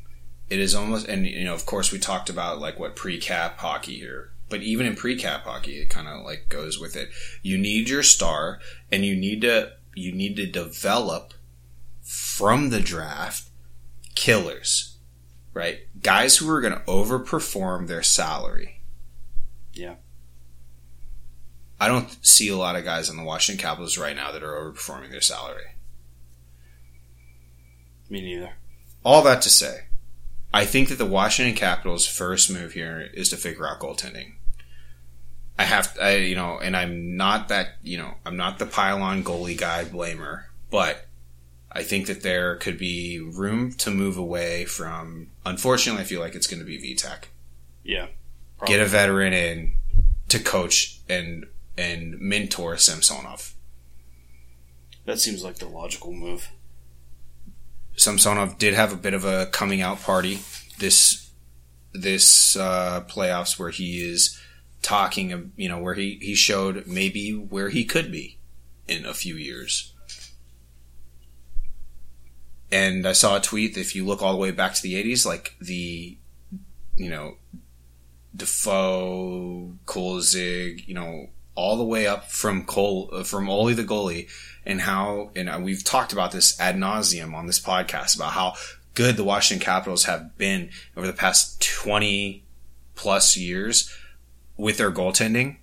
it 0.50 0.60
is 0.60 0.76
almost 0.76 1.08
and 1.08 1.26
you 1.26 1.44
know 1.46 1.54
of 1.54 1.66
course 1.66 1.92
we 1.92 2.00
talked 2.00 2.30
about 2.30 2.60
like 2.60 2.80
what 2.80 2.96
pre-cap 2.96 3.58
hockey 3.60 4.00
here, 4.00 4.32
but 4.50 4.62
even 4.62 4.86
in 4.86 4.96
pre-cap 4.96 5.44
hockey, 5.44 5.80
it 5.80 5.90
kind 5.90 6.08
of 6.08 6.24
like 6.24 6.48
goes 6.50 6.80
with 6.80 6.96
it. 6.96 7.10
You 7.42 7.58
need 7.58 7.90
your 7.90 8.04
star, 8.04 8.60
and 8.92 9.06
you 9.06 9.16
need 9.16 9.42
to 9.42 9.72
you 9.94 10.12
need 10.12 10.36
to 10.36 10.46
develop 10.46 11.34
from 12.06 12.70
the 12.70 12.80
draft 12.80 13.50
killers, 14.14 14.98
right? 15.54 15.80
Guys 16.02 16.38
who 16.38 16.50
are 16.50 16.62
going 16.62 16.74
to 16.74 16.80
overperform 16.82 17.88
their 17.88 18.04
salary. 18.04 18.82
Yeah. 19.74 19.96
I 21.80 21.88
don't 21.88 22.26
see 22.26 22.48
a 22.48 22.56
lot 22.56 22.76
of 22.76 22.86
guys 22.86 23.10
on 23.10 23.18
the 23.18 23.24
Washington 23.24 23.62
Capitals 23.62 23.98
right 23.98 24.16
now 24.16 24.32
that 24.32 24.44
are 24.44 24.54
overperforming 24.54 25.12
their 25.12 25.20
salary. 25.20 25.76
Me 28.10 28.22
neither. 28.22 28.54
All 29.04 29.22
that 29.24 29.42
to 29.42 29.50
say, 29.50 29.86
I 30.54 30.66
think 30.66 30.90
that 30.90 30.98
the 30.98 31.06
Washington 31.06 31.56
Capitals' 31.56 32.08
first 32.08 32.50
move 32.52 32.74
here 32.74 33.10
is 33.14 33.30
to 33.30 33.38
figure 33.38 33.68
out 33.68 33.80
goaltending. 33.80 34.36
I 35.58 35.64
have, 35.64 35.98
I, 36.02 36.18
you 36.18 36.36
know, 36.36 36.60
and 36.60 36.78
I'm 36.78 37.18
not 37.18 37.48
that, 37.48 37.76
you 37.82 37.98
know, 37.98 38.14
I'm 38.26 38.38
not 38.38 38.60
the 38.60 38.66
pylon 38.66 39.24
goalie 39.24 39.58
guy 39.58 39.86
blamer, 39.86 40.46
but 40.70 41.05
I 41.76 41.84
think 41.84 42.08
that 42.08 42.24
there 42.24 42.56
could 42.56 42.78
be 42.78 43.20
room 43.20 43.74
to 43.74 43.92
move 43.92 44.18
away 44.18 44.64
from. 44.64 45.28
Unfortunately, 45.46 46.02
I 46.02 46.06
feel 46.06 46.22
like 46.22 46.34
it's 46.34 46.48
going 46.48 46.62
to 46.62 46.66
be 46.66 46.80
Vitek. 46.80 47.26
Yeah. 47.84 48.08
Get 48.66 48.80
a 48.80 48.86
veteran 48.86 49.34
in 49.34 49.74
to 50.30 50.40
coach 50.40 51.02
and 51.10 51.46
and 51.78 52.20
mentor 52.20 52.78
Samsonov. 52.78 53.54
That 55.04 55.20
seems 55.20 55.44
like 55.44 55.58
the 55.58 55.68
logical 55.68 56.14
move. 56.14 56.50
Samsonov 57.98 58.58
did 58.58 58.74
have 58.74 58.94
a 58.94 58.98
bit 58.98 59.14
of 59.14 59.26
a 59.26 59.48
coming 59.48 59.82
out 59.82 60.02
party 60.02 60.40
this 60.80 61.30
this 61.94 62.56
uh, 62.56 63.04
playoffs 63.08 63.60
where 63.60 63.70
he 63.70 64.00
is 64.00 64.40
talking, 64.82 65.52
you 65.58 65.68
know, 65.68 65.80
where 65.80 65.94
he 65.94 66.18
he 66.22 66.36
showed 66.36 66.88
maybe 66.88 67.32
where 67.32 67.70
he 67.70 67.84
could 67.84 68.12
be 68.12 68.40
in 68.88 69.06
a 69.06 69.14
few 69.14 69.36
years. 69.36 69.94
And 72.72 73.08
I 73.08 73.14
saw 73.14 73.38
a 73.38 73.42
tweet. 73.42 73.78
If 73.78 73.96
you 73.96 74.06
look 74.06 74.22
all 74.22 74.34
the 74.34 74.40
way 74.40 74.52
back 74.52 74.74
to 74.74 74.82
the 74.82 74.96
'80s, 74.96 75.26
like 75.26 75.56
the, 75.62 76.18
you 76.96 77.10
know, 77.10 77.38
Defoe, 78.36 79.78
Kolzig, 79.86 80.88
you 80.88 80.94
know, 80.94 81.30
all 81.56 81.78
the 81.78 81.84
way 81.84 82.06
up 82.06 82.30
from 82.30 82.66
Cole 82.66 83.10
uh, 83.14 83.24
from 83.24 83.50
Olie 83.50 83.74
the 83.74 83.84
goalie, 83.84 84.30
and 84.66 84.82
how 84.82 85.32
and 85.36 85.50
uh, 85.50 85.60
we've 85.62 85.84
talked 85.84 86.14
about 86.14 86.32
this 86.32 86.60
ad 86.60 86.76
nauseum 86.76 87.34
on 87.34 87.48
this 87.48 87.60
podcast 87.60 88.16
about 88.16 88.34
how 88.34 88.56
good 88.94 89.16
the 89.16 89.24
Washington 89.24 89.64
Capitals 89.64 90.06
have 90.06 90.38
been 90.38 90.70
over 90.98 91.08
the 91.08 91.14
past 91.14 91.62
twenty 91.62 92.44
plus 92.96 93.38
years 93.38 93.94
with 94.58 94.78
their 94.78 94.92
goaltending, 94.92 95.58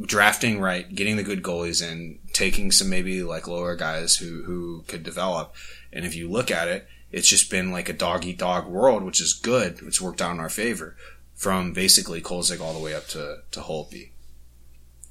drafting 0.00 0.60
right, 0.60 0.94
getting 0.94 1.16
the 1.16 1.22
good 1.22 1.42
goalies 1.42 1.82
in, 1.82 2.18
taking 2.32 2.70
some 2.70 2.90
maybe 2.90 3.22
like 3.22 3.48
lower 3.48 3.76
guys 3.76 4.16
who 4.16 4.42
who 4.44 4.82
could 4.86 5.02
develop, 5.02 5.54
and 5.92 6.04
if 6.04 6.14
you 6.14 6.30
look 6.30 6.50
at 6.50 6.68
it, 6.68 6.86
it's 7.10 7.28
just 7.28 7.50
been 7.50 7.72
like 7.72 7.88
a 7.88 7.94
dog 7.94 8.24
eat 8.24 8.38
dog 8.38 8.66
world, 8.66 9.02
which 9.02 9.20
is 9.20 9.32
good. 9.32 9.80
It's 9.82 10.00
worked 10.00 10.20
out 10.20 10.32
in 10.32 10.40
our 10.40 10.48
favor 10.48 10.96
from 11.34 11.72
basically 11.72 12.20
Kolzig 12.20 12.60
all 12.60 12.72
the 12.72 12.80
way 12.80 12.94
up 12.94 13.06
to 13.08 13.38
to 13.50 13.60
Holtby. 13.60 14.10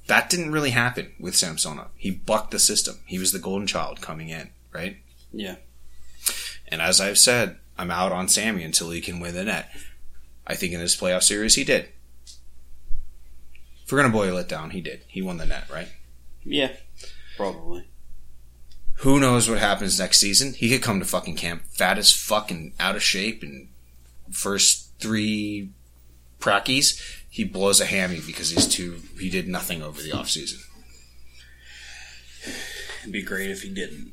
That 0.06 0.30
didn't 0.30 0.52
really 0.52 0.70
happen 0.70 1.12
with 1.18 1.34
Samsonov. 1.34 1.88
He 1.96 2.12
bucked 2.12 2.52
the 2.52 2.60
system. 2.60 3.00
He 3.06 3.18
was 3.18 3.32
the 3.32 3.40
golden 3.40 3.66
child 3.66 4.00
coming 4.00 4.28
in, 4.28 4.50
right? 4.72 4.98
Yeah. 5.32 5.56
And 6.68 6.80
as 6.80 7.00
I've 7.00 7.18
said, 7.18 7.58
I'm 7.76 7.90
out 7.90 8.12
on 8.12 8.28
Sammy 8.28 8.62
until 8.62 8.90
he 8.90 9.00
can 9.00 9.18
win 9.18 9.34
the 9.34 9.44
net. 9.44 9.70
I 10.46 10.54
think 10.54 10.72
in 10.72 10.80
this 10.80 10.96
playoff 10.96 11.24
series 11.24 11.56
he 11.56 11.64
did. 11.64 11.88
If 13.86 13.92
we're 13.92 14.02
gonna 14.02 14.12
boil 14.12 14.36
it 14.36 14.48
down, 14.48 14.70
he 14.70 14.82
did. 14.82 15.04
He 15.06 15.22
won 15.22 15.38
the 15.38 15.46
net, 15.46 15.70
right? 15.72 15.88
Yeah. 16.44 16.72
Probably. 17.36 17.86
Who 18.96 19.20
knows 19.20 19.48
what 19.48 19.58
happens 19.58 19.98
next 19.98 20.18
season? 20.18 20.52
He 20.52 20.68
could 20.68 20.82
come 20.82 20.98
to 20.98 21.06
fucking 21.06 21.36
camp 21.36 21.62
fat 21.70 21.96
as 21.96 22.12
fucking 22.12 22.74
out 22.80 22.96
of 22.96 23.02
shape 23.02 23.42
and 23.42 23.68
first 24.30 24.90
three 24.98 25.70
prackies, 26.40 27.00
he 27.28 27.44
blows 27.44 27.80
a 27.80 27.86
hammy 27.86 28.20
because 28.26 28.50
he's 28.50 28.66
too 28.66 29.02
he 29.18 29.28
did 29.28 29.48
nothing 29.48 29.82
over 29.82 30.00
the 30.00 30.12
off 30.12 30.30
season. 30.30 30.60
It'd 33.00 33.12
be 33.12 33.22
great 33.22 33.50
if 33.50 33.62
he 33.62 33.68
didn't. 33.68 34.12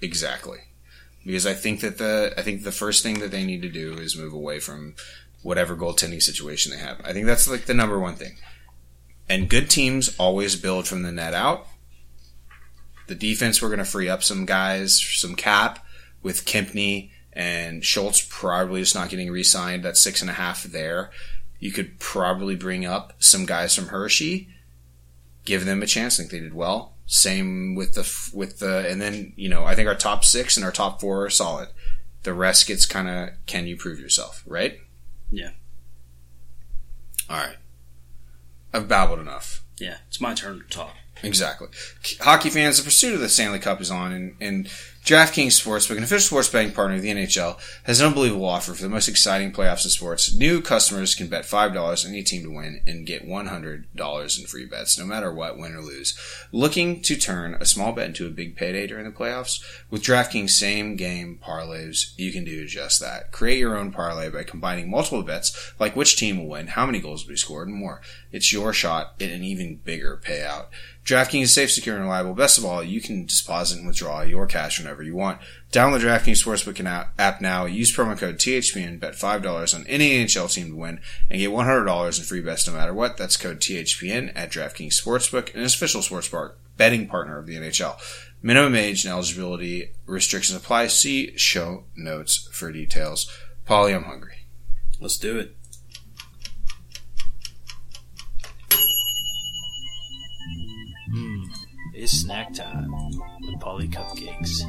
Exactly. 0.00 0.58
Because 1.24 1.46
I 1.46 1.54
think 1.54 1.80
that 1.80 1.98
the 1.98 2.32
I 2.36 2.42
think 2.42 2.62
the 2.62 2.72
first 2.72 3.02
thing 3.02 3.20
that 3.20 3.30
they 3.30 3.44
need 3.44 3.62
to 3.62 3.68
do 3.68 3.94
is 3.94 4.16
move 4.16 4.32
away 4.32 4.60
from 4.60 4.94
whatever 5.42 5.76
goaltending 5.76 6.22
situation 6.22 6.72
they 6.72 6.78
have. 6.78 7.00
I 7.04 7.12
think 7.12 7.26
that's 7.26 7.48
like 7.48 7.66
the 7.66 7.74
number 7.74 7.98
one 7.98 8.16
thing. 8.16 8.36
And 9.30 9.48
good 9.48 9.70
teams 9.70 10.16
always 10.18 10.56
build 10.56 10.88
from 10.88 11.04
the 11.04 11.12
net 11.12 11.34
out. 11.34 11.68
The 13.06 13.14
defense 13.14 13.62
we're 13.62 13.68
going 13.68 13.78
to 13.78 13.84
free 13.84 14.08
up 14.08 14.24
some 14.24 14.44
guys, 14.44 15.00
some 15.00 15.36
cap 15.36 15.86
with 16.20 16.44
Kempny 16.44 17.12
and 17.32 17.84
Schultz 17.84 18.26
probably 18.28 18.80
just 18.80 18.96
not 18.96 19.08
getting 19.08 19.30
re-signed. 19.30 19.84
That's 19.84 20.02
six 20.02 20.20
and 20.20 20.30
a 20.30 20.34
half 20.34 20.64
there. 20.64 21.12
You 21.60 21.70
could 21.70 22.00
probably 22.00 22.56
bring 22.56 22.84
up 22.84 23.12
some 23.20 23.46
guys 23.46 23.72
from 23.72 23.86
Hershey, 23.86 24.48
give 25.44 25.64
them 25.64 25.80
a 25.80 25.86
chance. 25.86 26.18
I 26.18 26.24
think 26.24 26.32
they 26.32 26.40
did 26.40 26.52
well. 26.52 26.96
Same 27.06 27.76
with 27.76 27.94
the 27.94 28.36
with 28.36 28.58
the 28.58 28.90
and 28.90 29.00
then 29.00 29.32
you 29.36 29.48
know 29.48 29.64
I 29.64 29.76
think 29.76 29.86
our 29.86 29.94
top 29.94 30.24
six 30.24 30.56
and 30.56 30.64
our 30.64 30.72
top 30.72 31.00
four 31.00 31.24
are 31.24 31.30
solid. 31.30 31.68
The 32.24 32.34
rest 32.34 32.66
gets 32.66 32.84
kind 32.84 33.08
of 33.08 33.28
can 33.46 33.68
you 33.68 33.76
prove 33.76 34.00
yourself, 34.00 34.42
right? 34.44 34.80
Yeah. 35.30 35.50
All 37.28 37.36
right. 37.36 37.56
I've 38.72 38.88
babbled 38.88 39.20
enough. 39.20 39.62
Yeah. 39.78 39.98
It's 40.08 40.20
my 40.20 40.34
turn 40.34 40.60
to 40.60 40.66
talk. 40.66 40.94
Exactly. 41.22 41.68
Hockey 42.20 42.50
fans, 42.50 42.78
the 42.78 42.84
pursuit 42.84 43.14
of 43.14 43.20
the 43.20 43.28
Stanley 43.28 43.58
Cup 43.58 43.80
is 43.80 43.90
on, 43.90 44.12
and, 44.12 44.36
and 44.40 44.70
DraftKings 45.04 45.58
Sportsbook, 45.58 45.96
an 45.96 46.04
official 46.04 46.26
sports 46.26 46.48
betting 46.48 46.72
partner 46.72 46.96
of 46.96 47.02
the 47.02 47.10
NHL, 47.10 47.58
has 47.84 48.00
an 48.00 48.08
unbelievable 48.08 48.44
offer 48.44 48.74
for 48.74 48.82
the 48.82 48.88
most 48.88 49.08
exciting 49.08 49.50
playoffs 49.50 49.84
in 49.84 49.90
sports. 49.90 50.34
New 50.34 50.60
customers 50.60 51.14
can 51.14 51.26
bet 51.26 51.44
$5 51.44 52.04
on 52.04 52.10
any 52.10 52.22
team 52.22 52.42
to 52.42 52.50
win 52.50 52.82
and 52.86 53.06
get 53.06 53.26
$100 53.26 54.38
in 54.38 54.46
free 54.46 54.66
bets, 54.66 54.98
no 54.98 55.06
matter 55.06 55.32
what, 55.32 55.58
win 55.58 55.74
or 55.74 55.80
lose. 55.80 56.18
Looking 56.52 57.00
to 57.02 57.16
turn 57.16 57.56
a 57.58 57.64
small 57.64 57.92
bet 57.92 58.08
into 58.08 58.26
a 58.26 58.30
big 58.30 58.56
payday 58.56 58.86
during 58.86 59.06
the 59.06 59.10
playoffs? 59.10 59.64
With 59.90 60.02
DraftKings 60.02 60.50
same 60.50 60.96
game 60.96 61.40
parlays, 61.42 62.12
you 62.16 62.30
can 62.30 62.44
do 62.44 62.66
just 62.66 63.00
that. 63.00 63.32
Create 63.32 63.58
your 63.58 63.76
own 63.76 63.92
parlay 63.92 64.28
by 64.28 64.44
combining 64.44 64.90
multiple 64.90 65.22
bets, 65.22 65.72
like 65.80 65.96
which 65.96 66.16
team 66.16 66.38
will 66.38 66.48
win, 66.48 66.68
how 66.68 66.84
many 66.84 67.00
goals 67.00 67.24
will 67.24 67.32
be 67.32 67.36
scored, 67.36 67.68
and 67.68 67.76
more. 67.76 68.02
It's 68.32 68.52
your 68.52 68.72
shot 68.72 69.14
at 69.20 69.30
an 69.30 69.42
even 69.42 69.76
bigger 69.76 70.20
payout. 70.22 70.66
DraftKings 71.04 71.42
is 71.44 71.54
safe, 71.54 71.70
secure, 71.70 71.96
and 71.96 72.04
reliable. 72.04 72.34
Best 72.34 72.58
of 72.58 72.64
all, 72.64 72.82
you 72.82 73.00
can 73.00 73.26
deposit 73.26 73.78
and 73.78 73.86
withdraw 73.86 74.20
your 74.20 74.46
cash 74.46 74.78
whenever 74.78 75.02
you 75.02 75.14
want. 75.14 75.40
Download 75.72 76.00
the 76.00 76.06
DraftKings 76.06 76.44
Sportsbook 76.44 77.10
app 77.18 77.40
now. 77.40 77.64
Use 77.64 77.94
promo 77.94 78.16
code 78.16 78.36
THPN. 78.36 79.00
Bet 79.00 79.14
$5 79.14 79.74
on 79.74 79.86
any 79.86 80.10
NHL 80.10 80.52
team 80.52 80.70
to 80.70 80.76
win 80.76 81.00
and 81.28 81.38
get 81.38 81.50
$100 81.50 82.18
in 82.18 82.24
free 82.24 82.40
bets 82.40 82.66
no 82.66 82.74
matter 82.74 82.94
what. 82.94 83.16
That's 83.16 83.36
code 83.36 83.60
THPN 83.60 84.32
at 84.34 84.52
DraftKings 84.52 85.00
Sportsbook, 85.00 85.54
an 85.54 85.62
official 85.62 86.02
sports 86.02 86.28
bar 86.28 86.54
betting 86.76 87.08
partner 87.08 87.38
of 87.38 87.46
the 87.46 87.56
NHL. 87.56 87.98
Minimum 88.42 88.74
age 88.74 89.04
and 89.04 89.12
eligibility 89.12 89.92
restrictions 90.06 90.56
apply. 90.56 90.86
See 90.86 91.36
show 91.36 91.84
notes 91.96 92.48
for 92.52 92.72
details. 92.72 93.30
Paulie, 93.66 93.94
I'm 93.94 94.04
hungry. 94.04 94.46
Let's 94.98 95.18
do 95.18 95.38
it. 95.38 95.56
Mm, 101.14 101.44
it's 102.02 102.22
snack 102.22 102.54
time 102.54 102.90
with 103.42 103.60
Paulie 103.60 103.90
Cupcakes. 103.92 104.62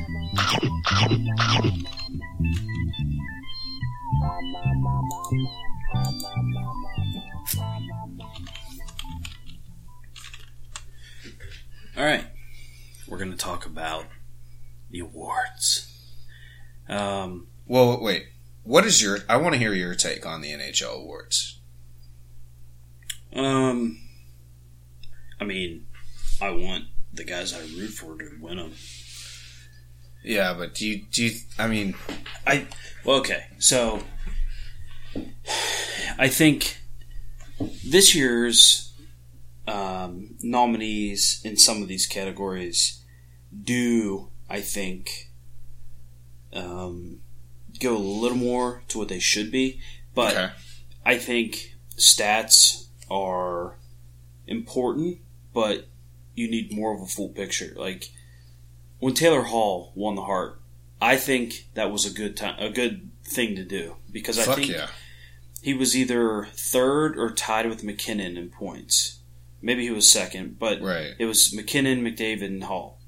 All 11.97 12.03
right, 12.03 12.25
we're 13.07 13.17
going 13.17 13.31
to 13.31 13.37
talk 13.37 13.65
about 13.65 14.07
the 14.89 14.99
awards. 14.99 15.87
Um, 16.89 17.47
Well, 17.65 18.01
wait. 18.01 18.25
What 18.63 18.85
is 18.85 19.01
your? 19.01 19.19
I 19.29 19.37
want 19.37 19.53
to 19.53 19.59
hear 19.59 19.73
your 19.73 19.95
take 19.95 20.25
on 20.25 20.41
the 20.41 20.51
NHL 20.51 21.01
awards. 21.01 21.61
Um, 23.33 23.99
I 25.39 25.45
mean, 25.45 25.87
I 26.41 26.51
want 26.51 26.85
the 27.13 27.23
guys 27.23 27.53
I 27.53 27.59
root 27.59 27.91
for 27.91 28.17
to 28.17 28.29
win 28.39 28.57
them. 28.57 28.73
Yeah, 30.23 30.53
but 30.57 30.75
do 30.75 30.87
you 30.87 31.05
do 31.11 31.25
you? 31.25 31.31
I 31.57 31.67
mean, 31.67 31.95
I 32.45 32.67
well, 33.03 33.17
okay. 33.17 33.45
So 33.57 34.03
I 36.17 36.27
think 36.27 36.77
this 37.85 38.13
year's 38.13 38.93
um, 39.67 40.35
nominees 40.41 41.41
in 41.43 41.57
some 41.57 41.81
of 41.81 41.87
these 41.87 42.05
categories 42.05 43.03
do, 43.63 44.29
I 44.49 44.61
think, 44.61 45.29
um, 46.53 47.19
go 47.79 47.95
a 47.95 47.97
little 47.97 48.37
more 48.37 48.83
to 48.89 48.99
what 48.99 49.09
they 49.09 49.19
should 49.19 49.51
be. 49.51 49.81
But 50.13 50.33
okay. 50.33 50.49
I 51.05 51.17
think 51.17 51.75
stats 51.97 52.87
are 53.09 53.77
important, 54.47 55.19
but 55.53 55.87
you 56.35 56.49
need 56.49 56.73
more 56.73 56.93
of 56.95 57.01
a 57.01 57.05
full 57.07 57.29
picture. 57.29 57.73
Like 57.75 58.09
when 58.99 59.13
Taylor 59.13 59.43
Hall 59.43 59.91
won 59.95 60.15
the 60.15 60.23
Hart, 60.23 60.59
I 61.01 61.17
think 61.17 61.67
that 61.73 61.91
was 61.91 62.05
a 62.05 62.13
good 62.13 62.37
time, 62.37 62.55
a 62.59 62.69
good 62.69 63.09
thing 63.23 63.55
to 63.55 63.63
do 63.63 63.95
because 64.11 64.37
I 64.39 64.55
think 64.55 64.69
yeah. 64.69 64.87
he 65.61 65.73
was 65.73 65.95
either 65.95 66.47
third 66.53 67.17
or 67.17 67.31
tied 67.31 67.67
with 67.67 67.83
MacKinnon 67.83 68.37
in 68.37 68.49
points. 68.49 69.19
Maybe 69.61 69.83
he 69.83 69.91
was 69.91 70.11
second, 70.11 70.57
but 70.59 70.81
Right. 70.81 71.13
it 71.19 71.25
was 71.25 71.53
MacKinnon, 71.53 72.03
McDavid, 72.03 72.45
and 72.45 72.63
Hall. 72.63 72.99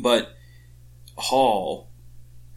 But 0.00 0.36
Hall, 1.16 1.88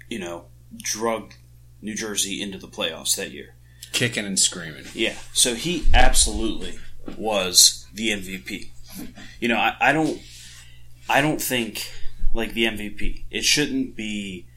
you 0.10 0.20
know, 0.20 0.46
drug 0.78 1.34
New 1.82 1.96
Jersey 1.96 2.42
into 2.42 2.58
the 2.58 2.68
playoffs 2.68 3.16
that 3.16 3.32
year. 3.32 3.56
Kicking 3.92 4.26
and 4.26 4.40
screaming. 4.40 4.86
Yeah, 4.94 5.16
so 5.34 5.56
he 5.56 5.86
absolutely 5.94 6.80
was 7.18 7.88
the 7.94 8.10
MVP. 8.10 8.70
You 9.40 9.48
know, 9.48 9.58
I, 9.58 9.76
I 9.80 9.94
don't, 9.94 10.20
I 11.10 11.22
don't 11.22 11.42
think 11.42 11.92
like 12.34 12.54
the 12.54 12.66
MVP. 12.66 13.26
It 13.32 13.44
shouldn't 13.44 13.96
be 13.96 14.48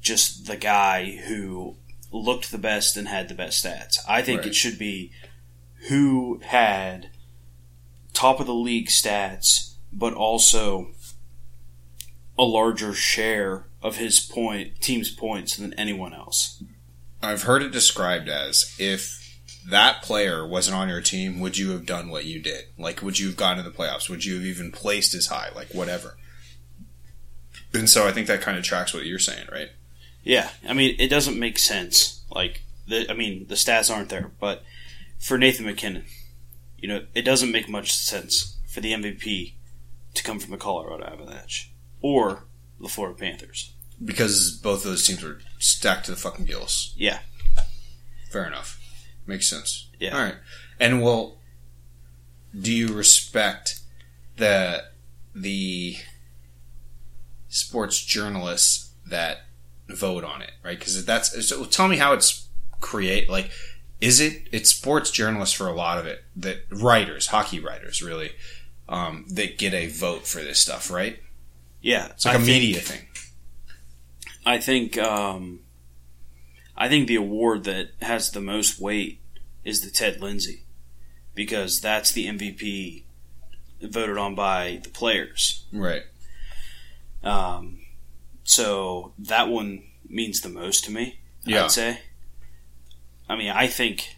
just 0.00 0.46
the 0.46 0.56
guy 0.56 1.16
who 1.28 1.76
looked 2.12 2.50
the 2.50 2.58
best 2.58 2.96
and 2.96 3.08
had 3.08 3.28
the 3.28 3.34
best 3.34 3.64
stats. 3.64 3.98
I 4.08 4.22
think 4.22 4.40
Right. 4.40 4.48
it 4.48 4.54
should 4.54 4.78
be 4.78 5.10
who 5.88 6.40
had 6.44 7.10
top 8.12 8.40
of 8.40 8.46
the 8.46 8.54
league 8.54 8.88
stats, 8.88 9.74
but 9.92 10.14
also 10.14 10.92
a 12.38 12.44
larger 12.44 12.94
share 12.94 13.66
of 13.82 13.96
his 13.96 14.18
point 14.20 14.80
team's 14.80 15.10
points 15.10 15.56
than 15.56 15.72
anyone 15.74 16.12
else. 16.14 16.62
I've 17.22 17.42
heard 17.42 17.62
it 17.62 17.70
described 17.72 18.28
as 18.28 18.74
if 18.78 19.23
that 19.68 20.02
player 20.02 20.46
wasn't 20.46 20.76
on 20.76 20.88
your 20.88 21.00
team, 21.00 21.40
would 21.40 21.56
you 21.56 21.70
have 21.70 21.86
done 21.86 22.10
what 22.10 22.24
you 22.24 22.40
did? 22.40 22.64
Like, 22.78 23.02
would 23.02 23.18
you 23.18 23.28
have 23.28 23.36
gone 23.36 23.56
to 23.56 23.62
the 23.62 23.70
playoffs? 23.70 24.08
Would 24.08 24.24
you 24.24 24.34
have 24.34 24.44
even 24.44 24.70
placed 24.70 25.14
as 25.14 25.26
high? 25.26 25.48
Like, 25.54 25.68
whatever. 25.68 26.16
And 27.72 27.88
so 27.88 28.06
I 28.06 28.12
think 28.12 28.26
that 28.26 28.40
kind 28.40 28.56
of 28.58 28.64
tracks 28.64 28.94
what 28.94 29.06
you're 29.06 29.18
saying, 29.18 29.48
right? 29.50 29.70
Yeah, 30.22 30.50
I 30.66 30.72
mean, 30.72 30.96
it 30.98 31.08
doesn't 31.08 31.38
make 31.38 31.58
sense. 31.58 32.22
Like, 32.30 32.62
the, 32.86 33.10
I 33.10 33.14
mean, 33.14 33.46
the 33.48 33.54
stats 33.54 33.94
aren't 33.94 34.10
there, 34.10 34.30
but 34.40 34.62
for 35.18 35.38
Nathan 35.38 35.66
MacKinnon, 35.66 36.04
you 36.78 36.88
know, 36.88 37.04
it 37.14 37.22
doesn't 37.22 37.52
make 37.52 37.68
much 37.68 37.94
sense 37.94 38.58
for 38.66 38.80
the 38.80 38.92
MVP 38.92 39.54
to 40.14 40.22
come 40.22 40.38
from 40.38 40.50
the 40.50 40.56
Colorado 40.56 41.04
Avalanche 41.04 41.72
or 42.00 42.44
the 42.80 42.88
Florida 42.88 43.18
Panthers. 43.18 43.72
Because 44.04 44.58
both 44.62 44.84
of 44.84 44.90
those 44.90 45.06
teams 45.06 45.22
were 45.22 45.40
stacked 45.58 46.06
to 46.06 46.10
the 46.10 46.16
fucking 46.16 46.44
gills. 46.44 46.92
Yeah. 46.96 47.20
Fair 48.30 48.46
enough. 48.46 48.80
Makes 49.26 49.48
sense. 49.48 49.88
Yeah. 49.98 50.16
All 50.16 50.22
right. 50.22 50.36
And 50.78 51.02
well, 51.02 51.38
do 52.58 52.72
you 52.72 52.88
respect 52.88 53.80
the 54.36 54.84
the 55.34 55.96
sports 57.48 58.04
journalists 58.04 58.92
that 59.06 59.42
vote 59.88 60.24
on 60.24 60.42
it, 60.42 60.52
right? 60.62 60.78
Because 60.78 61.04
that's 61.04 61.46
so. 61.46 61.64
Tell 61.64 61.88
me 61.88 61.96
how 61.96 62.12
it's 62.12 62.48
create. 62.80 63.28
Like, 63.28 63.50
is 64.00 64.20
it? 64.20 64.48
It's 64.52 64.70
sports 64.70 65.10
journalists 65.10 65.54
for 65.54 65.66
a 65.66 65.74
lot 65.74 65.98
of 65.98 66.06
it. 66.06 66.24
That 66.36 66.64
writers, 66.70 67.28
hockey 67.28 67.60
writers, 67.60 68.02
really, 68.02 68.32
um, 68.88 69.26
that 69.30 69.58
get 69.58 69.72
a 69.72 69.88
vote 69.88 70.26
for 70.26 70.40
this 70.40 70.60
stuff, 70.60 70.90
right? 70.90 71.18
Yeah. 71.80 72.08
It's 72.10 72.24
like 72.24 72.38
a 72.38 72.42
a 72.42 72.42
media 72.42 72.80
thing. 72.80 73.06
I 74.46 74.58
think, 74.58 74.98
um, 74.98 75.60
I 76.76 76.88
think 76.88 77.06
the 77.06 77.16
award 77.16 77.64
that 77.64 77.90
has 78.02 78.30
the 78.30 78.40
most 78.40 78.80
weight 78.80 79.20
is 79.64 79.80
the 79.80 79.90
Ted 79.90 80.20
Lindsay 80.20 80.64
because 81.34 81.80
that's 81.80 82.12
the 82.12 82.26
MVP 82.26 83.04
voted 83.82 84.18
on 84.18 84.34
by 84.34 84.80
the 84.82 84.90
players. 84.90 85.64
Right. 85.72 86.02
Um, 87.22 87.78
so 88.44 89.12
that 89.18 89.48
one 89.48 89.84
means 90.08 90.40
the 90.40 90.48
most 90.48 90.84
to 90.84 90.90
me. 90.90 91.20
Yeah. 91.44 91.64
I'd 91.64 91.70
say. 91.70 92.00
I 93.28 93.36
mean, 93.36 93.50
I 93.50 93.66
think 93.66 94.16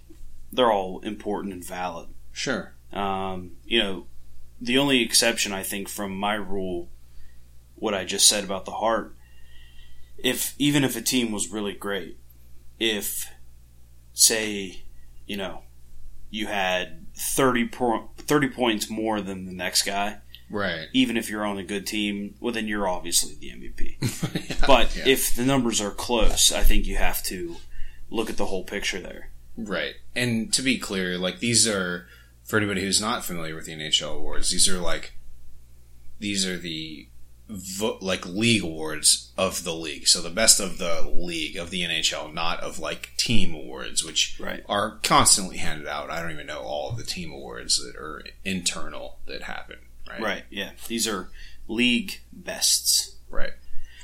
they're 0.53 0.73
all 0.73 1.01
important 1.01 1.53
and 1.53 1.65
valid. 1.65 2.09
Sure. 2.33 2.75
Um, 2.93 3.53
you 3.65 3.83
know, 3.83 4.07
the 4.61 4.79
only 4.79 5.03
exception 5.03 5.53
I 5.53 5.63
think 5.63 5.89
from 5.89 6.17
my 6.17 6.35
rule, 6.35 6.89
what 7.77 7.95
I 7.95 8.05
just 8.05 8.29
said 8.29 8.45
about 8.45 8.65
the 8.65 8.73
Hart, 8.73 9.15
if 10.19 10.55
even 10.59 10.83
if 10.83 10.97
a 10.97 11.03
team 11.03 11.31
was 11.31 11.51
really 11.51 11.75
great, 11.75 12.19
if 12.79 13.31
say, 14.13 14.83
you 15.27 15.37
know, 15.37 15.63
you 16.31 16.47
had 16.47 17.07
30, 17.15 17.69
po- 17.69 18.11
30 18.19 18.49
points 18.49 18.91
more 18.91 19.21
than 19.21 19.47
the 19.47 19.53
next 19.53 19.83
guy, 19.85 20.19
Right. 20.51 20.87
even 20.93 21.17
if 21.17 21.29
you're 21.29 21.45
on 21.45 21.59
a 21.59 21.65
good 21.65 21.87
team, 21.87 22.35
well, 22.41 22.53
then 22.53 22.67
you're 22.69 22.89
obviously 22.89 23.35
the 23.35 23.51
MVP. 23.51 23.97
But 24.67 24.97
Yeah. 24.97 25.05
if 25.09 25.35
the 25.35 25.45
numbers 25.45 25.81
are 25.81 25.91
close, 25.91 26.51
I 26.53 26.63
think 26.63 26.87
you 26.87 26.97
have 26.97 27.23
to 27.25 27.57
look 28.11 28.31
at 28.31 28.37
the 28.37 28.47
whole 28.47 28.65
picture 28.65 29.01
there. 29.01 29.31
Right. 29.57 29.95
And 30.15 30.53
to 30.55 30.63
be 30.63 30.79
clear, 30.79 31.19
like 31.19 31.39
these 31.41 31.67
are 31.69 32.07
for 32.45 32.57
anybody 32.59 32.83
who's 32.83 33.01
not 33.01 33.25
familiar 33.25 33.55
with 33.55 33.67
the 33.67 33.73
NHL 33.73 34.17
awards, 34.19 34.51
these 34.51 34.69
are 34.69 34.79
like 34.79 35.15
these 36.19 36.47
are 36.47 36.57
the 36.57 37.09
vo- 37.49 37.99
like 38.01 38.25
league 38.27 38.63
awards 38.65 39.31
of 39.39 39.65
the 39.65 39.75
league. 39.75 40.07
So 40.09 40.21
the 40.21 40.31
best 40.31 40.59
of 40.61 40.79
the 40.79 41.03
league 41.15 41.57
of 41.57 41.71
the 41.71 41.83
NHL, 41.83 42.33
not 42.33 42.61
of 42.61 42.79
like 42.79 43.11
team 43.17 43.55
awards, 43.55 44.05
which 44.05 44.39
Right. 44.41 44.65
are 44.69 44.99
constantly 45.03 45.59
handed 45.59 45.87
out. 45.87 46.11
I 46.11 46.21
don't 46.23 46.33
even 46.33 46.47
know 46.47 46.61
all 46.61 46.91
of 46.91 46.97
the 46.97 47.05
team 47.05 47.33
awards 47.33 47.79
that 47.85 47.97
are 47.97 48.23
internal 48.45 49.19
that 49.27 49.43
happen. 49.43 49.77
Right. 50.09 50.21
Right. 50.21 50.45
Yeah. 50.51 50.73
These 50.89 51.07
are 51.09 51.29
league 51.69 52.21
bests. 52.33 53.17
Right. 53.29 53.53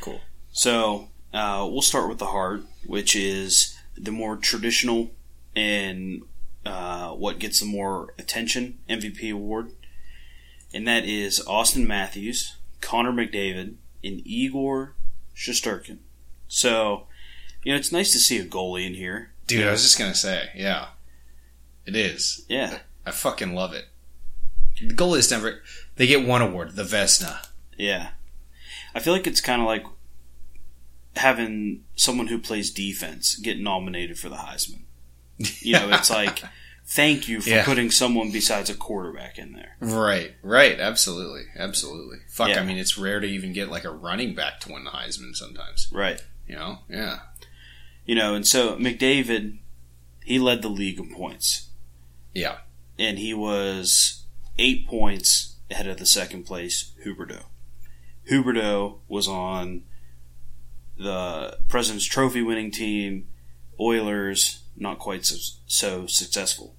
Cool. 0.01 0.20
So 0.53 1.09
uh, 1.32 1.66
we'll 1.70 1.82
start 1.82 2.09
with 2.09 2.18
the 2.18 2.26
Hart, 2.26 2.62
which 2.86 3.14
is 3.16 3.76
the 3.97 4.11
more 4.12 4.36
traditional 4.36 5.11
and 5.55 6.22
uh, 6.64 7.11
what 7.11 7.38
gets 7.38 7.61
the 7.61 7.66
more 7.66 8.14
attention 8.18 8.78
MVP 8.88 9.32
award, 9.32 9.72
and 10.72 10.86
that 10.86 11.05
is 11.05 11.40
Austin 11.47 11.86
Matthews, 11.86 12.57
Connor 12.83 13.12
McDavid, 13.12 13.76
and 14.05 14.26
Igor 14.26 14.95
Shesterkin. 15.35 15.99
So, 16.49 17.07
you 17.64 17.72
know, 17.72 17.78
it's 17.78 17.93
nice 17.93 18.12
to 18.12 18.18
see 18.18 18.39
a 18.39 18.45
goalie 18.45 18.87
in 18.87 18.95
here. 18.95 19.33
Dude, 19.47 19.66
I 19.66 19.70
was 19.70 19.83
just 19.83 19.99
gonna 19.99 20.14
say, 20.14 20.51
yeah. 20.55 20.89
It 21.87 21.97
is. 21.97 22.45
Yeah, 22.49 22.80
I 23.07 23.11
fucking 23.11 23.55
love 23.55 23.72
it. 23.72 23.87
The 24.80 24.95
goal 24.95 25.14
is 25.14 25.30
never 25.30 25.62
they 25.97 26.07
get 26.07 26.26
one 26.26 26.43
award, 26.43 26.76
the 26.76 26.83
Vezina. 26.85 27.47
yeah. 27.78 28.11
I 28.95 29.01
feel 29.01 29.14
like 29.14 29.26
it's 29.26 29.41
kind 29.41 29.62
of 29.62 29.66
like 29.66 29.87
having 31.16 31.85
someone 31.97 32.26
who 32.26 32.39
plays 32.39 32.70
defense 32.70 33.37
get 33.37 33.59
nominated 33.59 34.18
for 34.18 34.28
the 34.28 34.37
Heisman. 34.37 34.80
You 35.39 35.72
know, 35.72 35.89
it's 35.91 36.11
like, 36.11 36.43
thank 36.95 37.28
you 37.28 37.40
for 37.40 37.49
Yeah. 37.51 37.64
putting 37.64 37.90
someone 37.90 38.30
besides 38.30 38.68
a 38.70 38.74
quarterback 38.74 39.38
in 39.38 39.53
there. 39.53 39.76
Right, 39.80 40.34
right, 40.43 40.78
absolutely, 40.78 41.45
absolutely. 41.57 42.18
Fuck, 42.28 42.49
Yeah. 42.51 42.61
I 42.61 42.64
mean, 42.64 42.78
it's 42.78 42.99
rare 42.99 43.20
to 43.20 43.26
even 43.26 43.53
get 43.53 43.68
like 43.70 43.84
a 43.84 43.90
running 43.90 44.34
back 44.34 44.61
to 44.61 44.72
win 44.72 44.84
the 44.84 44.90
Heisman 44.90 45.34
sometimes. 45.34 45.88
Right. 45.93 46.20
You 46.47 46.57
know, 46.57 46.80
yeah, 46.90 47.20
You 48.05 48.14
know, 48.16 48.34
and 48.34 48.47
so 48.47 48.76
McDavid, 48.76 49.59
he 50.24 50.38
led 50.38 50.61
the 50.62 50.68
league 50.68 50.99
in 50.99 51.14
points. 51.14 51.68
Yeah. 52.34 52.59
And 52.99 53.18
he 53.18 53.32
was 53.32 54.22
eight 54.59 54.86
points 54.88 55.55
ahead 55.70 55.86
of 55.86 55.99
the 55.99 56.07
second 56.07 56.45
place, 56.45 56.93
Huberdeau. 57.07 57.45
Huberdeau 58.30 58.99
was 59.09 59.26
on 59.28 59.84
the 60.99 61.59
President's 61.68 62.05
Trophy 62.05 62.43
winning 62.43 62.70
team, 62.70 63.28
Oilers, 63.80 64.61
not 64.76 64.99
quite 64.99 65.24
so, 65.24 65.36
so 65.66 66.07
successful. 66.07 66.74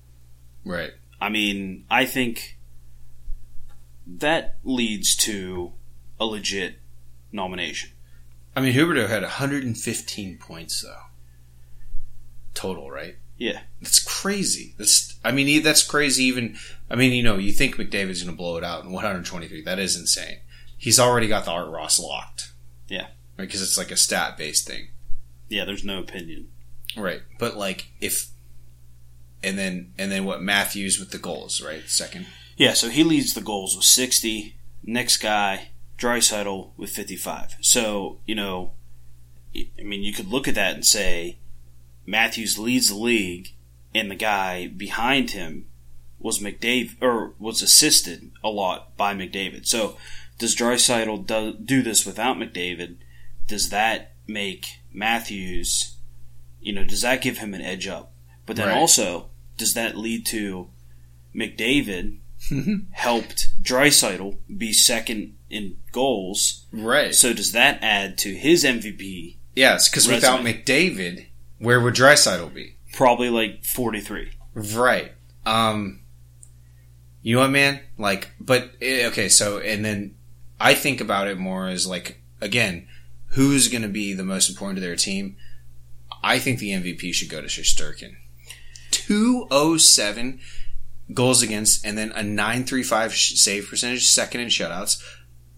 Right. 0.66 0.92
I 1.20 1.30
mean, 1.30 1.86
I 1.90 2.06
think 2.06 2.58
that 4.06 4.58
leads 4.64 5.16
to 5.18 5.74
a 6.20 6.26
legit 6.26 6.80
nomination. 7.32 7.92
I 8.56 8.62
mean, 8.62 8.74
Huberdeau 8.74 9.08
had 9.08 9.24
115 9.24 10.38
points 10.38 10.82
though, 10.82 11.04
total, 12.54 12.92
right? 12.92 13.16
Yeah. 13.38 13.62
That's 13.82 14.00
crazy. 14.00 14.76
That's, 14.78 15.20
I 15.24 15.32
mean, 15.32 15.64
that's 15.64 15.84
crazy. 15.84 16.24
Even, 16.26 16.58
I 16.90 16.96
mean, 16.96 17.14
you 17.14 17.24
know, 17.24 17.38
you 17.38 17.52
think 17.52 17.76
McDavid's 17.76 18.22
going 18.24 18.34
to 18.34 18.38
blow 18.38 18.58
it 18.58 18.64
out 18.64 18.84
in 18.84 18.92
123. 18.92 19.64
That 19.64 19.80
is 19.80 19.96
insane. 19.96 20.40
He's 20.78 21.00
already 21.00 21.28
got 21.28 21.46
the 21.46 21.52
Art 21.52 21.70
Ross 21.70 22.00
locked. 22.00 22.52
Yeah. 22.88 23.08
Because 23.36 23.62
it's 23.62 23.78
like 23.78 23.92
a 23.92 23.98
stat 23.98 24.38
based 24.38 24.68
thing. 24.68 24.90
Yeah, 25.50 25.66
there's 25.66 25.84
no 25.84 26.00
opinion. 26.00 26.50
Right. 26.96 27.22
But 27.40 27.58
like 27.58 27.88
if 28.00 28.30
and 29.44 29.58
then 29.58 29.94
and 29.98 30.12
then 30.12 30.26
what 30.26 30.42
Matthews 30.42 31.00
with 31.00 31.12
the 31.12 31.18
goals, 31.18 31.62
right? 31.62 31.84
Second. 31.88 32.28
Yeah, 32.58 32.74
so 32.74 32.90
he 32.90 33.04
leads 33.04 33.34
the 33.34 33.42
goals 33.42 33.76
with 33.76 33.86
60. 33.86 34.56
Next 34.84 35.18
guy, 35.18 35.70
Draisaitl 35.98 36.70
with 36.78 36.92
55. 36.92 37.56
So, 37.62 38.20
you 38.26 38.36
know, 38.36 38.74
I 39.56 39.84
mean, 39.84 40.04
you 40.04 40.14
could 40.14 40.30
look 40.30 40.48
at 40.48 40.56
that 40.56 40.76
and 40.76 40.86
say 40.86 41.38
Matthews 42.06 42.60
leads 42.60 42.90
the 42.90 42.96
league, 42.96 43.54
and 43.96 44.12
the 44.12 44.16
guy 44.16 44.68
behind 44.68 45.32
him 45.32 45.66
was 46.20 46.40
McDavid, 46.40 46.96
or 47.02 47.34
was 47.40 47.62
assisted 47.62 48.32
a 48.44 48.50
lot 48.50 48.96
by 48.98 49.14
McDavid. 49.14 49.66
So, 49.66 49.98
does 50.38 50.56
Draisaitl 50.56 51.26
do, 51.26 51.54
do 51.54 51.82
this 51.82 52.06
without 52.06 52.38
McDavid? 52.38 52.98
Does 53.48 53.70
that 53.70 54.14
make 54.28 54.68
Matthews, 54.92 55.98
you 56.62 56.74
know, 56.74 56.84
does 56.84 57.02
that 57.02 57.22
give 57.22 57.40
him 57.40 57.54
an 57.54 57.62
edge 57.62 57.88
up? 57.88 58.14
But 58.46 58.56
then 58.58 58.68
Right. 58.68 58.78
also, 58.78 59.30
does 59.58 59.74
that 59.74 59.98
lead 59.98 60.26
to 60.28 60.70
McDavid 61.36 62.18
helped 62.92 63.62
Draisaitl 63.62 64.38
be 64.56 64.74
second 64.74 65.36
in 65.50 65.78
goals? 65.92 66.66
Right. 66.72 67.14
So 67.14 67.34
does 67.34 67.52
that 67.54 67.80
add 67.82 68.18
to 68.20 68.34
his 68.34 68.64
MVP? 68.64 69.38
Yes, 69.56 69.90
because 69.90 70.08
without 70.08 70.42
McDavid, 70.42 71.28
where 71.60 71.80
would 71.80 71.94
Draisaitl 71.94 72.54
be? 72.54 72.78
Probably 72.92 73.30
like 73.30 73.64
43. 73.64 74.32
Right. 74.54 75.12
Um 75.46 76.00
you 77.22 77.36
know 77.36 77.42
what, 77.42 77.52
man? 77.52 77.80
Like 77.98 78.32
but 78.40 78.72
eh, 78.82 79.08
okay, 79.08 79.30
so 79.30 79.60
and 79.60 79.84
then 79.86 80.16
I 80.60 80.74
think 80.74 81.02
about 81.02 81.28
it 81.28 81.38
more 81.38 81.68
as 81.68 81.88
like 81.88 82.22
again, 82.42 82.88
who's 83.28 83.68
going 83.68 83.82
to 83.82 83.88
be 83.88 84.14
the 84.14 84.24
most 84.24 84.50
important 84.50 84.78
to 84.78 84.82
their 84.82 84.96
team? 84.96 85.36
I 86.24 86.40
think 86.40 86.60
the 86.60 86.72
MVP 86.72 87.14
should 87.14 87.30
go 87.30 87.42
to 87.42 87.48
Shesterkin. 87.48 88.16
207 89.08 90.40
goals 91.14 91.42
against 91.42 91.86
and 91.86 91.98
then 91.98 92.12
a 92.12 92.24
935 92.24 93.14
save 93.14 93.68
percentage, 93.70 94.08
second 94.08 94.42
in 94.42 94.48
shutouts 94.48 95.04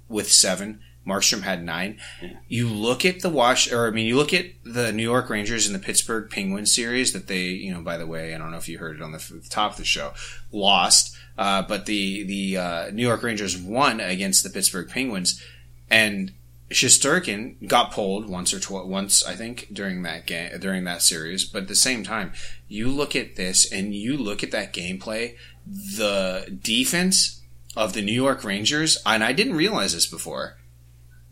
with 0.08 0.32
7. 0.32 0.80
Markstrom 1.08 1.44
had 1.44 1.64
9. 1.64 2.00
You 2.48 2.68
look 2.68 3.06
at 3.06 3.20
the 3.22 3.30
Wash 3.30 3.72
or 3.72 3.88
I 3.88 3.92
mean 3.92 4.08
you 4.08 4.16
look 4.16 4.34
at 4.34 4.48
the 4.64 4.92
New 4.92 5.04
York 5.04 5.30
Rangers 5.30 5.68
and 5.68 5.76
the 5.76 5.80
Pittsburgh 5.80 6.32
Penguins 6.32 6.74
series 6.74 7.14
that 7.14 7.28
they, 7.28 7.44
you 7.44 7.72
know, 7.72 7.82
by 7.82 7.98
the 7.98 8.08
way, 8.08 8.34
I 8.34 8.40
don't 8.40 8.50
know 8.50 8.58
if 8.58 8.68
you 8.68 8.80
heard 8.80 8.96
it 8.96 9.02
on 9.04 9.12
the, 9.12 9.20
f- 9.20 9.32
top 9.50 9.74
of 9.74 9.78
the 9.78 9.86
show, 9.86 10.14
lost, 10.52 11.16
uh, 11.38 11.62
but 11.62 11.86
the 11.86 12.24
the 12.24 12.58
uh, 12.58 12.92
New 12.92 13.04
York 13.04 13.22
Rangers 13.22 13.56
won 13.56 14.00
against 14.00 14.44
the 14.44 14.50
Pittsburgh 14.50 14.90
Penguins 14.90 15.44
and 15.92 16.34
Shesterkin 16.72 17.68
got 17.68 17.92
pulled 17.92 18.28
once 18.28 18.54
or 18.54 18.60
twice, 18.60 18.86
once 18.86 19.26
I 19.26 19.36
think 19.36 19.68
during 19.72 20.02
that 20.04 20.26
game 20.26 20.60
during 20.60 20.84
that 20.86 21.02
series. 21.02 21.46
But 21.46 21.64
at 21.64 21.68
the 21.68 21.76
same 21.76 22.04
time, 22.04 22.34
you 22.68 22.90
look 22.90 23.16
at 23.16 23.36
this 23.36 23.72
and 23.72 23.94
you 23.94 24.18
look 24.18 24.44
at 24.44 24.52
that 24.52 24.74
gameplay, 24.74 25.36
the 25.66 26.58
defense 26.62 27.42
of 27.76 27.94
the 27.94 28.02
New 28.02 28.14
York 28.14 28.44
Rangers, 28.44 28.98
and 29.06 29.24
I 29.24 29.32
didn't 29.34 29.56
realize 29.56 29.94
this 29.94 30.08
before, 30.08 30.58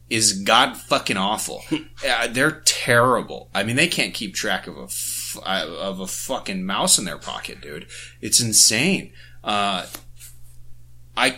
is 0.10 0.34
god 0.34 0.78
fucking 0.78 1.18
awful. 1.18 1.64
Uh, 2.06 2.28
they're 2.28 2.62
terrible. 2.66 3.50
I 3.56 3.64
mean, 3.64 3.78
they 3.78 3.88
can't 3.88 4.14
keep 4.14 4.36
track 4.36 4.68
of 4.68 4.78
a 4.78 4.84
f- 4.84 5.38
uh, 5.42 5.66
of 5.80 6.02
a 6.02 6.08
fucking 6.08 6.66
mouse 6.66 7.00
in 7.00 7.06
their 7.06 7.18
pocket, 7.18 7.62
dude. 7.62 7.88
It's 8.20 8.42
insane. 8.42 9.14
Uh, 9.42 9.86
I 11.16 11.38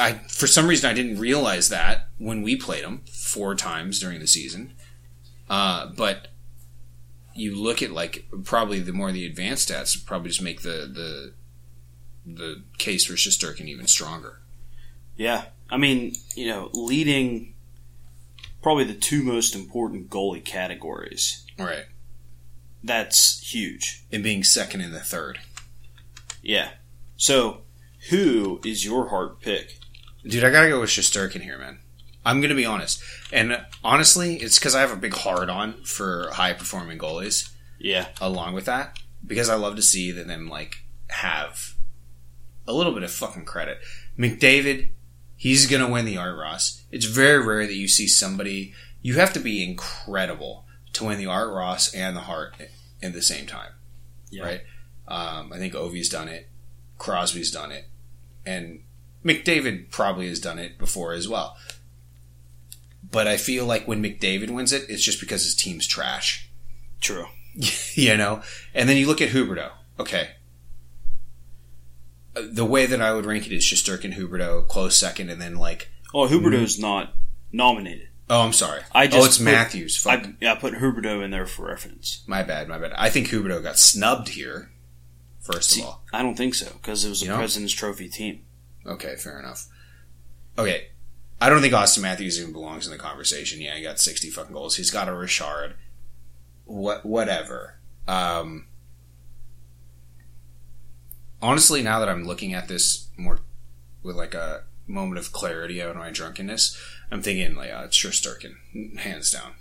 I 0.00 0.14
for 0.28 0.46
some 0.46 0.66
reason 0.66 0.90
I 0.90 0.94
didn't 0.94 1.18
realize 1.18 1.68
that 1.68 2.08
when 2.18 2.42
we 2.42 2.56
played 2.56 2.84
them 2.84 3.02
four 3.12 3.54
times 3.54 4.00
during 4.00 4.20
the 4.20 4.26
season. 4.26 4.74
Uh, 5.48 5.86
but 5.96 6.28
you 7.34 7.54
look 7.54 7.82
at 7.82 7.90
like 7.90 8.26
probably 8.44 8.80
the 8.80 8.92
more 8.92 9.12
the 9.12 9.26
advanced 9.26 9.68
stats 9.68 10.04
probably 10.04 10.28
just 10.28 10.42
make 10.42 10.62
the 10.62 10.90
the 10.92 11.32
the 12.26 12.62
case 12.78 13.04
for 13.04 13.14
Shesterkin 13.14 13.66
even 13.66 13.86
stronger. 13.86 14.40
Yeah. 15.16 15.46
I 15.70 15.76
mean, 15.76 16.14
you 16.34 16.48
know, 16.48 16.70
leading 16.72 17.54
probably 18.62 18.84
the 18.84 18.94
two 18.94 19.22
most 19.22 19.54
important 19.54 20.10
goalie 20.10 20.44
categories. 20.44 21.44
Right. 21.58 21.86
That's 22.82 23.40
huge. 23.54 24.04
And 24.10 24.22
being 24.22 24.44
second 24.44 24.80
in 24.80 24.92
the 24.92 25.00
third. 25.00 25.40
Yeah. 26.42 26.70
So, 27.16 27.62
who 28.08 28.60
is 28.64 28.84
your 28.84 29.08
Hart 29.08 29.40
pick? 29.40 29.79
Dude, 30.24 30.44
I 30.44 30.50
gotta 30.50 30.68
go 30.68 30.80
with 30.80 30.90
Shesterkin 30.90 31.42
here, 31.42 31.58
man. 31.58 31.78
I'm 32.24 32.40
gonna 32.40 32.54
be 32.54 32.66
honest. 32.66 33.02
And 33.32 33.64
honestly, 33.82 34.36
it's 34.36 34.58
because 34.58 34.74
I 34.74 34.80
have 34.80 34.92
a 34.92 34.96
big 34.96 35.14
hard 35.14 35.48
on 35.48 35.82
for 35.84 36.30
high 36.32 36.52
performing 36.52 36.98
goalies 36.98 37.50
Yeah. 37.78 38.08
along 38.20 38.54
with 38.54 38.66
that. 38.66 38.98
Because 39.26 39.48
I 39.48 39.54
love 39.54 39.76
to 39.76 39.82
see 39.82 40.10
that 40.12 40.26
them 40.26 40.48
like 40.48 40.84
have 41.08 41.74
a 42.66 42.72
little 42.72 42.92
bit 42.92 43.02
of 43.02 43.10
fucking 43.10 43.44
credit. 43.46 43.78
McDavid, 44.18 44.90
he's 45.36 45.66
gonna 45.66 45.88
win 45.88 46.04
the 46.04 46.18
Art 46.18 46.36
Ross. 46.38 46.82
It's 46.90 47.06
very 47.06 47.44
rare 47.44 47.66
that 47.66 47.74
you 47.74 47.88
see 47.88 48.06
somebody 48.06 48.74
you 49.02 49.14
have 49.14 49.32
to 49.32 49.40
be 49.40 49.64
incredible 49.64 50.66
to 50.92 51.04
win 51.04 51.16
the 51.18 51.26
Art 51.26 51.48
Ross 51.50 51.94
and 51.94 52.14
the 52.14 52.20
Hart 52.22 52.54
at 53.02 53.12
the 53.14 53.22
same 53.22 53.46
time. 53.46 53.72
Yeah. 54.30 54.44
Right? 54.44 54.60
Um, 55.08 55.52
I 55.52 55.56
think 55.58 55.74
Ovi's 55.74 56.08
done 56.10 56.28
it, 56.28 56.48
Crosby's 56.98 57.50
done 57.50 57.72
it, 57.72 57.88
and 58.44 58.82
McDavid 59.24 59.90
probably 59.90 60.28
has 60.28 60.40
done 60.40 60.58
it 60.58 60.78
before 60.78 61.12
as 61.12 61.28
well. 61.28 61.56
But 63.10 63.26
I 63.26 63.36
feel 63.36 63.66
like 63.66 63.86
when 63.88 64.02
McDavid 64.02 64.50
wins 64.50 64.72
it, 64.72 64.88
it's 64.88 65.02
just 65.02 65.20
because 65.20 65.44
his 65.44 65.54
team's 65.54 65.86
trash. 65.86 66.48
True. 67.00 67.26
you 67.94 68.16
know? 68.16 68.42
And 68.74 68.88
then 68.88 68.96
you 68.96 69.06
look 69.06 69.20
at 69.20 69.30
Huberdeau. 69.30 69.70
Okay. 69.98 70.30
Uh, 72.36 72.42
The 72.52 72.64
way 72.64 72.86
that 72.86 73.00
I 73.00 73.12
would 73.12 73.26
rank 73.26 73.46
it 73.46 73.52
is 73.52 73.64
Shesterkin, 73.64 74.14
Huberdeau, 74.14 74.66
close 74.68 74.96
second, 74.96 75.30
and 75.30 75.40
then 75.40 75.56
like, 75.56 75.90
Oh, 76.14 76.26
Huberdeau's 76.28 76.78
not 76.78 77.14
nominated. 77.52 78.08
oh, 78.28 78.42
I'm 78.42 78.52
sorry. 78.52 78.82
I 78.92 79.06
just 79.06 79.18
oh, 79.18 79.24
it's 79.26 79.38
put- 79.38 79.44
Matthews. 79.44 79.96
Fuck. 79.96 80.24
I, 80.24 80.34
yeah, 80.40 80.52
I 80.52 80.56
put 80.56 80.74
Huberdeau 80.74 81.22
in 81.24 81.30
there 81.30 81.46
for 81.46 81.66
reference. 81.66 82.22
my 82.26 82.42
bad, 82.42 82.68
my 82.68 82.78
bad. 82.78 82.92
I 82.96 83.10
think 83.10 83.28
Huberdeau 83.28 83.62
got 83.62 83.78
snubbed 83.78 84.28
here, 84.30 84.70
first 85.40 85.70
See, 85.70 85.80
of 85.82 85.86
all. 85.88 86.04
I 86.12 86.22
don't 86.22 86.36
think 86.36 86.54
so 86.54 86.66
because 86.74 87.04
it 87.04 87.08
was 87.08 87.22
a 87.22 87.24
You 87.24 87.30
know? 87.32 87.36
President's 87.38 87.72
Trophy 87.74 88.08
team. 88.08 88.42
Okay, 88.86 89.16
fair 89.16 89.38
enough. 89.38 89.66
Okay. 90.58 90.88
I 91.40 91.48
don't 91.48 91.62
think 91.62 91.72
Austin 91.74 92.02
Matthews 92.02 92.38
even 92.40 92.52
belongs 92.52 92.86
in 92.86 92.92
the 92.92 92.98
conversation. 92.98 93.60
Yeah, 93.60 93.74
he 93.76 93.82
got 93.82 93.98
60 93.98 94.28
fucking 94.30 94.52
goals. 94.52 94.76
He's 94.76 94.90
got 94.90 95.08
a 95.08 95.14
Richard. 95.14 95.74
What, 96.66 97.04
whatever. 97.06 97.78
Um, 98.06 98.66
honestly, 101.42 101.82
now 101.82 101.98
that 102.00 102.08
I'm 102.08 102.24
looking 102.24 102.54
at 102.54 102.68
this 102.68 103.08
more 103.16 103.40
with 104.02 104.16
like 104.16 104.34
a 104.34 104.64
moment 104.86 105.18
of 105.18 105.32
clarity 105.32 105.82
out 105.82 105.90
of 105.90 105.96
my 105.96 106.10
drunkenness, 106.10 106.76
I'm 107.10 107.22
thinking 107.22 107.56
like, 107.56 107.70
uh, 107.72 107.82
it's 107.86 107.96
Shesterkin, 107.96 108.98
hands 108.98 109.30
down. 109.30 109.52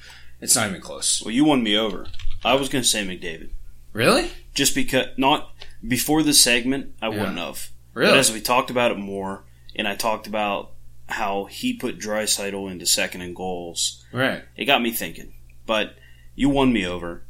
It's 0.41 0.55
not 0.55 0.69
even 0.69 0.81
close. 0.81 1.21
Well, 1.23 1.33
you 1.33 1.45
won 1.45 1.63
me 1.63 1.77
over. 1.77 2.07
I 2.43 2.55
was 2.55 2.69
going 2.69 2.83
to 2.83 2.87
say 2.87 3.05
McDavid 3.05 3.49
Really? 3.93 4.31
just 4.53 4.73
because 4.75 5.07
not 5.17 5.51
before 5.85 6.23
the 6.23 6.33
segment 6.33 6.93
I 7.01 7.09
Yeah. 7.09 7.19
wouldn't 7.19 7.37
have. 7.37 7.69
Really? 7.99 8.13
But 8.13 8.19
as 8.19 8.31
we 8.31 8.39
talked 8.39 8.69
about 8.71 8.91
it 8.91 8.97
more, 8.97 9.43
and 9.75 9.85
I 9.85 9.95
talked 9.95 10.25
about 10.25 10.71
how 11.09 11.45
he 11.45 11.73
put 11.73 11.99
Draisaitl 11.99 12.71
into 12.71 12.85
second 12.85 13.21
in 13.21 13.33
goals, 13.33 14.05
right. 14.13 14.43
it 14.55 14.63
got 14.65 14.81
me 14.81 14.91
thinking. 14.91 15.33
But 15.65 15.95
you 16.33 16.47
won 16.47 16.71
me 16.71 16.85
over. 16.85 17.23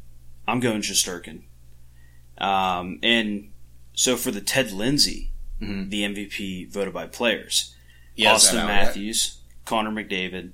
I'm 0.47 0.59
going 0.59 0.81
Shesterkin. 0.81 1.41
Um, 2.37 2.99
and 3.01 3.51
so 3.93 4.15
for 4.15 4.29
the 4.29 4.41
Ted 4.41 4.71
Lindsay, 4.71 5.31
Mhm. 5.59 5.89
the 5.89 6.03
MVP 6.03 6.65
voted 6.65 6.93
by 6.93 7.07
players, 7.07 7.73
Yes, 8.15 8.35
Austin 8.45 8.57
that? 8.57 8.67
Matthews, 8.67 9.37
Connor 9.65 9.91
McDavid, 9.91 10.51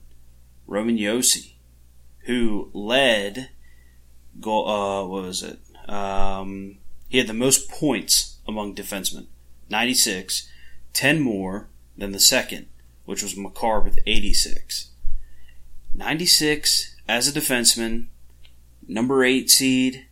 Roman 0.65 0.97
Josi, 0.97 1.51
who 2.19 2.69
led. 2.73 3.49
Goal, 4.39 4.67
uh, 4.69 5.05
what 5.07 5.23
was 5.23 5.43
it? 5.43 5.59
Um, 5.89 6.77
he 7.09 7.17
had 7.17 7.27
the 7.27 7.33
most 7.33 7.69
points 7.69 8.37
among 8.47 8.75
defensemen, 8.75 9.27
96, 9.69 10.49
10 10.93 11.19
more 11.21 11.67
than 11.97 12.11
the 12.11 12.19
second, 12.19 12.67
which 13.05 13.23
was 13.23 13.35
Makar 13.37 13.79
with 13.81 13.99
86. 14.05 14.89
96 15.93 16.95
as 17.07 17.27
a 17.27 17.31
defenseman, 17.39 18.07
number 18.87 19.23
8 19.23 19.49
seed. 19.49 20.05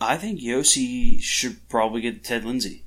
I 0.00 0.16
think 0.16 0.40
Josi 0.40 1.20
should 1.22 1.66
probably 1.68 2.00
get 2.02 2.22
Ted 2.24 2.44
Lindsay, 2.44 2.84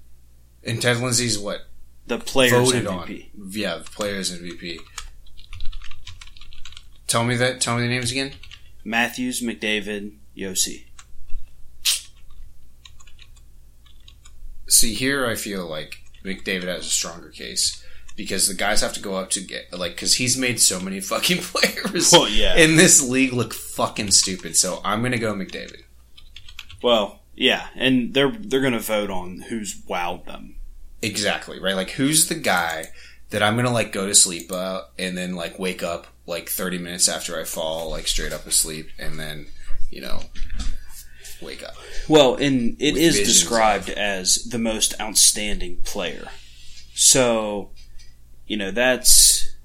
And 0.64 0.82
Ted 0.82 0.98
Lindsay's 0.98 1.40
what? 1.40 1.62
the 2.06 2.20
players 2.20 2.52
voted 2.52 2.86
MVP. 2.86 2.90
on. 3.36 3.50
Yeah, 3.52 3.78
the 3.78 3.84
players 3.86 4.32
MVP. 4.38 4.78
Tell 7.08 7.24
me 7.24 7.36
that. 7.38 7.60
Tell 7.62 7.76
me 7.78 7.82
the 7.84 7.88
names 7.90 8.12
again. 8.12 8.34
Matthews, 8.84 9.42
McDavid, 9.42 10.12
Josi. 10.38 10.86
See, 14.68 14.94
here 14.94 15.26
I 15.26 15.36
feel 15.36 15.66
like 15.68 15.98
McDavid 16.26 16.68
has 16.68 16.86
a 16.86 16.90
stronger 16.90 17.30
case 17.30 17.84
because 18.16 18.48
the 18.48 18.54
guys 18.54 18.82
have 18.82 18.94
to 18.94 19.00
go 19.02 19.16
up 19.16 19.30
to 19.32 19.40
get 19.42 19.72
like 19.72 19.94
because 19.96 20.16
he's 20.16 20.38
made 20.38 20.60
so 20.60 20.80
many 20.80 21.00
fucking 21.00 21.38
players 21.42 22.12
Well, 22.12 22.28
yeah. 22.30 22.56
in 22.56 22.76
this 22.76 23.02
league 23.08 23.34
look 23.34 23.54
fucking 23.54 24.12
stupid. 24.12 24.56
So 24.56 24.82
I'm 24.84 25.02
gonna 25.02 25.18
go 25.20 25.34
McDavid. 25.34 25.84
Well, 26.84 27.22
yeah, 27.36 27.68
and 27.76 28.14
they're 28.14 28.32
they're 28.32 28.62
going 28.62 28.74
to 28.74 28.80
vote 28.80 29.10
on 29.12 29.42
who's 29.50 29.80
wowed 29.84 30.26
them. 30.26 30.56
Exactly 31.02 31.60
right. 31.60 31.76
Like 31.76 31.92
who's 31.92 32.28
the 32.28 32.36
guy 32.36 32.88
that 33.30 33.44
I'm 33.44 33.56
gonna 33.56 33.72
like 33.72 33.92
go 33.92 34.08
to 34.08 34.16
sleep 34.16 34.52
uh, 34.52 34.82
and 34.98 35.16
then 35.18 35.36
like 35.36 35.60
wake 35.60 35.84
up 35.84 36.08
like 36.26 36.50
30 36.50 36.78
minutes 36.80 37.08
after 37.08 37.40
I 37.40 37.44
fall 37.44 37.90
like 37.92 38.08
straight 38.08 38.34
up 38.34 38.46
asleep 38.48 38.90
and 39.00 39.20
then 39.20 39.48
you 39.92 40.02
know 40.02 40.22
wake 41.42 41.64
up. 41.64 41.76
Well, 42.08 42.36
and 42.36 42.76
it 42.80 42.98
is 42.98 43.18
described 43.18 43.90
as 43.90 44.46
the 44.46 44.60
most 44.60 44.94
outstanding 45.00 45.82
player. 45.84 46.30
So, 46.94 47.72
you 48.48 48.58
know, 48.58 48.72
that's 48.72 49.56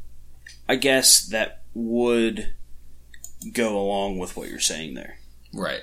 I 0.69 0.77
guess 0.77 1.27
that 1.27 1.63
would 1.75 2.55
go 3.53 3.79
along 3.79 4.19
with 4.19 4.37
what 4.37 4.49
you're 4.49 4.61
saying 4.61 4.95
there. 4.95 5.19
Right. 5.53 5.83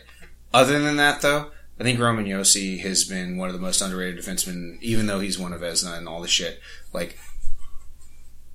Other 0.53 0.79
than 0.79 0.97
that, 0.97 1.21
though, 1.21 1.51
I 1.79 1.83
think 1.83 1.99
Roman 1.99 2.25
Josi 2.25 2.79
has 2.79 3.03
been 3.03 3.37
one 3.37 3.49
of 3.49 3.53
the 3.53 3.61
most 3.61 3.81
underrated 3.81 4.23
defensemen, 4.23 4.81
even 4.81 5.05
though 5.05 5.19
he's 5.19 5.37
one 5.37 5.53
of 5.53 5.61
Vezina 5.61 5.97
and 5.97 6.07
all 6.07 6.21
the 6.21 6.27
shit. 6.27 6.59
Like, 6.91 7.17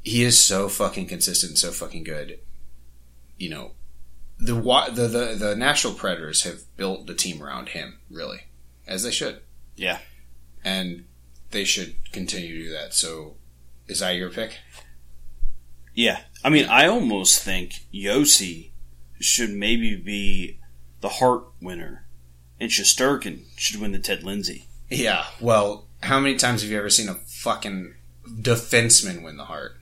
he 0.03 0.23
is 0.23 0.43
so 0.43 0.69
fucking 0.69 1.07
consistent 1.07 1.51
and 1.51 1.59
so 1.59 1.71
fucking 1.71 2.05
good. 2.05 2.41
You 3.39 3.51
know, 3.51 3.73
the, 4.39 4.55
the 4.55 5.09
the 5.09 5.37
the 5.39 5.57
Nashville 5.57 5.95
Predators 5.95 6.43
have 6.43 6.63
built 6.77 7.07
the 7.07 7.15
team 7.15 7.43
around 7.43 7.71
him, 7.71 7.99
really, 8.11 8.41
as 8.87 9.03
they 9.03 9.11
should. 9.11 9.41
Yeah. 9.77 9.99
And 10.65 11.05
they 11.51 11.65
should 11.65 11.97
continue 12.13 12.59
to 12.59 12.65
do 12.65 12.73
that. 12.73 12.95
So, 12.95 13.37
is 13.87 14.01
that 14.01 14.17
your 14.17 14.31
pick? 14.31 14.59
Yeah. 15.95 16.21
I 16.43 16.51
mean, 16.51 16.67
I 16.67 16.87
almost 16.87 17.43
think 17.43 17.75
Josi 17.93 18.71
should 19.21 19.51
maybe 19.51 19.97
be 19.97 20.59
the 21.01 21.09
Hart 21.09 21.45
winner, 21.61 22.07
and 22.59 22.71
Shesterkin 22.71 23.45
should 23.57 23.81
win 23.81 23.93
the 23.93 23.99
Ted 23.99 24.23
Lindsay. 24.23 24.67
Yeah. 24.91 25.27
Well, 25.41 25.87
how 26.03 26.21
many 26.21 26.37
times 26.37 26.63
have 26.63 26.71
you 26.71 26.79
ever 26.79 26.91
seen 26.91 27.09
a 27.09 27.15
fucking 27.15 27.95
defenseman 28.27 29.23
win 29.23 29.37
the 29.37 29.45
Hart? 29.45 29.77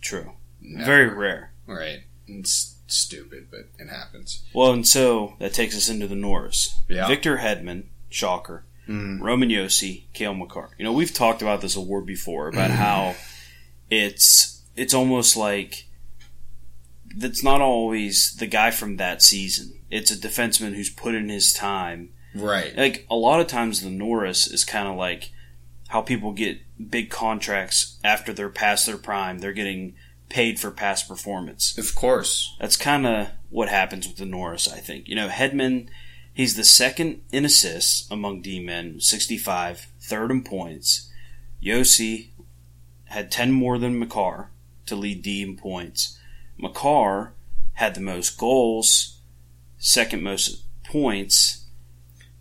True. 0.00 0.32
Never. 0.60 0.84
Very 0.84 1.14
rare. 1.14 1.52
Right. 1.66 2.00
It's 2.26 2.76
stupid, 2.94 3.48
but 3.50 3.68
it 3.78 3.88
happens. 3.88 4.42
Well, 4.52 4.72
and 4.72 4.86
so 4.86 5.34
that 5.38 5.52
takes 5.52 5.76
us 5.76 5.88
into 5.88 6.06
the 6.06 6.14
Norris. 6.14 6.78
Yeah. 6.88 7.06
Victor 7.06 7.38
Hedman, 7.38 7.84
shocker. 8.08 8.64
Mm. 8.88 9.20
Roman 9.20 9.50
Josi, 9.50 10.04
Cale 10.14 10.34
Makar. 10.34 10.70
You 10.78 10.84
know, 10.84 10.92
we've 10.92 11.12
talked 11.12 11.42
about 11.42 11.60
this 11.60 11.76
award 11.76 12.06
before 12.06 12.48
about 12.48 12.70
how 12.70 13.16
it's 13.90 14.62
it's 14.76 14.94
almost 14.94 15.36
like 15.36 15.86
that's 17.14 17.44
not 17.44 17.60
always 17.60 18.34
the 18.38 18.46
guy 18.46 18.70
from 18.70 18.96
that 18.96 19.22
season. 19.22 19.74
It's 19.90 20.10
a 20.10 20.16
defenseman 20.16 20.74
who's 20.74 20.90
put 20.90 21.14
in 21.14 21.28
his 21.28 21.52
time. 21.52 22.10
Right. 22.34 22.76
Like 22.76 23.06
a 23.10 23.16
lot 23.16 23.40
of 23.40 23.46
times, 23.46 23.82
the 23.82 23.90
Norris 23.90 24.46
is 24.46 24.64
kind 24.64 24.88
of 24.88 24.96
like 24.96 25.30
how 25.88 26.02
people 26.02 26.32
get 26.32 26.58
big 26.90 27.10
contracts 27.10 27.98
after 28.04 28.32
they're 28.32 28.48
past 28.48 28.86
their 28.86 28.98
prime. 28.98 29.38
They're 29.38 29.52
getting 29.52 29.94
paid 30.28 30.60
for 30.60 30.70
past 30.70 31.08
performance. 31.08 31.76
Of 31.78 31.94
course. 31.94 32.54
That's 32.60 32.76
kind 32.76 33.06
of 33.06 33.28
what 33.50 33.68
happens 33.68 34.06
with 34.06 34.16
the 34.16 34.26
Norris, 34.26 34.70
I 34.70 34.78
think. 34.78 35.08
You 35.08 35.16
know, 35.16 35.28
Hedman, 35.28 35.88
he's 36.32 36.56
the 36.56 36.64
second 36.64 37.22
in 37.32 37.44
assists 37.44 38.10
among 38.10 38.42
D 38.42 38.60
men, 38.60 39.00
65, 39.00 39.88
third 40.00 40.30
in 40.30 40.42
points. 40.44 41.10
Josi 41.62 42.28
had 43.06 43.30
10 43.30 43.52
more 43.52 43.78
than 43.78 43.98
Makar 43.98 44.50
to 44.86 44.96
lead 44.96 45.22
D 45.22 45.42
in 45.42 45.56
points. 45.56 46.18
Makar 46.58 47.32
had 47.74 47.94
the 47.94 48.00
most 48.00 48.38
goals, 48.38 49.20
second 49.78 50.22
most 50.22 50.64
points. 50.84 51.64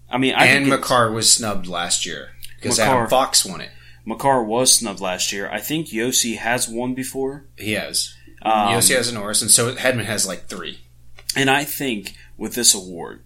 I 0.09 0.17
mean, 0.17 0.33
I 0.33 0.45
and 0.47 0.67
Makar 0.67 1.11
was 1.11 1.31
snubbed 1.31 1.67
last 1.67 2.05
year 2.05 2.31
because 2.55 2.79
Adam 2.79 3.07
Fox 3.07 3.45
won 3.45 3.61
it. 3.61 3.69
Makar 4.07 4.41
was 4.41 4.73
snubbed 4.73 5.01
last 5.01 5.33
year. 5.33 5.49
I 5.51 5.59
think 5.59 5.87
Josi 5.87 6.37
has 6.37 6.69
won 6.69 6.93
before. 6.93 7.45
He 7.57 7.73
has. 7.73 8.15
Um, 8.41 8.69
Josi 8.69 8.95
has 8.95 9.09
a 9.09 9.13
Norris, 9.13 9.41
and 9.41 9.51
so 9.51 9.75
Hedman 9.75 10.05
has 10.05 10.25
like 10.25 10.47
three. 10.47 10.79
And 11.35 11.49
I 11.49 11.65
think 11.65 12.15
with 12.37 12.55
this 12.55 12.73
award, 12.73 13.23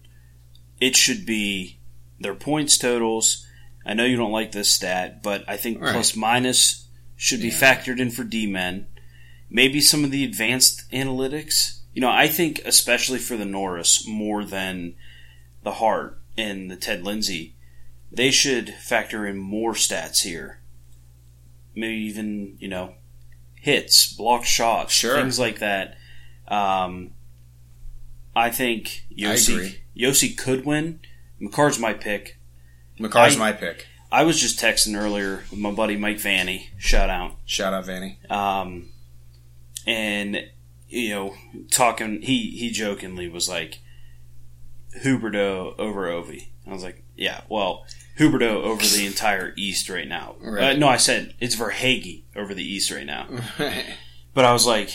it 0.80 0.96
should 0.96 1.24
be 1.24 1.78
their 2.18 2.34
points 2.34 2.76
totals. 2.76 3.46
I 3.86 3.94
know 3.94 4.04
you 4.04 4.16
don't 4.16 4.32
like 4.32 4.50
this 4.50 4.72
stat, 4.72 5.22
but 5.22 5.44
I 5.46 5.56
think 5.56 5.80
Right. 5.80 5.92
plus 5.92 6.16
minus 6.16 6.86
should 7.16 7.40
be 7.40 7.50
factored 7.52 8.00
in 8.00 8.10
for 8.10 8.24
D 8.24 8.48
men. 8.48 8.86
Maybe 9.48 9.80
some 9.80 10.02
of 10.02 10.10
the 10.10 10.24
advanced 10.24 10.90
analytics. 10.90 11.78
You 11.94 12.00
know, 12.00 12.10
I 12.10 12.26
think 12.26 12.60
especially 12.64 13.20
for 13.20 13.36
the 13.36 13.44
Norris 13.44 14.04
more 14.08 14.44
than 14.44 14.94
the 15.62 15.74
Hart 15.74 16.18
and 16.36 16.68
the 16.68 16.76
Ted 16.76 17.04
Lindsay, 17.04 17.54
they 18.10 18.32
should 18.32 18.74
factor 18.74 19.24
in 19.26 19.36
more 19.38 19.74
stats 19.74 20.22
here. 20.22 20.58
Maybe 21.74 21.96
even, 22.02 22.56
you 22.60 22.68
know, 22.68 22.94
hits, 23.54 24.12
blocked 24.12 24.46
shots, 24.46 24.92
Sure. 24.92 25.16
things 25.16 25.38
like 25.38 25.58
that. 25.60 25.96
Um, 26.48 27.12
I 28.36 28.50
think 28.50 29.04
Josi, 29.16 29.54
agree. 29.54 29.78
Josi 29.96 30.36
could 30.36 30.64
win. 30.66 31.00
Makar's 31.40 31.78
my 31.78 31.92
pick. 31.92 32.38
Makar's 32.98 33.36
I- 33.36 33.38
my 33.38 33.52
pick. 33.52 33.86
I 34.10 34.24
was 34.24 34.38
just 34.38 34.58
texting 34.60 34.94
earlier 34.94 35.44
with 35.50 35.58
my 35.58 35.70
buddy 35.70 35.96
Mike 35.96 36.18
Vanny. 36.20 36.68
Shout 36.76 37.08
out. 37.08 37.36
Shout 37.46 37.72
out 37.72 37.86
Vanny. 37.86 38.18
Um, 38.28 38.90
and 39.86 40.50
you 40.90 41.08
know, 41.08 41.34
talking, 41.70 42.20
he 42.20 42.50
he 42.50 42.70
jokingly 42.70 43.26
was 43.28 43.48
like, 43.48 43.78
Huberdeau 45.02 45.74
over 45.78 46.02
Ovi. 46.08 46.48
I 46.66 46.72
was 46.72 46.82
like, 46.82 47.02
yeah, 47.16 47.42
well, 47.48 47.84
Huberdeau 48.18 48.62
over 48.62 48.84
the 48.84 49.06
entire 49.06 49.52
East 49.56 49.88
right 49.88 50.06
now. 50.06 50.36
Right. 50.40 50.76
Uh, 50.76 50.78
no, 50.78 50.88
I 50.88 50.96
said 50.96 51.34
it's 51.40 51.56
Verhaeghe 51.56 52.22
over 52.36 52.54
the 52.54 52.64
East 52.64 52.90
right 52.90 53.06
now. 53.06 53.28
But 54.34 54.44
I 54.46 54.52
was 54.52 54.66
like, 54.66 54.90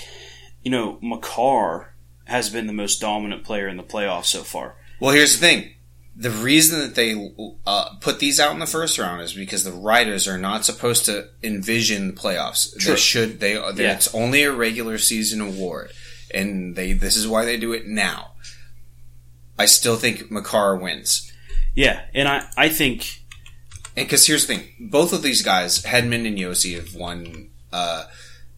you 0.64 0.72
know, 0.72 0.98
Makar 1.02 1.94
has 2.26 2.50
been 2.50 2.68
the 2.68 2.74
most 2.74 3.00
dominant 3.00 3.44
player 3.44 3.68
in 3.68 3.78
the 3.78 3.84
playoffs 3.84 4.26
so 4.26 4.44
far. 4.44 4.76
well, 5.00 5.12
here's 5.12 5.38
the 5.40 5.46
thing. 5.46 5.74
The 6.16 6.32
reason 6.32 6.80
that 6.80 6.96
they 6.96 7.32
uh, 7.68 7.90
put 8.02 8.18
these 8.18 8.40
out 8.40 8.54
in 8.54 8.58
the 8.60 8.66
first 8.66 8.98
round 8.98 9.22
is 9.22 9.34
because 9.34 9.64
the 9.64 9.72
writers 9.72 10.28
are 10.28 10.40
not 10.40 10.66
supposed 10.66 11.06
to 11.06 11.28
envision 11.44 12.08
the 12.08 12.20
playoffs. 12.20 12.76
True. 12.80 12.94
They 12.94 13.00
should. 13.00 13.40
They. 13.40 13.54
they 13.74 13.84
Yeah. 13.84 13.94
It's 13.94 14.14
only 14.16 14.42
a 14.42 14.52
regular 14.52 14.98
season 14.98 15.42
award, 15.42 15.92
and 16.34 16.76
they. 16.76 16.94
This 16.94 17.16
is 17.16 17.28
why 17.28 17.46
they 17.46 17.58
do 17.58 17.72
it 17.74 17.86
now. 17.86 18.32
I 19.60 19.68
still 19.68 19.96
think 19.96 20.32
Makar 20.32 20.78
wins. 20.78 21.32
Yeah, 21.78 22.02
and 22.16 22.28
I, 22.28 22.50
I 22.58 22.70
think 22.70 23.22
Because 23.94 24.26
here's 24.26 24.48
the 24.48 24.56
thing: 24.56 24.70
both 24.80 25.14
of 25.14 25.22
these 25.22 25.44
guys, 25.44 25.84
Hedman 25.84 26.28
and 26.28 26.36
Josi, 26.36 26.76
have 26.76 26.96
won 26.96 27.52
uh, 27.72 28.06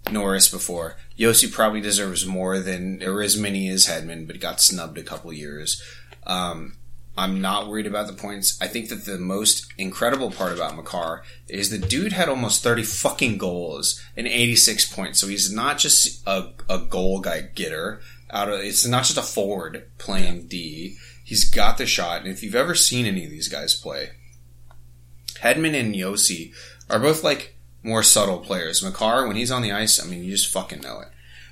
Norris 0.10 0.50
before. 0.50 0.96
Josi 1.18 1.52
probably 1.52 1.82
deserves 1.82 2.26
more 2.26 2.60
than 2.60 3.04
or 3.04 3.22
as 3.22 3.36
many 3.36 3.68
as 3.68 3.88
Hedman, 3.88 4.26
but 4.26 4.40
got 4.40 4.62
snubbed 4.62 4.98
a 4.98 5.04
couple 5.04 5.34
years. 5.34 5.84
Um, 6.26 6.78
I'm 7.18 7.42
not 7.42 7.68
worried 7.68 7.88
about 7.88 8.08
the 8.08 8.14
points. 8.14 8.58
I 8.62 8.68
think 8.68 8.88
that 8.88 9.04
the 9.04 9.18
most 9.18 9.74
incredible 9.78 10.32
part 10.32 10.54
about 10.54 10.78
Makar 10.78 11.24
is 11.50 11.70
the 11.70 11.78
dude 11.78 12.14
had 12.14 12.30
almost 12.30 12.64
30 12.64 12.84
fucking 12.84 13.38
goals 13.38 14.02
and 14.16 14.28
86 14.28 14.94
points. 14.94 15.20
So 15.20 15.28
he's 15.28 15.52
not 15.52 15.78
just 15.78 16.26
a, 16.26 16.54
a 16.70 16.80
goal 16.80 17.20
guy 17.20 17.42
getter. 17.42 18.00
Out 18.32 18.48
of 18.48 18.62
it's 18.62 18.88
not 18.88 19.04
just 19.04 19.18
a 19.18 19.22
forward 19.22 19.90
playing 19.98 20.48
D. 20.48 20.96
He's 21.30 21.48
got 21.50 21.78
the 21.78 21.86
shot, 21.86 22.22
and 22.22 22.32
if 22.32 22.42
you've 22.42 22.56
ever 22.56 22.74
seen 22.74 23.06
any 23.06 23.24
of 23.24 23.30
these 23.30 23.48
guys 23.48 23.76
play, 23.76 24.10
Hedman 25.42 25.80
and 25.80 25.94
Josi 25.94 26.54
are 26.90 27.00
both 27.00 27.24
like 27.24 27.56
more 27.84 28.04
subtle 28.04 28.40
players. 28.40 28.84
Makar, 28.84 29.28
when 29.28 29.36
he's 29.36 29.52
on 29.52 29.62
the 29.62 29.72
ice, 29.72 30.04
I 30.04 30.08
mean, 30.08 30.24
you 30.24 30.32
just 30.32 30.52
fucking 30.52 30.82
know 30.82 31.02
it. 31.02 31.10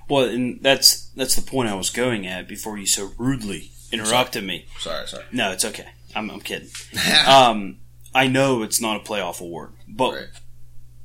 well, 0.10 0.26
and 0.26 0.60
that's 0.62 1.10
that's 1.16 1.36
the 1.36 1.42
point 1.42 1.70
I 1.70 1.76
was 1.76 1.90
going 1.90 2.26
at 2.26 2.48
before 2.48 2.78
you 2.78 2.86
so 2.88 3.12
rudely 3.18 3.72
interrupted 3.92 4.44
me. 4.44 4.66
Sorry, 4.80 5.08
sorry. 5.08 5.26
No, 5.32 5.52
it's 5.52 5.64
okay. 5.66 5.88
I'm, 6.16 6.30
I'm 6.32 6.42
kidding. 6.42 6.70
Um, 7.28 7.78
I 8.16 8.28
know 8.28 8.64
it's 8.64 8.82
not 8.82 8.98
a 9.00 9.04
playoff 9.04 9.40
award, 9.42 9.74
but 9.88 10.12
Right. 10.14 10.28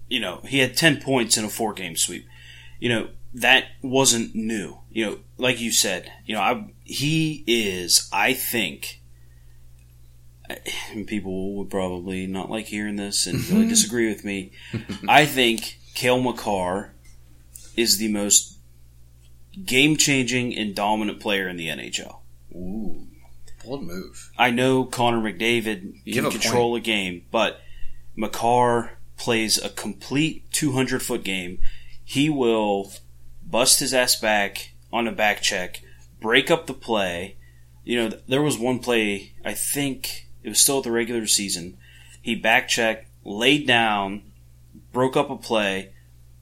you 0.08 0.18
know 0.20 0.40
he 0.46 0.60
had 0.60 0.76
ten 0.76 1.00
points 1.00 1.36
in 1.36 1.44
a 1.44 1.48
four 1.50 1.74
game 1.74 1.94
sweep. 1.96 2.26
You 2.80 2.88
know 2.88 3.08
that 3.34 3.66
wasn't 3.82 4.34
new. 4.34 4.78
You 4.90 5.06
know, 5.06 5.18
like 5.42 5.60
you 5.60 5.72
said, 5.72 6.10
you 6.24 6.34
know 6.34 6.40
I, 6.40 6.72
he 6.84 7.44
is. 7.46 8.08
I 8.12 8.32
think 8.32 9.02
and 10.92 11.06
people 11.06 11.54
would 11.56 11.70
probably 11.70 12.26
not 12.26 12.50
like 12.50 12.66
hearing 12.66 12.96
this 12.96 13.26
and 13.26 13.38
mm-hmm. 13.38 13.54
really 13.54 13.68
disagree 13.68 14.08
with 14.08 14.24
me. 14.24 14.52
I 15.08 15.26
think 15.26 15.78
Cale 15.94 16.20
Makar 16.20 16.94
is 17.76 17.98
the 17.98 18.08
most 18.08 18.58
game 19.64 19.96
changing 19.96 20.56
and 20.56 20.74
dominant 20.74 21.20
player 21.20 21.48
in 21.48 21.56
the 21.56 21.68
NHL. 21.68 22.20
Ooh, 22.54 23.06
bold 23.64 23.84
move. 23.84 24.30
I 24.38 24.50
know 24.50 24.84
Connor 24.84 25.20
McDavid 25.20 26.00
You 26.04 26.14
can 26.14 26.26
a 26.26 26.30
control 26.30 26.76
a 26.76 26.80
game, 26.80 27.24
but 27.30 27.60
Makar 28.16 28.98
plays 29.16 29.62
a 29.62 29.68
complete 29.68 30.50
200 30.52 31.02
foot 31.02 31.24
game. 31.24 31.58
he 32.04 32.28
will 32.28 32.92
bust 33.44 33.80
his 33.80 33.92
ass 33.94 34.16
back 34.18 34.71
on 34.92 35.08
a 35.08 35.12
back 35.12 35.40
check, 35.42 35.80
break 36.20 36.50
up 36.50 36.66
the 36.66 36.74
play. 36.74 37.36
You 37.84 37.96
know, 38.02 38.10
th- 38.10 38.22
there 38.28 38.42
was 38.42 38.58
one 38.58 38.78
play, 38.78 39.32
I 39.44 39.54
think 39.54 40.26
it 40.42 40.48
was 40.48 40.60
still 40.60 40.78
at 40.78 40.84
the 40.84 40.92
regular 40.92 41.26
season. 41.26 41.76
He 42.20 42.34
back 42.34 42.68
checked, 42.68 43.08
laid 43.24 43.66
down, 43.66 44.22
broke 44.92 45.16
up 45.16 45.30
a 45.30 45.36
play, 45.36 45.90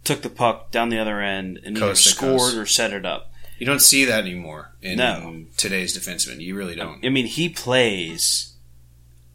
took 0.05 0.23
the 0.23 0.29
puck 0.31 0.71
down 0.71 0.89
the 0.91 0.99
other 0.99 1.21
end, 1.21 1.61
and 1.65 1.77
either 1.77 1.87
Coast 1.89 2.05
to 2.05 2.11
scored 2.11 2.39
coast. 2.41 2.57
or 2.57 2.67
set 2.67 2.93
it 2.93 3.07
up. 3.07 3.33
You 3.59 3.67
don't 3.67 3.81
see 3.81 4.05
that 4.07 4.21
anymore 4.25 4.73
in 4.83 4.97
No. 4.99 5.45
today's 5.57 5.97
defenseman. 5.97 6.41
You 6.41 6.57
really 6.57 6.75
don't. 6.75 7.05
I 7.05 7.11
mean, 7.11 7.27
he 7.27 7.49
plays 7.49 8.55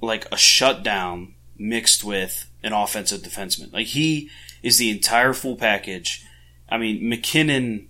like 0.01 0.27
a 0.31 0.37
shutdown 0.37 1.33
mixed 1.57 2.03
with 2.03 2.49
an 2.63 2.73
offensive 2.73 3.21
defenseman. 3.21 3.71
Like 3.71 3.87
he 3.87 4.29
is 4.63 4.77
the 4.77 4.89
entire 4.89 5.33
full 5.33 5.55
package. 5.55 6.23
I 6.67 6.77
mean, 6.79 7.07
MacKinnon 7.07 7.87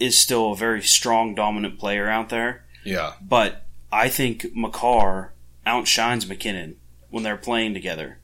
is 0.00 0.18
still 0.18 0.52
a 0.52 0.56
very 0.56 0.82
strong, 0.82 1.34
dominant 1.34 1.78
player 1.78 2.08
out 2.08 2.30
there, 2.30 2.64
Yeah. 2.84 3.12
but 3.20 3.66
I 3.92 4.08
think 4.08 4.46
Makar 4.56 5.32
outshines 5.66 6.26
MacKinnon 6.26 6.76
when 7.10 7.22
they're 7.22 7.36
playing 7.36 7.74
together. 7.74 8.18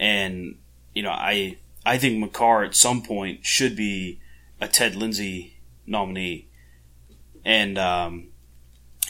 And 0.00 0.56
you 0.94 1.02
know, 1.02 1.10
I 1.10 1.58
I 1.86 1.98
think 1.98 2.18
Makar 2.18 2.64
at 2.64 2.74
some 2.74 3.02
point 3.02 3.44
should 3.44 3.76
be 3.76 4.18
a 4.60 4.66
Ted 4.68 4.96
Lindsay 4.96 5.58
nominee. 5.86 6.46
And 7.44 7.76
um, 7.78 8.28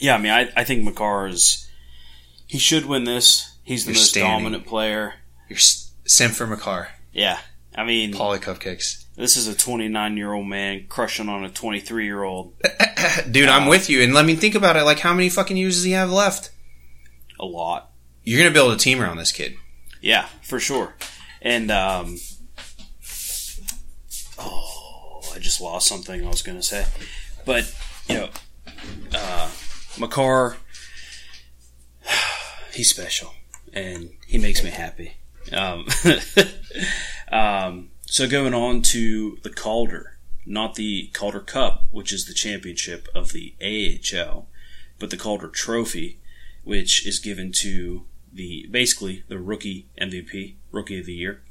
yeah, 0.00 0.16
I 0.16 0.18
mean, 0.18 0.32
I, 0.32 0.50
I 0.56 0.64
think 0.64 0.82
Makar 0.84 1.28
is 1.28 1.68
he 2.46 2.58
should 2.58 2.86
win 2.86 3.04
this. 3.04 3.56
He's 3.62 3.84
the 3.84 3.92
You're 3.92 4.00
most 4.00 4.10
standing. 4.10 4.30
dominant 4.32 4.66
player. 4.66 5.14
You're 5.48 5.58
s- 5.58 5.92
sent 6.04 6.34
for 6.34 6.46
Makar. 6.46 6.88
Yeah, 7.12 7.38
I 7.74 7.84
mean, 7.84 8.12
Paulie 8.12 8.38
Cupcakes. 8.40 9.04
this 9.16 9.36
is 9.36 9.48
a 9.48 9.54
29 9.56 10.16
year 10.16 10.32
old 10.32 10.46
man 10.46 10.86
crushing 10.88 11.28
on 11.28 11.44
a 11.44 11.48
23 11.50 12.04
year 12.04 12.22
old 12.22 12.54
Dude, 13.30 13.48
I'm 13.48 13.66
with 13.68 13.90
you. 13.90 14.02
And 14.02 14.14
let 14.14 14.24
me 14.24 14.34
think 14.36 14.54
about 14.54 14.76
it. 14.76 14.84
Like, 14.84 15.00
how 15.00 15.12
many 15.12 15.28
fucking 15.28 15.56
years 15.56 15.76
does 15.76 15.84
he 15.84 15.92
have 15.92 16.10
left? 16.10 16.50
a 17.38 17.44
lot. 17.44 17.90
You're 18.22 18.38
going 18.40 18.50
to 18.50 18.54
build 18.54 18.72
a 18.72 18.76
team 18.76 19.00
around 19.00 19.18
this 19.18 19.32
kid. 19.32 19.54
Yeah, 20.00 20.26
for 20.42 20.60
sure. 20.60 20.94
And 21.42 21.70
um, 21.70 22.16
oh, 24.38 25.20
I 25.34 25.38
just 25.38 25.60
lost 25.60 25.86
something 25.86 26.24
I 26.24 26.28
was 26.28 26.42
going 26.42 26.58
to 26.58 26.62
say, 26.62 26.86
but 27.44 27.72
you 28.08 28.16
know, 28.16 28.28
uh, 29.14 29.50
Makar, 29.98 30.56
he's 32.72 32.88
special, 32.90 33.32
and 33.72 34.10
he 34.26 34.38
makes 34.38 34.62
me 34.64 34.70
happy. 34.70 35.14
Um, 35.52 35.86
um, 37.34 37.90
so 38.06 38.28
going 38.28 38.54
on 38.54 38.80
to 38.82 39.38
the 39.42 39.50
Calder, 39.50 40.18
not 40.46 40.76
the 40.76 41.10
Calder 41.12 41.40
Cup, 41.40 41.86
which 41.90 42.12
is 42.12 42.26
the 42.26 42.32
championship 42.32 43.08
of 43.12 43.32
the 43.32 43.54
AHL, 43.60 44.46
but 45.00 45.10
the 45.10 45.16
Calder 45.16 45.48
Trophy, 45.48 46.20
which 46.62 47.04
is 47.04 47.18
given 47.18 47.50
to 47.50 48.04
the 48.32 48.68
basically 48.70 49.24
the 49.26 49.40
rookie 49.40 49.88
MVP, 50.00 50.54
rookie 50.70 51.00
of 51.00 51.06
the 51.06 51.12
year, 51.12 51.42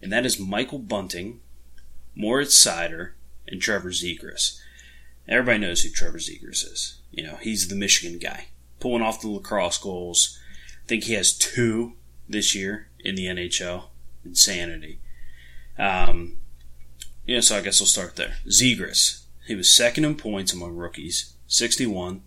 and 0.00 0.10
that 0.10 0.24
is 0.24 0.40
Michael 0.40 0.78
Bunting, 0.78 1.40
Moritz 2.14 2.58
Seider, 2.58 3.10
and 3.46 3.60
Trevor 3.60 3.90
Zegras. 3.90 4.58
Everybody 5.28 5.58
knows 5.58 5.82
who 5.82 5.90
Trevor 5.90 6.18
Zegras 6.18 6.64
is. 6.64 7.00
You 7.10 7.24
know, 7.24 7.36
he's 7.36 7.68
the 7.68 7.76
Michigan 7.76 8.18
guy, 8.18 8.46
pulling 8.80 9.02
off 9.02 9.20
the 9.20 9.28
lacrosse 9.28 9.76
goals. 9.76 10.38
I 10.84 10.88
think 10.88 11.04
he 11.04 11.12
has 11.12 11.36
two 11.36 11.96
this 12.26 12.54
year 12.54 12.88
in 12.98 13.14
the 13.14 13.26
NHL. 13.26 13.88
Insanity. 14.24 15.00
Um, 15.78 16.36
yeah, 17.26 17.40
so 17.40 17.56
I 17.56 17.60
guess 17.60 17.80
we'll 17.80 17.86
start 17.86 18.16
there. 18.16 18.36
Zegras, 18.46 19.24
he 19.46 19.54
was 19.54 19.74
second 19.74 20.04
in 20.04 20.16
points 20.16 20.52
among 20.52 20.76
rookies, 20.76 21.34
61. 21.46 22.22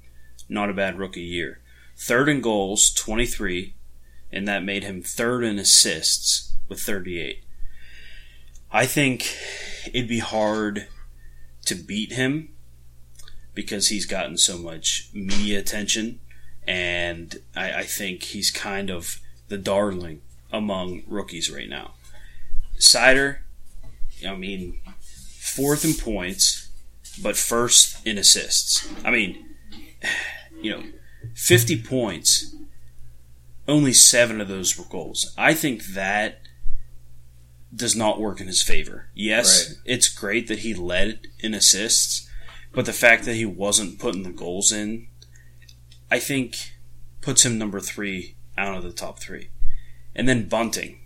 Not 0.48 0.70
a 0.70 0.74
bad 0.74 0.98
rookie 0.98 1.22
year. 1.22 1.60
Third 1.98 2.30
in 2.30 2.42
goals, 2.42 2.94
23, 2.94 3.74
and 4.32 4.48
that 4.48 4.64
made 4.64 4.84
him 4.84 5.02
third 5.02 5.44
in 5.44 5.58
assists 5.58 6.54
with 6.68 6.82
38. 6.82 7.44
I 8.72 8.86
think 8.86 9.36
it'd 9.94 10.10
be 10.10 10.20
hard 10.20 10.88
to 11.66 11.76
beat 11.76 12.12
him 12.12 12.50
because 13.54 13.88
he's 13.88 14.06
gotten 14.06 14.38
so 14.38 14.58
much 14.58 15.10
media 15.14 15.60
attention, 15.60 16.20
and 16.68 17.38
I, 17.56 17.80
I 17.80 17.84
think 17.84 18.24
he's 18.24 18.52
kind 18.52 18.90
of 18.90 19.20
the 19.48 19.58
darling 19.58 20.22
among 20.52 21.04
rookies 21.08 21.50
right 21.50 21.70
now. 21.70 21.94
Seider, 22.80 23.38
I 24.28 24.36
mean, 24.36 24.80
fourth 25.40 25.86
in 25.86 25.94
points, 25.94 26.70
but 27.22 27.36
first 27.38 28.06
in 28.06 28.18
assists. 28.18 28.88
I 29.04 29.12
mean, 29.12 29.46
you 30.62 30.72
know, 30.72 30.84
50 31.34 31.82
points, 31.84 32.56
only 33.68 33.94
seven 33.94 34.40
of 34.42 34.48
those 34.48 34.78
were 34.78 34.86
goals. 34.86 35.34
I 35.38 35.54
think 35.54 35.86
that 35.88 36.40
does 37.76 37.96
not 37.96 38.20
work 38.20 38.40
in 38.40 38.48
his 38.48 38.62
favor. 38.62 39.10
Yes, 39.14 39.70
Right. 39.70 39.78
it's 39.86 40.08
great 40.08 40.48
that 40.48 40.60
he 40.60 40.74
led 40.74 41.28
in 41.40 41.54
assists, 41.54 42.30
but 42.72 42.86
the 42.86 42.94
fact 42.94 43.26
that 43.26 43.36
he 43.36 43.46
wasn't 43.46 44.00
putting 44.00 44.24
the 44.24 44.30
goals 44.32 44.72
in, 44.72 45.08
I 46.12 46.20
think, 46.20 46.56
puts 47.22 47.44
him 47.46 47.58
number 47.58 47.80
three 47.80 48.36
out 48.58 48.78
of 48.78 48.84
the 48.84 48.92
top 48.94 49.20
three. 49.20 49.50
And 50.16 50.30
then 50.30 50.48
Bunting, 50.48 51.00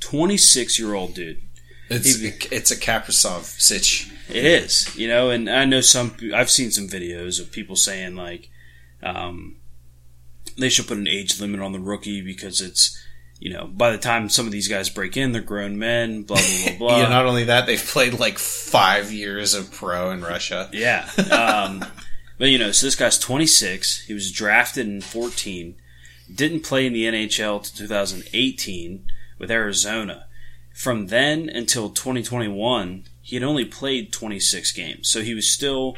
26 0.00 0.78
year 0.78 0.94
old 0.94 1.14
dude. 1.14 1.40
It's, 1.88 2.16
He- 2.20 2.54
it's 2.54 2.70
a 2.70 2.76
Kaprizov 2.76 3.44
sitch. 3.60 4.10
It 4.28 4.44
is, 4.44 4.96
you 4.96 5.08
know, 5.08 5.30
and 5.30 5.50
I 5.50 5.64
know 5.64 5.80
some. 5.80 6.14
I've 6.32 6.50
seen 6.50 6.70
some 6.70 6.86
videos 6.88 7.40
of 7.40 7.50
people 7.50 7.74
saying 7.74 8.14
like, 8.14 8.48
um, 9.02 9.56
they 10.56 10.68
should 10.68 10.86
put 10.86 10.98
an 10.98 11.08
age 11.08 11.40
limit 11.40 11.60
on 11.60 11.72
the 11.72 11.80
rookie 11.80 12.22
because 12.22 12.60
it's, 12.60 12.96
you 13.40 13.52
know, 13.52 13.66
by 13.66 13.90
the 13.90 13.98
time 13.98 14.28
some 14.28 14.46
of 14.46 14.52
these 14.52 14.68
guys 14.68 14.88
break 14.88 15.16
in, 15.16 15.32
they're 15.32 15.42
grown 15.42 15.78
men. 15.80 16.22
Blah 16.22 16.36
blah 16.36 16.68
blah 16.68 16.78
blah. 16.78 16.98
yeah, 16.98 17.08
not 17.08 17.26
only 17.26 17.42
that, 17.44 17.66
they've 17.66 17.84
played 17.84 18.20
like 18.20 18.38
five 18.38 19.10
years 19.12 19.52
of 19.54 19.72
pro 19.72 20.12
in 20.12 20.22
Russia. 20.22 20.70
Yeah. 20.72 21.08
Um, 21.32 21.84
but 22.38 22.50
you 22.50 22.58
know, 22.58 22.70
so 22.70 22.86
this 22.86 22.94
guy's 22.94 23.18
26. 23.18 24.02
He 24.02 24.14
was 24.14 24.30
drafted 24.30 24.86
in 24.86 25.00
14. 25.00 25.74
Didn't 26.32 26.60
play 26.60 26.86
in 26.86 26.92
the 26.92 27.06
NHL 27.06 27.64
to 27.64 27.76
2018 27.76 29.06
with 29.40 29.50
Arizona. 29.50 30.26
From 30.72 31.08
then 31.08 31.48
until 31.48 31.90
2021, 31.90 33.04
he 33.20 33.36
had 33.36 33.42
only 33.42 33.64
played 33.64 34.12
26 34.12 34.70
games. 34.72 35.10
So 35.10 35.22
he 35.22 35.34
was 35.34 35.50
still 35.50 35.96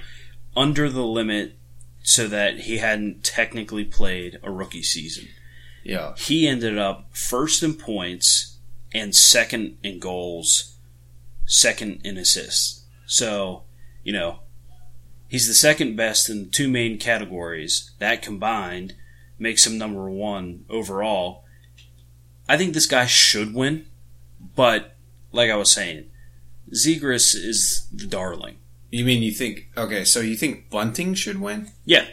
under 0.57 0.89
the 0.89 1.05
limit 1.05 1.59
so 2.03 2.27
that 2.29 2.61
he 2.61 2.79
hadn't 2.79 3.23
technically 3.23 3.85
played 3.85 4.39
a 4.43 4.51
rookie 4.51 4.83
season. 4.83 5.29
Yeah. 5.85 6.15
He 6.17 6.49
ended 6.49 6.79
up 6.79 7.09
first 7.13 7.63
in 7.63 7.75
points 7.75 8.59
and 8.95 9.15
second 9.15 9.79
in 9.83 9.99
goals, 9.99 10.77
second 11.47 12.01
in 12.05 12.17
assists. 12.17 12.85
So, 13.07 13.65
you 14.05 14.13
know, 14.13 14.41
he's 15.29 15.49
the 15.49 15.55
second 15.55 15.97
best 15.97 16.29
in 16.29 16.45
the 16.45 16.51
two 16.51 16.69
main 16.69 16.99
categories. 16.99 17.91
That 17.99 18.23
combined 18.23 18.95
makes 19.39 19.67
him 19.67 19.79
number 19.79 20.09
one 20.11 20.65
overall. 20.69 21.42
I 22.53 22.59
think 22.59 22.75
this 22.75 22.85
guy 22.85 23.07
should 23.07 23.55
win, 23.55 23.87
but 24.55 24.95
like 25.33 25.51
I 25.51 25.57
was 25.57 25.73
saying, 25.73 26.11
Zegras 26.71 27.35
is 27.35 27.87
the 27.91 28.07
darling. 28.07 28.59
You 28.91 29.07
mean 29.07 29.23
you 29.23 29.33
think, 29.33 29.71
okay, 29.75 30.05
so 30.05 30.21
you 30.21 30.37
think 30.37 30.69
Bunting 30.69 31.15
should 31.15 31.41
win? 31.41 31.71
Yeah, 31.87 32.05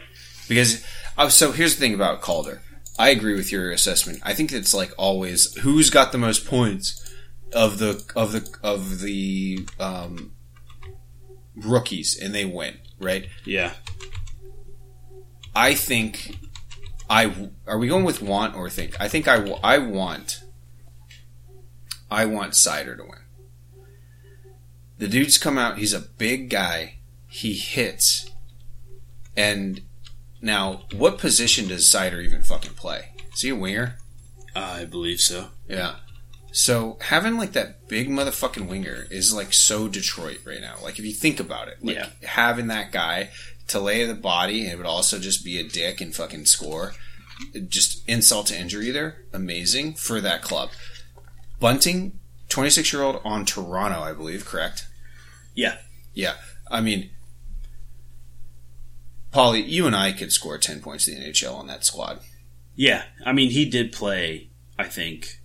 Because, 0.47 0.81
uh, 1.17 1.27
so 1.27 1.51
here's 1.51 1.75
the 1.75 1.81
thing 1.81 1.93
about 1.93 2.21
Calder. 2.21 2.61
I 2.97 3.09
agree 3.09 3.35
with 3.35 3.51
your 3.51 3.69
assessment. 3.69 4.21
I 4.23 4.33
think 4.33 4.53
it's 4.53 4.73
like 4.73 4.93
always 4.97 5.53
who's 5.57 5.89
got 5.89 6.13
the 6.13 6.17
most 6.17 6.45
points 6.47 7.13
of 7.51 7.77
the 7.77 8.01
of 8.15 8.31
the 8.31 8.49
of 8.63 9.01
the 9.01 9.67
um, 9.77 10.31
rookies, 11.53 12.17
and 12.17 12.33
they 12.33 12.45
win, 12.45 12.77
right? 12.97 13.27
yeah. 13.43 13.73
I 15.53 15.73
think 15.73 16.37
I 17.09 17.49
are 17.67 17.77
we 17.79 17.87
going 17.87 18.03
with 18.05 18.21
want 18.21 18.55
or 18.55 18.69
think? 18.69 18.95
I 18.99 19.07
think 19.07 19.27
I 19.27 19.37
I 19.63 19.77
want 19.79 20.43
I 22.11 22.25
want 22.25 22.53
Seider 22.53 22.97
to 22.97 23.03
win. 23.03 23.85
The 24.97 25.07
dude's 25.07 25.37
come 25.37 25.57
out. 25.57 25.77
He's 25.77 25.93
a 25.93 25.99
big 26.01 26.49
guy. 26.49 26.99
He 27.27 27.53
hits. 27.53 28.29
And 29.37 29.81
now, 30.41 30.81
what 30.93 31.17
position 31.17 31.67
does 31.67 31.85
Seider 31.85 32.21
even 32.23 32.43
fucking 32.43 32.73
play? 32.73 33.11
Is 33.33 33.41
he 33.41 33.49
a 33.49 33.55
winger? 33.55 33.95
I 34.55 34.85
believe 34.85 35.19
so. 35.19 35.47
Yeah. 35.67 35.95
So 36.51 36.97
having 37.01 37.37
like 37.37 37.53
that 37.53 37.87
big 37.87 38.09
motherfucking 38.09 38.67
winger 38.67 39.05
is 39.11 39.33
like 39.33 39.53
so 39.53 39.87
Detroit 39.87 40.39
right 40.45 40.59
now. 40.59 40.75
Like 40.83 40.97
if 40.99 41.05
you 41.05 41.13
think 41.13 41.39
about 41.39 41.67
it, 41.67 41.77
like 41.83 41.95
Yeah. 41.95 42.09
having 42.23 42.67
that 42.67 42.91
guy 42.91 43.29
to 43.69 43.79
lay 43.79 44.05
the 44.05 44.13
body 44.15 44.67
it 44.67 44.77
would 44.77 44.85
also 44.85 45.19
just 45.19 45.43
be 45.43 45.59
a 45.59 45.63
dick 45.63 46.01
and 46.01 46.15
fucking 46.15 46.45
score, 46.45 46.93
just 47.67 48.07
insult 48.07 48.47
to 48.47 48.59
injury 48.59 48.91
there. 48.91 49.23
Amazing 49.33 49.93
for 49.95 50.19
that 50.21 50.41
club. 50.41 50.69
Bunting, 51.59 52.19
twenty 52.49 52.69
six 52.69 52.91
year 52.93 53.01
old 53.03 53.21
on 53.23 53.45
Toronto, 53.45 54.01
I 54.01 54.13
believe, 54.13 54.45
correct? 54.45 54.87
Yeah. 55.55 55.77
Yeah. 56.13 56.33
I 56.71 56.81
mean, 56.81 57.09
Paulie, 59.33 59.67
you 59.67 59.85
and 59.85 59.95
I 59.95 60.11
could 60.11 60.31
score 60.31 60.57
10 60.57 60.79
points 60.81 61.07
in 61.07 61.19
the 61.19 61.29
NHL 61.29 61.55
on 61.55 61.67
that 61.67 61.85
squad. 61.85 62.19
Yeah, 62.75 63.03
I 63.25 63.31
mean, 63.33 63.51
he 63.51 63.65
did 63.69 63.91
play. 63.91 64.49
I 64.77 64.85
think 64.85 65.39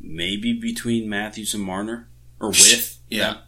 maybe 0.00 0.52
between 0.52 1.08
Matthews 1.08 1.54
and 1.54 1.62
Marner, 1.64 2.08
or 2.40 2.48
with. 2.50 2.98
Yeah. 3.10 3.32
them. 3.32 3.42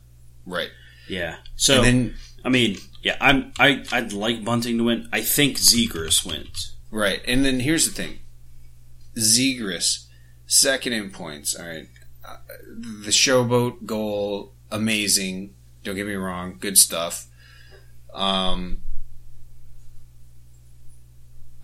Right. 0.46 0.70
yeah. 1.08 1.36
So 1.56 1.76
and 1.76 1.84
then, 1.84 2.14
I 2.44 2.48
mean, 2.48 2.78
yeah, 3.02 3.16
I'm. 3.20 3.52
I 3.58 3.84
I'd 3.92 4.12
like 4.12 4.44
Bunting 4.44 4.78
to 4.78 4.84
win. 4.84 5.08
I 5.12 5.22
think 5.22 5.56
Zegras 5.56 6.24
wins. 6.24 6.76
right. 6.90 7.22
And 7.26 7.44
then 7.44 7.60
here's 7.60 7.86
the 7.86 7.92
thing 7.92 8.18
Zegras, 9.16 10.06
second 10.46 10.92
in 10.92 11.10
points. 11.10 11.54
All 11.54 11.66
right. 11.66 11.88
Uh, 12.24 12.36
the 12.66 13.10
showboat 13.10 13.86
goal, 13.86 14.52
amazing. 14.70 15.54
Don't 15.82 15.96
get 15.96 16.06
me 16.06 16.14
wrong. 16.14 16.56
Good 16.60 16.78
stuff. 16.78 17.26
Um, 18.12 18.82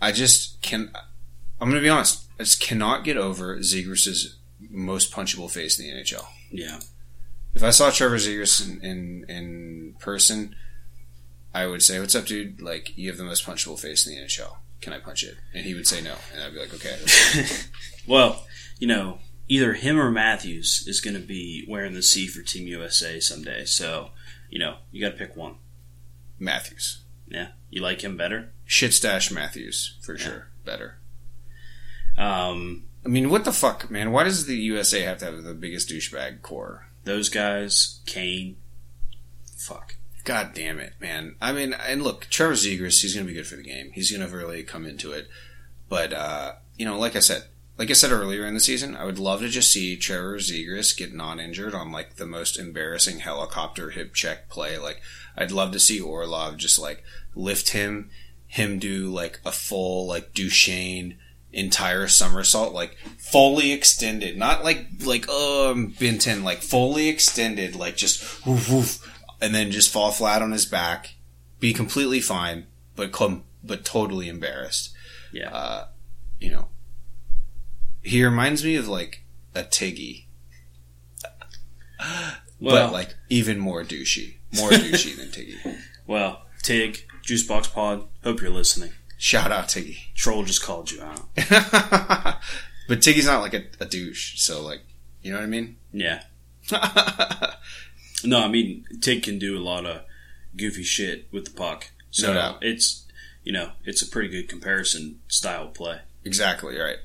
I 0.01 0.11
just 0.11 0.61
can. 0.61 0.91
I'm 1.59 1.69
going 1.69 1.81
to 1.81 1.85
be 1.85 1.89
honest. 1.89 2.25
I 2.39 2.43
just 2.43 2.61
cannot 2.61 3.03
get 3.03 3.17
over 3.17 3.57
Zegras's 3.59 4.37
most 4.69 5.11
punchable 5.11 5.49
face 5.49 5.79
in 5.79 5.85
the 5.85 5.91
NHL. 6.01 6.25
Yeah. 6.51 6.79
If 7.53 7.63
I 7.63 7.71
saw 7.71 7.89
Trevor 7.89 8.17
Zegras 8.17 8.67
in, 8.67 8.81
in 8.81 9.25
in 9.29 9.95
person, 9.99 10.55
I 11.53 11.65
would 11.65 11.81
say, 11.81 11.99
"What's 11.99 12.15
up, 12.15 12.25
dude? 12.25 12.61
Like, 12.61 12.97
you 12.97 13.09
have 13.09 13.17
the 13.17 13.23
most 13.23 13.45
punchable 13.45 13.79
face 13.79 14.05
in 14.07 14.13
the 14.15 14.21
NHL. 14.21 14.57
Can 14.81 14.93
I 14.93 14.99
punch 14.99 15.23
it?" 15.23 15.37
And 15.53 15.65
he 15.65 15.73
would 15.73 15.87
say 15.87 16.01
no, 16.01 16.15
and 16.33 16.43
I'd 16.43 16.53
be 16.53 16.59
like, 16.59 16.73
"Okay." 16.73 16.97
Well, 18.07 18.45
you 18.79 18.87
know, 18.87 19.19
either 19.49 19.73
him 19.73 19.99
or 19.99 20.09
Matthews 20.09 20.85
is 20.87 21.01
going 21.01 21.13
to 21.15 21.19
be 21.19 21.65
wearing 21.67 21.93
the 21.93 22.01
C 22.01 22.25
for 22.27 22.41
Team 22.41 22.65
USA 22.67 23.19
someday. 23.19 23.65
So, 23.65 24.11
you 24.49 24.59
know, 24.59 24.77
you 24.91 25.01
got 25.01 25.11
to 25.11 25.17
pick 25.17 25.35
one. 25.35 25.55
Matthews, 26.39 27.01
Yeah, 27.27 27.49
you 27.69 27.81
like 27.81 28.01
him 28.01 28.15
better. 28.15 28.53
shit 28.63 28.93
stash 28.93 29.29
Matthews 29.29 29.97
for 30.01 30.17
sure, 30.17 30.51
better. 30.63 30.99
Um, 32.17 32.85
I 33.05 33.09
mean, 33.09 33.29
what 33.29 33.43
the 33.43 33.51
fuck, 33.51 33.91
man? 33.91 34.11
Why 34.11 34.23
does 34.23 34.45
the 34.45 34.55
USA 34.55 35.01
have 35.01 35.17
to 35.19 35.25
have 35.25 35.43
the 35.43 35.53
biggest 35.53 35.89
douchebag 35.89 36.41
core? 36.41 36.87
those 37.03 37.27
guys, 37.29 37.99
Kane. 38.05 38.55
Fuck. 39.57 39.95
God 40.27 40.51
damn 40.53 40.77
it, 40.77 40.91
man. 40.99 41.37
I 41.41 41.53
mean, 41.53 41.71
and 41.71 42.03
look, 42.03 42.27
Trevor 42.29 42.51
Zegras, 42.51 43.01
he's 43.01 43.13
going 43.15 43.25
to 43.25 43.31
be 43.31 43.37
good 43.37 43.47
for 43.47 43.55
the 43.55 43.63
game. 43.63 43.91
He's 43.93 44.11
going 44.11 44.29
to 44.29 44.35
really 44.35 44.61
come 44.61 44.85
into 44.85 45.13
it. 45.13 45.29
But, 45.87 46.11
uh, 46.11 46.55
you 46.75 46.85
know, 46.85 46.99
like 46.99 47.15
I 47.15 47.19
said, 47.19 47.45
like 47.77 47.89
I 47.89 47.93
said 47.93 48.11
earlier 48.11 48.45
in 48.45 48.53
the 48.53 48.59
season, 48.59 48.93
I 48.97 49.05
would 49.05 49.19
love 49.19 49.39
to 49.39 49.47
just 49.47 49.71
see 49.71 49.95
Trevor 49.95 50.35
Zegras 50.39 50.97
get 50.97 51.13
non-injured 51.13 51.73
on 51.73 51.93
like 51.93 52.17
the 52.17 52.25
most 52.25 52.59
embarrassing 52.59 53.19
helicopter 53.19 53.91
hip 53.91 54.13
check 54.13 54.49
play. 54.49 54.77
Like, 54.77 54.99
I'd 55.37 55.51
love 55.51 55.71
to 55.71 55.79
see 55.79 56.01
Orlov 56.01 56.57
just 56.57 56.77
like 56.77 57.05
lift 57.33 57.69
him, 57.69 58.09
him 58.47 58.79
do 58.79 59.07
like 59.07 59.39
a 59.45 59.53
full 59.53 60.07
like 60.07 60.33
Duchesne 60.33 61.17
entire 61.53 62.09
somersault, 62.09 62.73
like 62.73 62.97
fully 63.17 63.71
extended, 63.71 64.35
not 64.35 64.65
like 64.65 64.87
like 65.05 65.29
um 65.29 65.95
Benton, 65.97 66.43
like 66.43 66.57
fully 66.57 67.07
extended, 67.07 67.77
like 67.77 67.95
just 67.95 68.45
woof 68.45 68.69
woof, 68.69 69.16
and 69.39 69.53
then 69.53 69.71
just 69.71 69.91
fall 69.91 70.11
flat 70.11 70.41
on 70.41 70.51
his 70.51 70.65
back, 70.65 71.15
be 71.59 71.73
completely 71.73 72.19
fine, 72.19 72.67
but 72.95 73.11
come 73.11 73.43
but 73.63 73.85
totally 73.85 74.29
embarrassed. 74.29 74.93
Yeah. 75.31 75.49
Uh, 75.53 75.87
you 76.39 76.51
know, 76.51 76.69
he 78.01 78.23
reminds 78.23 78.63
me 78.63 78.75
of 78.75 78.87
like 78.87 79.23
a 79.55 79.63
Tiggy, 79.63 80.25
Well, 82.59 82.87
but 82.87 82.93
like 82.93 83.15
even 83.29 83.59
more 83.59 83.83
douchey, 83.83 84.35
more 84.55 84.69
douchey 84.69 85.15
than 85.15 85.27
Tiggy. 85.27 85.55
well, 86.07 86.43
Tig, 86.63 87.05
Juicebox 87.23 87.71
Pod. 87.71 88.07
Hope 88.23 88.41
you're 88.41 88.49
listening. 88.49 88.91
Shout 89.17 89.51
out 89.51 89.69
Tiggy. 89.69 89.97
Troll 90.15 90.43
just 90.43 90.63
called 90.63 90.91
you 90.91 91.01
out. 91.01 91.27
but 91.35 92.99
Tiggy's 92.99 93.25
not 93.25 93.41
like 93.41 93.53
a, 93.53 93.63
a 93.79 93.85
douche, 93.85 94.39
so 94.39 94.61
like, 94.61 94.81
you 95.21 95.31
know 95.31 95.37
what 95.37 95.43
I 95.43 95.47
mean? 95.47 95.77
Yeah. 95.91 96.23
No, 98.23 98.39
I 98.43 98.47
mean 98.47 98.85
Tig 99.01 99.23
can 99.23 99.37
do 99.39 99.57
a 99.57 99.61
lot 99.63 99.85
of 99.85 100.01
goofy 100.55 100.83
shit 100.83 101.27
with 101.31 101.45
the 101.45 101.51
puck. 101.51 101.91
So 102.11 102.27
No 102.27 102.33
doubt. 102.33 102.57
it's 102.61 103.05
you 103.43 103.51
know 103.53 103.71
it's 103.85 104.01
a 104.01 104.07
pretty 104.07 104.29
good 104.29 104.49
comparison 104.49 105.19
style 105.27 105.67
play. 105.67 105.99
exactly 106.25 106.77
right. 106.77 106.97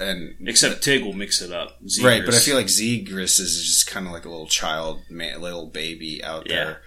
And 0.00 0.36
Except 0.46 0.82
Tig 0.82 1.02
will 1.04 1.12
mix 1.14 1.40
it 1.42 1.52
up. 1.52 1.78
Right, 2.02 2.22
but 2.24 2.34
I 2.34 2.38
feel 2.38 2.54
like 2.56 2.66
Zegras 2.66 3.40
is 3.40 3.64
just 3.64 3.86
kind 3.88 4.06
of 4.06 4.12
like 4.12 4.24
a 4.24 4.28
little 4.28 4.46
child, 4.46 5.00
man, 5.10 5.40
little 5.40 5.66
baby 5.66 6.22
out 6.22 6.48
Yeah. 6.48 6.54
there. 6.64 6.82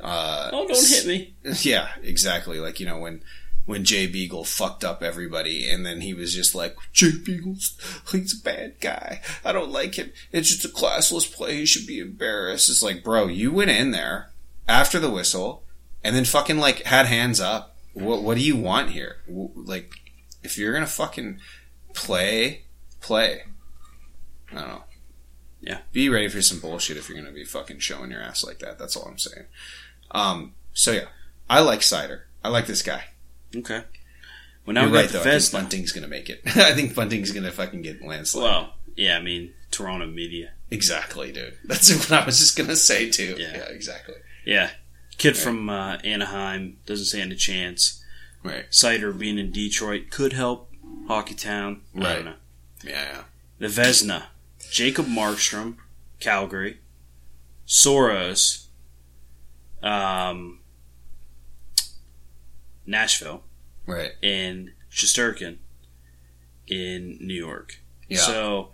Uh, 0.00 0.50
oh, 0.52 0.66
don't 0.68 0.88
hit 0.88 1.06
me. 1.06 1.34
Yeah, 1.62 1.88
exactly. 2.02 2.58
Like 2.60 2.78
you 2.80 2.86
know 2.86 2.98
when 2.98 3.22
when 3.64 3.84
Jay 3.84 4.06
Beagle 4.06 4.44
fucked 4.44 4.84
up 4.84 5.02
everybody, 5.02 5.68
and 5.68 5.86
then 5.86 6.00
he 6.00 6.14
was 6.14 6.34
just 6.34 6.54
like, 6.54 6.76
Jay 6.92 7.12
Beagle's 7.24 7.78
he's 8.10 8.38
a 8.38 8.42
bad 8.42 8.80
guy. 8.80 9.20
I 9.44 9.52
don't 9.52 9.70
like 9.70 9.94
him. 9.94 10.12
It's 10.32 10.48
just 10.48 10.64
a 10.64 10.68
classless 10.68 11.32
play. 11.32 11.56
He 11.56 11.66
should 11.66 11.86
be 11.86 12.00
embarrassed. 12.00 12.68
It's 12.68 12.82
like, 12.82 13.04
bro, 13.04 13.26
you 13.28 13.52
went 13.52 13.70
in 13.70 13.92
there 13.92 14.32
after 14.68 14.98
the 14.98 15.10
whistle, 15.10 15.64
and 16.02 16.16
then 16.16 16.24
fucking 16.24 16.58
like 16.58 16.82
had 16.82 17.06
hands 17.06 17.40
up. 17.40 17.76
What 17.94 18.22
what 18.22 18.36
do 18.36 18.42
you 18.42 18.56
want 18.56 18.90
here? 18.90 19.18
Like, 19.28 19.92
if 20.42 20.58
you're 20.58 20.72
gonna 20.72 20.86
fucking 20.86 21.38
play, 21.94 22.62
play. 23.00 23.42
I 24.50 24.54
don't 24.54 24.68
know. 24.68 24.84
Yeah. 25.60 25.78
Be 25.92 26.08
ready 26.08 26.28
for 26.28 26.42
some 26.42 26.58
bullshit 26.58 26.96
if 26.96 27.08
you're 27.08 27.18
gonna 27.18 27.32
be 27.32 27.44
fucking 27.44 27.78
showing 27.78 28.10
your 28.10 28.20
ass 28.20 28.42
like 28.42 28.58
that. 28.58 28.78
That's 28.78 28.96
all 28.96 29.04
I'm 29.04 29.18
saying. 29.18 29.46
Um. 30.10 30.54
So 30.74 30.90
yeah, 30.90 31.06
I 31.48 31.60
like 31.60 31.80
Seider. 31.80 32.22
I 32.42 32.48
like 32.48 32.66
this 32.66 32.82
guy. 32.82 33.04
Okay. 33.54 33.82
Well, 34.64 34.74
now 34.74 34.82
You're 34.84 34.92
right 34.92 35.06
the 35.08 35.18
though. 35.18 35.30
I 35.30 35.38
think. 35.38 35.52
Bunting's 35.52 35.92
gonna 35.92 36.08
make 36.08 36.30
it. 36.30 36.40
I 36.46 36.72
think 36.72 36.94
Bunting's 36.94 37.32
gonna 37.32 37.50
fucking 37.52 37.82
get 37.82 38.02
landslide. 38.02 38.42
Well, 38.44 38.74
yeah, 38.96 39.18
I 39.18 39.22
mean 39.22 39.52
Toronto 39.70 40.06
media. 40.06 40.50
exactly, 40.70 41.32
dude. 41.32 41.58
That's 41.64 41.90
what 41.92 42.12
I 42.12 42.24
was 42.24 42.38
just 42.38 42.56
gonna 42.56 42.76
say 42.76 43.10
too. 43.10 43.36
Yeah. 43.38 43.64
Exactly. 43.68 44.14
Yeah, 44.44 44.70
kid 45.18 45.36
from 45.36 45.68
uh, 45.70 45.98
Anaheim 46.04 46.78
doesn't 46.86 47.06
stand 47.06 47.32
a 47.32 47.36
chance. 47.36 48.02
Right. 48.44 48.68
Seider 48.70 49.16
being 49.16 49.38
in 49.38 49.52
Detroit 49.52 50.10
could 50.10 50.32
help 50.32 50.72
Hockey 51.06 51.34
Town. 51.34 51.82
I 51.96 51.98
Right. 51.98 52.14
don't 52.16 52.24
know. 52.24 52.34
Yeah, 52.84 52.90
yeah. 53.12 53.22
The 53.60 53.66
Vezina, 53.68 54.24
Jacob 54.70 55.06
Markstrom, 55.06 55.76
Calgary, 56.18 56.78
Saros, 57.66 58.66
um, 59.82 60.58
Nashville, 62.86 63.44
Right. 63.86 64.12
and 64.22 64.72
Shesterkin 64.90 65.58
in 66.66 67.18
New 67.20 67.34
York. 67.34 67.80
Yeah. 68.08 68.18
So, 68.18 68.72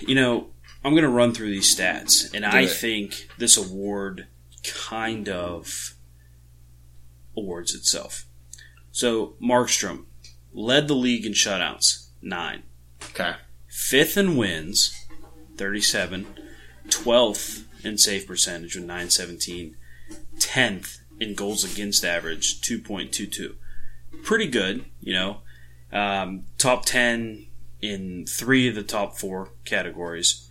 you 0.00 0.14
know, 0.14 0.48
I'm 0.84 0.92
going 0.92 1.02
to 1.02 1.08
run 1.08 1.32
through 1.34 1.50
these 1.50 1.74
stats, 1.74 2.32
and 2.34 2.44
I 2.44 2.62
it. 2.62 2.70
think 2.70 3.28
this 3.38 3.56
award 3.56 4.26
kind 4.64 5.28
of 5.28 5.94
awards 7.36 7.74
itself. 7.74 8.26
So, 8.92 9.34
Markstrom 9.42 10.04
led 10.52 10.88
the 10.88 10.94
league 10.94 11.26
in 11.26 11.32
shutouts, 11.32 12.08
nine. 12.22 12.62
Okay. 13.10 13.34
Fifth 13.68 14.16
in 14.16 14.36
wins, 14.36 14.94
37. 15.56 16.26
12th 16.88 17.64
in 17.84 17.98
save 17.98 18.26
percentage 18.26 18.74
with 18.76 18.84
917. 18.84 19.76
10th 20.38 20.98
in 21.20 21.34
goals 21.34 21.64
against 21.64 22.04
average, 22.04 22.60
2.22. 22.60 23.54
Pretty 24.22 24.46
good, 24.46 24.84
you 25.00 25.14
know. 25.14 25.38
Um, 25.92 26.44
top 26.58 26.84
10 26.84 27.46
in 27.80 28.26
three 28.26 28.68
of 28.68 28.74
the 28.74 28.82
top 28.82 29.16
four 29.16 29.50
categories. 29.64 30.50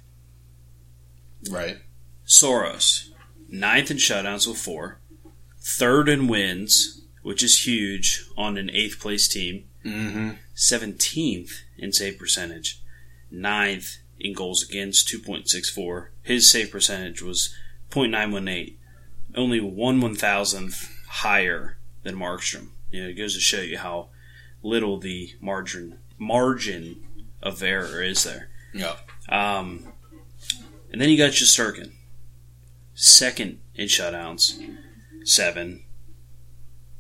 Right. 1.50 1.78
Saros, 2.24 3.12
ninth 3.50 3.92
in 3.92 3.98
shutouts 3.98 4.48
with 4.48 4.58
four, 4.58 5.00
third 5.60 6.10
in 6.10 6.28
wins, 6.28 7.02
which 7.22 7.44
is 7.44 7.66
huge 7.66 8.26
on 8.38 8.58
an 8.58 8.70
eighth 8.72 9.00
place 9.00 9.28
team. 9.28 9.66
Mm-hmm. 9.86 10.32
17th 10.56 11.52
in 11.78 11.92
save 11.92 12.18
percentage, 12.18 12.82
ninth 13.30 13.98
in 14.20 14.34
goals 14.34 14.68
against, 14.68 15.08
2.64. 15.10 16.08
His 16.24 16.50
save 16.50 16.72
percentage 16.72 17.22
was 17.22 17.56
0.918, 17.92 18.76
only 19.36 19.60
one 19.60 20.02
one 20.02 20.16
thousandth 20.16 20.92
higher 21.08 21.78
than 22.04 22.16
Markstrom. 22.16 22.70
You 22.92 23.04
know, 23.04 23.10
it 23.10 23.14
goes 23.14 23.34
to 23.36 23.40
show 23.40 23.62
you 23.62 23.78
how 23.78 24.10
little 24.64 24.98
the 25.00 25.32
margin 25.40 26.00
margin 26.18 27.04
of 27.42 27.62
error 27.62 28.02
is 28.02 28.24
there. 28.24 28.50
Yeah. 28.74 28.96
Um, 29.30 29.94
and 30.92 31.02
then 31.02 31.10
you 31.10 31.18
got 31.18 31.32
Shesterkin, 31.32 31.92
second 32.94 33.60
in 33.76 33.88
shutouts, 33.88 34.62
seven. 35.24 35.84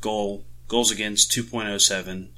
Goal 0.02 0.46
goals 0.68 0.92
against 0.92 1.32
two 1.32 1.44
point 1.44 1.68
oh 1.68 1.78
seven. 1.78 2.32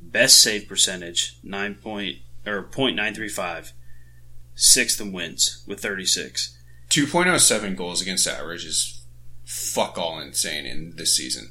Best 0.00 0.42
save 0.42 0.66
percentage 0.66 1.38
nine 1.42 1.74
point 1.74 2.16
or 2.46 2.62
point 2.62 2.96
nine 2.96 3.14
three 3.14 3.28
five. 3.28 3.72
Sixth 4.54 5.00
in 5.00 5.12
wins 5.12 5.64
with 5.66 5.80
thirty 5.80 6.06
six. 6.06 6.56
2.07 6.90 7.76
goals 7.76 8.02
against 8.02 8.26
average 8.26 8.64
is 8.64 8.99
fuck 9.50 9.98
all 9.98 10.20
insane 10.20 10.64
in 10.64 10.94
this 10.96 11.16
season. 11.16 11.50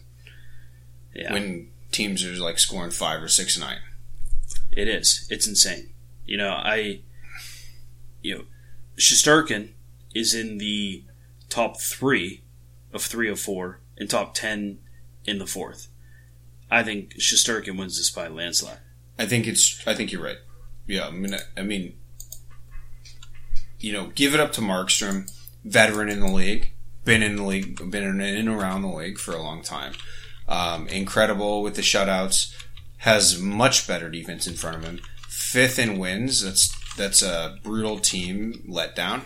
Yeah, 1.13 1.33
When 1.33 1.69
teams 1.91 2.23
are 2.23 2.31
like 2.33 2.57
scoring 2.59 2.91
five 2.91 3.21
or 3.21 3.27
six 3.27 3.57
a 3.57 3.59
night. 3.59 3.79
it 4.71 4.87
is. 4.87 5.27
It's 5.29 5.45
insane. 5.47 5.89
You 6.25 6.37
know, 6.37 6.49
I, 6.51 7.01
you 8.21 8.37
know, 8.37 8.43
Shesterkin 8.97 9.71
is 10.15 10.33
in 10.33 10.59
the 10.59 11.03
top 11.49 11.81
three 11.81 12.41
of 12.93 13.01
three 13.03 13.29
of 13.29 13.39
four 13.39 13.81
and 13.97 14.09
top 14.09 14.33
ten 14.33 14.79
in 15.25 15.39
the 15.39 15.47
fourth. 15.47 15.87
I 16.71 16.83
think 16.83 17.15
Shesterkin 17.15 17.77
wins 17.77 17.97
this 17.97 18.09
by 18.11 18.27
a 18.27 18.29
landslide. 18.29 18.77
I 19.17 19.25
think 19.25 19.45
it's. 19.47 19.85
I 19.85 19.93
think 19.93 20.11
you're 20.11 20.23
right. 20.23 20.37
Yeah, 20.87 21.07
I 21.07 21.11
mean, 21.11 21.35
I 21.57 21.63
mean, 21.63 21.95
you 23.79 23.91
know, 23.91 24.07
give 24.15 24.33
it 24.33 24.39
up 24.39 24.53
to 24.53 24.61
Markstrom, 24.61 25.29
veteran 25.65 26.09
in 26.09 26.19
the 26.19 26.27
league, 26.31 26.71
been 27.09 27.23
in 27.23 27.37
the 27.37 27.43
league, 27.43 27.89
been 27.89 28.03
in 28.03 28.21
and 28.21 28.47
around 28.47 28.83
the 28.83 28.87
league 28.87 29.17
for 29.17 29.33
a 29.33 29.41
long 29.41 29.63
time. 29.63 29.93
Um, 30.47 30.87
incredible 30.89 31.63
with 31.63 31.75
the 31.75 31.81
shutouts. 31.81 32.55
Has 32.97 33.39
much 33.39 33.87
better 33.87 34.11
defense 34.11 34.45
in 34.45 34.53
front 34.53 34.77
of 34.77 34.83
him. 34.83 34.99
Fifth 35.27 35.79
in 35.79 35.97
wins. 35.97 36.43
That's 36.43 36.71
that's 36.95 37.23
a 37.23 37.57
brutal 37.63 37.97
team 37.97 38.63
letdown. 38.69 39.21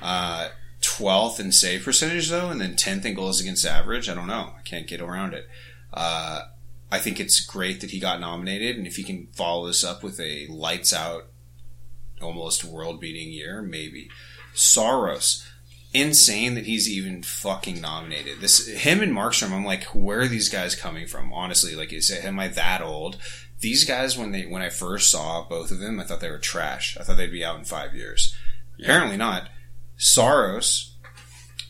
Uh, 0.00 0.50
12th 0.80 1.40
in 1.40 1.50
save 1.50 1.82
percentage 1.82 2.28
though, 2.28 2.50
and 2.50 2.60
then 2.60 2.74
10th 2.74 3.04
in 3.04 3.14
goals 3.14 3.40
against 3.40 3.66
average. 3.66 4.08
I 4.08 4.14
don't 4.14 4.28
know. 4.28 4.52
I 4.56 4.62
can't 4.62 4.86
get 4.86 5.00
around 5.00 5.34
it. 5.34 5.48
Uh, 5.92 6.42
I 6.92 6.98
think 6.98 7.18
it's 7.18 7.40
great 7.40 7.80
that 7.80 7.90
he 7.90 7.98
got 7.98 8.20
nominated, 8.20 8.76
and 8.76 8.86
if 8.86 8.94
he 8.94 9.02
can 9.02 9.26
follow 9.32 9.66
this 9.66 9.82
up 9.82 10.04
with 10.04 10.20
a 10.20 10.46
lights 10.48 10.92
out, 10.94 11.24
almost 12.22 12.62
world 12.62 13.00
beating 13.00 13.32
year, 13.32 13.60
maybe. 13.60 14.08
Saros, 14.52 15.44
insane 15.94 16.54
that 16.56 16.66
he's 16.66 16.90
even 16.90 17.22
fucking 17.22 17.80
nominated. 17.80 18.40
This 18.40 18.66
him 18.66 19.00
and 19.00 19.12
Markstrom, 19.12 19.52
I'm 19.52 19.64
like, 19.64 19.84
where 19.84 20.20
are 20.20 20.28
these 20.28 20.48
guys 20.48 20.74
coming 20.74 21.06
from? 21.06 21.32
Honestly, 21.32 21.74
like, 21.74 21.92
is 21.92 22.10
am 22.10 22.38
I 22.38 22.48
that 22.48 22.82
old? 22.82 23.16
These 23.60 23.84
guys, 23.84 24.18
when 24.18 24.32
they 24.32 24.42
when 24.42 24.60
I 24.60 24.68
first 24.68 25.10
saw 25.10 25.46
both 25.48 25.70
of 25.70 25.78
them, 25.78 25.98
I 26.00 26.04
thought 26.04 26.20
they 26.20 26.30
were 26.30 26.38
trash. 26.38 26.98
I 27.00 27.04
thought 27.04 27.16
they'd 27.16 27.30
be 27.30 27.44
out 27.44 27.58
in 27.58 27.64
five 27.64 27.94
years. 27.94 28.36
Apparently 28.78 29.16
not. 29.16 29.48
Saros, 29.96 30.96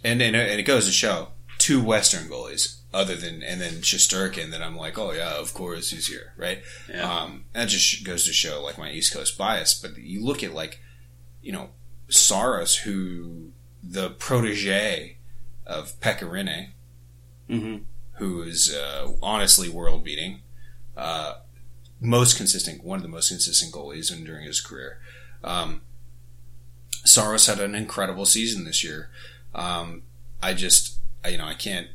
and 0.03 0.21
and 0.23 0.35
it, 0.35 0.51
and 0.51 0.59
it 0.59 0.65
goes 0.65 0.87
to 0.87 0.93
show 0.93 1.29
two 1.59 1.83
Western 1.83 2.29
goalies 2.29 2.81
other 2.93 3.15
than 3.15 3.43
and 3.43 3.61
then 3.61 3.75
Shesterkin 3.75 4.51
that 4.53 4.63
I'm 4.63 4.77
like, 4.77 4.99
oh 4.99 5.13
yeah, 5.13 5.35
of 5.35 5.53
course 5.53 5.91
he's 5.91 6.07
here, 6.07 6.33
right? 6.39 6.63
Yeah. 6.89 7.13
Um, 7.13 7.45
that 7.53 7.69
just 7.69 8.05
goes 8.05 8.25
to 8.25 8.33
show 8.33 8.63
like 8.63 8.79
my 8.79 8.91
East 8.91 9.13
Coast 9.13 9.37
bias. 9.37 9.75
But 9.75 9.99
you 9.99 10.25
look 10.25 10.43
at 10.43 10.55
like, 10.55 10.81
you 11.43 11.53
know, 11.53 11.71
Saros, 12.09 12.77
who 12.77 13.53
the 13.86 14.11
protege 14.11 15.16
of 15.66 15.98
Pekka 16.01 16.28
Rinne, 16.31 16.70
Mm-hmm. 17.51 17.82
who 18.15 18.43
is 18.43 18.74
uh, 18.74 19.12
honestly 19.23 19.69
world 19.69 20.02
beating, 20.02 20.40
uh, 20.97 21.35
most 22.01 22.36
consistent, 22.39 22.82
one 22.82 22.97
of 22.97 23.02
the 23.02 23.09
most 23.09 23.28
consistent 23.28 23.73
goalies 23.73 24.11
in, 24.11 24.24
during 24.24 24.47
his 24.47 24.61
career. 24.62 24.98
Um, 25.43 25.82
Saros 27.05 27.47
had 27.47 27.61
an 27.61 27.74
incredible 27.74 28.24
season 28.24 28.65
this 28.65 28.82
year. 28.82 29.11
Um, 29.55 30.02
I 30.43 30.55
just, 30.55 30.98
I, 31.23 31.28
you 31.28 31.39
know, 31.39 31.44
I 31.47 31.55
can't. 31.55 31.89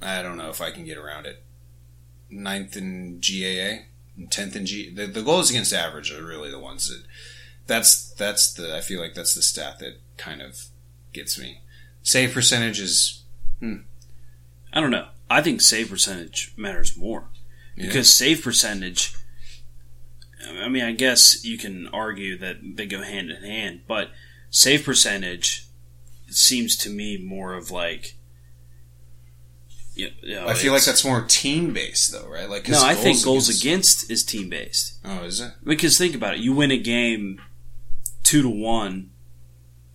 I 0.00 0.22
don't 0.22 0.38
know 0.38 0.48
if 0.48 0.62
I 0.62 0.70
can 0.70 0.86
get 0.86 0.96
around 0.96 1.26
it. 1.26 1.42
Ninth 2.30 2.74
in 2.76 3.20
GAA, 3.20 3.84
and 4.16 4.30
tenth 4.30 4.56
in 4.56 4.64
G. 4.64 4.88
The, 4.94 5.06
the 5.06 5.22
goals 5.22 5.50
against 5.50 5.74
average 5.74 6.10
are 6.10 6.24
really 6.24 6.50
the 6.50 6.58
ones 6.58 6.88
that. 6.88 7.04
That's 7.66 8.12
that's 8.14 8.52
the. 8.54 8.74
I 8.76 8.80
feel 8.80 9.00
like 9.00 9.14
that's 9.14 9.34
the 9.34 9.42
stat 9.42 9.78
that 9.80 10.00
kind 10.20 10.42
of 10.42 10.66
gets 11.12 11.38
me. 11.38 11.62
Save 12.02 12.32
percentage 12.32 12.78
is 12.78 13.24
hmm. 13.58 13.76
I 14.72 14.80
don't 14.80 14.90
know. 14.90 15.08
I 15.28 15.42
think 15.42 15.60
save 15.60 15.90
percentage 15.90 16.52
matters 16.56 16.96
more 16.96 17.28
Yeah. 17.76 17.86
because 17.86 18.12
save 18.12 18.42
percentage. 18.42 19.14
I 20.48 20.68
mean, 20.68 20.82
I 20.84 20.92
guess 20.92 21.44
you 21.44 21.58
can 21.58 21.88
argue 21.88 22.36
that 22.38 22.56
they 22.62 22.86
go 22.86 23.02
hand 23.02 23.30
in 23.30 23.42
hand, 23.42 23.82
but 23.86 24.10
save 24.50 24.84
percentage 24.84 25.66
seems 26.28 26.76
to 26.78 26.90
me 26.90 27.16
more 27.16 27.54
of 27.54 27.70
like. 27.70 28.16
You 29.94 30.10
know, 30.22 30.46
I 30.46 30.54
feel 30.54 30.72
like 30.72 30.84
that's 30.84 31.04
more 31.04 31.22
team 31.22 31.72
based 31.72 32.12
though, 32.12 32.28
right? 32.28 32.48
Like 32.48 32.68
No, 32.68 32.82
I 32.82 32.94
think 32.94 33.22
goals 33.22 33.48
against, 33.48 34.10
is 34.10 34.24
team 34.24 34.48
based. 34.48 34.98
Oh, 35.04 35.24
is 35.24 35.40
it? 35.40 35.52
Because 35.62 35.98
think 35.98 36.14
about 36.14 36.34
it, 36.34 36.40
you 36.40 36.54
win 36.54 36.70
a 36.70 36.78
game 36.78 37.40
two 38.22 38.40
to 38.42 38.48
one, 38.48 39.09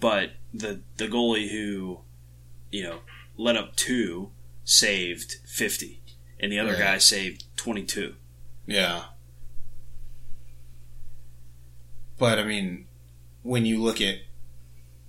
but 0.06 0.34
the 0.54 0.82
the 0.98 1.08
goalie 1.08 1.50
who, 1.50 2.02
you 2.70 2.84
know, 2.84 3.00
let 3.38 3.58
up 3.58 3.76
two 3.76 4.30
saved 4.64 5.38
fifty, 5.48 6.00
and 6.40 6.52
the 6.52 6.60
other 6.60 6.76
guy 6.76 7.00
saved 7.00 7.46
twenty 7.58 7.82
two. 7.82 8.14
Yeah. 8.68 9.06
But 12.20 12.38
I 12.38 12.44
mean, 12.44 12.86
when 13.42 13.66
you 13.66 13.82
look 13.82 14.00
at 14.00 14.18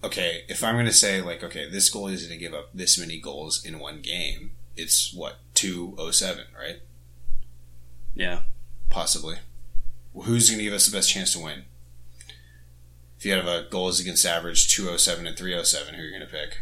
okay, 0.02 0.44
if 0.48 0.64
I'm 0.64 0.77
going 0.77 0.86
to 0.86 0.94
say 0.94 1.20
like 1.20 1.44
okay, 1.44 1.68
this 1.68 1.94
goalie 1.94 2.14
is 2.14 2.27
going 2.27 2.39
to 2.39 2.43
give 2.43 2.55
up 2.55 2.70
this 2.73 2.98
many 2.98 3.20
goals 3.20 3.62
in 3.62 3.78
one 3.78 4.01
game, 4.01 4.52
it's 4.78 5.12
what 5.12 5.40
two 5.52 5.94
oh 5.98 6.10
seven, 6.10 6.47
right? 6.59 6.81
Yeah, 8.14 8.44
Possibly. 8.89 9.36
Who's 10.14 10.48
going 10.48 10.56
to 10.56 10.64
give 10.64 10.73
us 10.73 10.86
the 10.86 10.97
best 10.97 11.10
chance 11.10 11.35
to 11.35 11.40
win? 11.40 11.66
If 13.18 13.24
you 13.24 13.32
have 13.32 13.47
a 13.47 13.66
goals 13.70 13.98
against 14.01 14.26
average 14.26 14.68
207 14.68 15.26
and 15.26 15.36
307, 15.36 15.94
who 15.94 16.01
are 16.01 16.05
you 16.05 16.10
going 16.18 16.28
to 16.28 16.32
pick? 16.32 16.59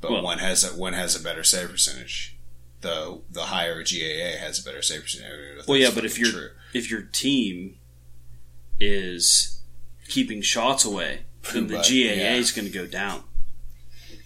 But 0.00 0.10
Well- 0.12 0.22
one 0.22 0.38
has 0.38 0.64
a, 0.64 0.76
one 0.78 0.92
has 0.92 1.16
a 1.18 1.22
better 1.22 1.42
save 1.44 1.70
percentage. 1.70 2.36
The 2.80 3.20
the 3.28 3.46
higher 3.46 3.82
GAA 3.82 4.38
has 4.38 4.60
a 4.60 4.62
better 4.62 4.82
save 4.82 5.02
percentage. 5.02 5.66
Well, 5.66 5.76
yeah, 5.78 5.90
but 5.92 6.04
if 6.04 6.14
true. 6.14 6.50
if 6.72 6.88
your 6.88 7.02
team 7.02 7.76
is 8.78 9.62
keeping 10.08 10.42
shots 10.42 10.84
away, 10.84 11.22
then 11.52 11.66
the 11.66 11.74
But, 11.76 11.86
GAA 11.86 11.92
yeah. 12.14 12.34
is 12.36 12.52
going 12.52 12.66
to 12.68 12.72
go 12.72 12.86
down 12.86 13.24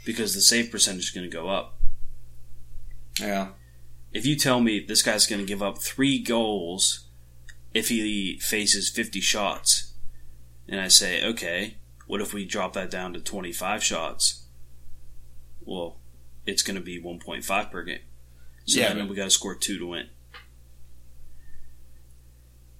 because 0.04 0.34
the 0.34 0.42
save 0.42 0.70
percentage 0.70 1.04
is 1.04 1.10
going 1.10 1.28
to 1.30 1.34
go 1.34 1.48
up. 1.48 1.78
yeah, 3.18 3.48
if 4.12 4.26
you 4.26 4.36
tell 4.36 4.60
me 4.60 4.80
this 4.80 5.00
guy's 5.02 5.26
going 5.26 5.40
to 5.40 5.46
give 5.46 5.62
up 5.62 5.78
three 5.78 6.18
goals 6.22 7.06
if 7.72 7.88
he 7.88 8.38
faces 8.38 8.90
50 8.90 9.20
shots, 9.20 9.91
and 10.68 10.80
I 10.80 10.88
say, 10.88 11.24
okay, 11.24 11.76
what 12.06 12.20
if 12.20 12.32
we 12.32 12.44
drop 12.44 12.72
that 12.74 12.90
down 12.90 13.12
to 13.14 13.20
25 13.20 13.82
shots? 13.82 14.44
Well, 15.64 15.96
it's 16.46 16.62
going 16.62 16.76
to 16.76 16.82
be 16.82 17.00
1.5 17.00 17.70
per 17.70 17.82
game. 17.82 18.00
So 18.66 18.80
Yeah, 18.80 18.88
then 18.88 18.98
but- 19.04 19.08
we 19.10 19.16
got 19.16 19.24
to 19.24 19.30
score 19.30 19.54
two 19.54 19.78
to 19.78 19.86
win. 19.86 20.08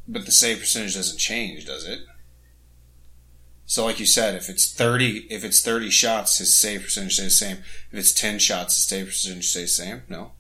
but 0.09 0.25
the 0.27 0.33
save 0.33 0.59
percentage 0.61 0.95
doesn't 0.95 1.19
change, 1.19 1.67
does 1.67 1.87
it? 1.87 2.01
So, 3.67 3.85
like 3.87 4.01
you 4.01 4.07
said, 4.07 4.35
if 4.35 4.49
it's 4.51 4.71
thirty, 4.71 5.19
if 5.31 5.45
it's 5.45 5.63
thirty 5.63 5.89
shots, 5.89 6.39
his 6.39 6.59
save 6.59 6.83
percentage 6.83 7.15
stays 7.15 7.27
the 7.27 7.31
same. 7.47 7.57
If 7.91 7.99
it's 8.01 8.13
ten 8.13 8.39
shots, 8.39 8.75
his 8.77 8.85
save 8.85 9.07
percentage 9.07 9.47
stays 9.49 9.77
the 9.77 9.85
same. 9.85 10.03
No, 10.09 10.33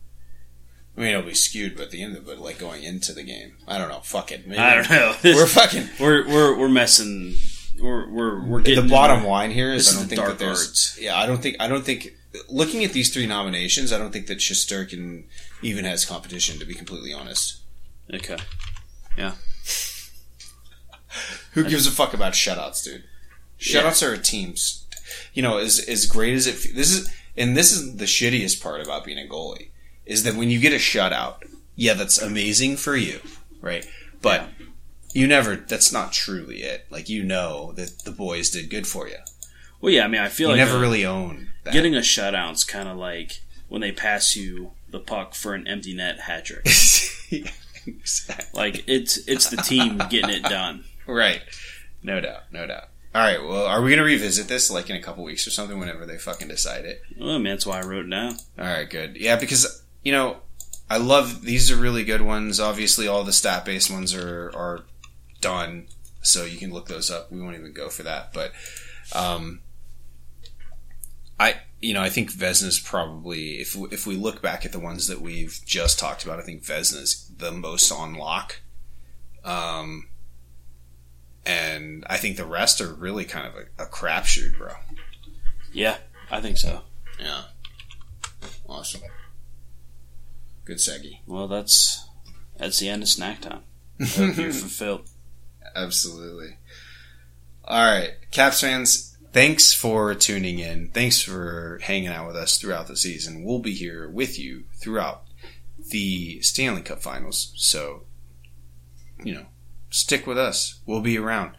I 0.96 1.00
mean 1.00 1.08
it'll 1.10 1.22
be 1.22 1.34
skewed, 1.34 1.76
but 1.76 1.90
the 1.90 2.02
end 2.02 2.16
of 2.16 2.28
it, 2.28 2.38
like 2.38 2.58
going 2.58 2.82
into 2.82 3.12
the 3.12 3.22
game, 3.22 3.54
I 3.66 3.78
don't 3.78 3.88
know. 3.88 4.00
Fuck 4.00 4.30
it. 4.32 4.46
Maybe 4.46 4.58
I 4.60 4.74
don't 4.74 4.90
know. 4.90 5.14
We're 5.24 5.46
fucking. 5.46 5.88
we're, 5.98 6.26
we're, 6.28 6.58
we're 6.58 6.68
messing. 6.68 7.34
We're, 7.80 8.08
we're, 8.10 8.44
we're 8.44 8.60
getting 8.60 8.84
the 8.84 8.90
bottom 8.90 9.18
into- 9.18 9.28
line 9.30 9.50
here 9.50 9.72
is 9.72 9.94
I 9.94 9.98
don't 9.98 10.08
think 10.08 10.20
dark 10.20 10.30
that 10.32 10.38
there's. 10.38 10.68
arts. 10.68 10.98
Yeah, 11.00 11.16
I 11.18 11.24
don't 11.26 11.40
think. 11.42 11.56
I 11.60 11.68
don't 11.68 11.84
think. 11.84 12.08
Looking 12.48 12.84
at 12.84 12.92
these 12.92 13.12
three 13.12 13.26
nominations, 13.26 13.92
I 13.92 13.98
don't 13.98 14.10
think 14.12 14.26
that 14.26 14.38
Shesterkin 14.38 15.24
even 15.62 15.84
has 15.84 16.04
competition. 16.04 16.58
To 16.58 16.64
be 16.66 16.74
completely 16.74 17.12
honest, 17.12 17.60
Okay. 18.12 18.36
Yeah. 19.16 19.32
Who 21.52 21.64
gives 21.68 21.86
a 21.86 21.90
fuck 21.90 22.14
about 22.14 22.32
shutouts, 22.32 22.82
dude? 22.84 23.04
Shutouts 23.58 24.06
are 24.06 24.12
a 24.14 24.18
team's. 24.18 24.86
You 25.34 25.42
know, 25.42 25.58
as 25.58 25.78
as 25.80 26.06
great 26.06 26.34
as 26.34 26.46
it. 26.46 26.74
This 26.74 26.90
is 26.92 27.10
and 27.36 27.56
this 27.56 27.72
is 27.72 27.96
the 27.96 28.04
shittiest 28.06 28.62
part 28.62 28.80
about 28.80 29.04
being 29.04 29.18
a 29.18 29.28
goalie 29.28 29.70
is 30.06 30.22
that 30.24 30.34
when 30.34 30.50
you 30.50 30.58
get 30.60 30.72
a 30.72 30.76
shutout, 30.76 31.36
yeah, 31.76 31.94
that's 31.94 32.20
amazing 32.20 32.76
for 32.76 32.96
you, 32.96 33.20
right? 33.60 33.86
But 34.20 34.48
you 35.12 35.26
never. 35.26 35.56
That's 35.56 35.92
not 35.92 36.12
truly 36.12 36.62
it. 36.62 36.86
Like 36.90 37.08
you 37.08 37.22
know 37.22 37.72
that 37.72 38.00
the 38.04 38.10
boys 38.12 38.50
did 38.50 38.70
good 38.70 38.86
for 38.86 39.08
you. 39.08 39.16
Well, 39.80 39.92
yeah, 39.92 40.04
I 40.04 40.08
mean, 40.08 40.20
I 40.20 40.28
feel 40.28 40.50
You 40.50 40.56
like 40.56 40.64
never 40.66 40.76
a- 40.78 40.80
really 40.80 41.04
own 41.04 41.48
that. 41.64 41.72
getting 41.72 41.94
a 41.94 42.00
shutout's 42.00 42.64
kind 42.64 42.88
of 42.88 42.96
like 42.96 43.40
when 43.68 43.80
they 43.80 43.90
pass 43.92 44.36
you 44.36 44.72
the 44.90 45.00
puck 45.00 45.34
for 45.34 45.54
an 45.54 45.66
empty 45.66 45.94
net 45.94 46.20
hat 46.20 46.44
trick. 46.44 46.66
Yeah, 47.30 47.50
exactly. 47.86 48.46
Like 48.58 48.84
it's 48.86 49.16
it's 49.28 49.48
the 49.50 49.56
team 49.56 49.98
getting 50.10 50.30
it 50.30 50.42
done. 50.44 50.84
Right. 51.04 51.42
No 52.00 52.20
doubt. 52.20 52.42
No 52.52 52.64
doubt. 52.64 52.84
All 53.12 53.20
right. 53.22 53.42
Well, 53.42 53.66
are 53.66 53.82
we 53.82 53.90
going 53.90 53.98
to 53.98 54.04
revisit 54.04 54.46
this 54.46 54.70
like 54.70 54.88
in 54.88 54.94
a 54.94 55.02
couple 55.02 55.24
weeks 55.24 55.48
or 55.48 55.50
something? 55.50 55.80
Whenever 55.80 56.06
they 56.06 56.16
fucking 56.16 56.46
decide 56.46 56.84
it. 56.84 57.02
Well, 57.18 57.30
I 57.30 57.34
mean, 57.38 57.44
that's 57.44 57.66
why 57.66 57.80
I 57.80 57.82
wrote 57.82 58.06
it 58.06 58.10
down. 58.10 58.36
All 58.56 58.64
right, 58.64 58.88
good. 58.88 59.16
Yeah, 59.16 59.34
because 59.34 59.81
you 60.02 60.12
know, 60.12 60.38
I 60.90 60.98
love 60.98 61.42
these 61.42 61.70
are 61.70 61.76
really 61.76 62.04
good 62.04 62.22
ones. 62.22 62.60
Obviously, 62.60 63.08
all 63.08 63.24
the 63.24 63.32
stat 63.32 63.64
based 63.64 63.90
ones 63.90 64.14
are 64.14 64.52
are 64.54 64.80
done, 65.40 65.86
so 66.20 66.44
you 66.44 66.58
can 66.58 66.72
look 66.72 66.86
those 66.86 67.10
up. 67.10 67.32
We 67.32 67.40
won't 67.40 67.56
even 67.56 67.72
go 67.72 67.88
for 67.88 68.02
that, 68.02 68.32
but 68.32 68.52
um, 69.14 69.60
I 71.38 71.56
you 71.80 71.94
know 71.94 72.02
I 72.02 72.08
think 72.08 72.32
Vezina's 72.32 72.78
probably 72.78 73.60
if 73.60 73.76
if 73.90 74.06
we 74.06 74.16
look 74.16 74.42
back 74.42 74.66
at 74.66 74.72
the 74.72 74.78
ones 74.78 75.06
that 75.06 75.20
we've 75.20 75.60
just 75.64 75.98
talked 75.98 76.24
about, 76.24 76.38
I 76.38 76.42
think 76.42 76.62
Vezina's 76.62 77.30
the 77.36 77.52
most 77.52 77.90
on 77.90 78.14
lock. 78.14 78.60
Um, 79.44 80.08
and 81.44 82.04
I 82.08 82.16
think 82.18 82.36
the 82.36 82.44
rest 82.44 82.80
are 82.80 82.92
really 82.92 83.24
kind 83.24 83.46
of 83.46 83.54
a, 83.54 83.84
a 83.84 83.86
crapshoot, 83.86 84.56
bro. 84.56 84.74
Yeah, 85.72 85.96
I 86.30 86.40
think 86.40 86.58
so. 86.58 86.82
Yeah. 87.18 87.42
Awesome. 88.68 89.02
Good 90.64 90.78
Segi. 90.78 91.20
Well, 91.26 91.48
that's 91.48 92.08
that's 92.56 92.78
the 92.78 92.88
end 92.88 93.02
of 93.02 93.08
snack 93.08 93.40
time. 93.40 93.62
You're 93.98 94.52
fulfilled. 94.52 95.08
Absolutely. 95.74 96.56
All 97.64 97.84
right, 97.84 98.14
Caps 98.30 98.60
fans, 98.60 99.16
thanks 99.32 99.72
for 99.72 100.14
tuning 100.14 100.58
in. 100.58 100.88
Thanks 100.88 101.22
for 101.22 101.78
hanging 101.82 102.08
out 102.08 102.26
with 102.26 102.36
us 102.36 102.58
throughout 102.58 102.88
the 102.88 102.96
season. 102.96 103.44
We'll 103.44 103.60
be 103.60 103.72
here 103.72 104.08
with 104.08 104.38
you 104.38 104.64
throughout 104.74 105.22
the 105.90 106.40
Stanley 106.42 106.82
Cup 106.82 107.00
finals. 107.00 107.52
So, 107.56 108.02
you 109.22 109.34
know, 109.34 109.46
stick 109.90 110.26
with 110.26 110.38
us. 110.38 110.80
We'll 110.86 111.00
be 111.00 111.18
around. 111.18 111.52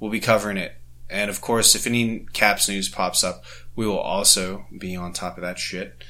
We'll 0.00 0.10
be 0.10 0.20
covering 0.20 0.56
it. 0.56 0.76
And 1.10 1.30
of 1.30 1.40
course, 1.42 1.74
if 1.74 1.86
any 1.86 2.20
Caps 2.32 2.68
news 2.68 2.88
pops 2.88 3.22
up, 3.22 3.44
we 3.76 3.86
will 3.86 3.98
also 3.98 4.64
be 4.76 4.96
on 4.96 5.12
top 5.12 5.36
of 5.36 5.42
that 5.42 5.58
shit. 5.58 6.02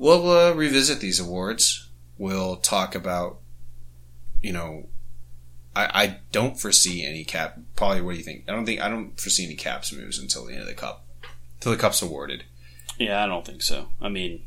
We'll 0.00 0.30
uh, 0.30 0.52
revisit 0.54 1.00
these 1.00 1.20
awards. 1.20 1.86
We'll 2.16 2.56
talk 2.56 2.94
about, 2.94 3.36
you 4.40 4.50
know, 4.50 4.88
I, 5.76 5.90
I 5.92 6.18
don't 6.32 6.58
foresee 6.58 7.04
any 7.04 7.22
cap. 7.22 7.58
Paulie, 7.76 8.02
what 8.02 8.12
do 8.12 8.16
you 8.16 8.24
think? 8.24 8.44
I 8.48 8.52
don't 8.52 8.64
think 8.64 8.80
I 8.80 8.88
don't 8.88 9.20
foresee 9.20 9.44
any 9.44 9.56
caps 9.56 9.92
moves 9.92 10.18
until 10.18 10.46
the 10.46 10.54
end 10.54 10.62
of 10.62 10.68
the 10.68 10.74
cup, 10.74 11.04
until 11.56 11.72
the 11.72 11.78
cup's 11.78 12.00
awarded. 12.00 12.44
Yeah, 12.98 13.22
I 13.22 13.26
don't 13.26 13.44
think 13.44 13.60
so. 13.60 13.88
I 14.00 14.08
mean, 14.08 14.46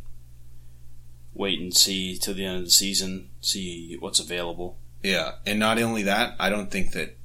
wait 1.35 1.59
and 1.59 1.71
see 1.71 2.17
till 2.17 2.33
the 2.33 2.45
end 2.45 2.57
of 2.57 2.63
the 2.63 2.71
season, 2.71 3.29
see 3.39 3.95
what's 3.99 4.19
available. 4.19 4.79
Yeah, 5.03 5.33
and 5.45 5.59
not 5.59 5.79
only 5.79 6.01
that, 6.01 6.35
I 6.39 6.49
don't 6.49 6.71
think 6.71 6.93
that 6.93 7.15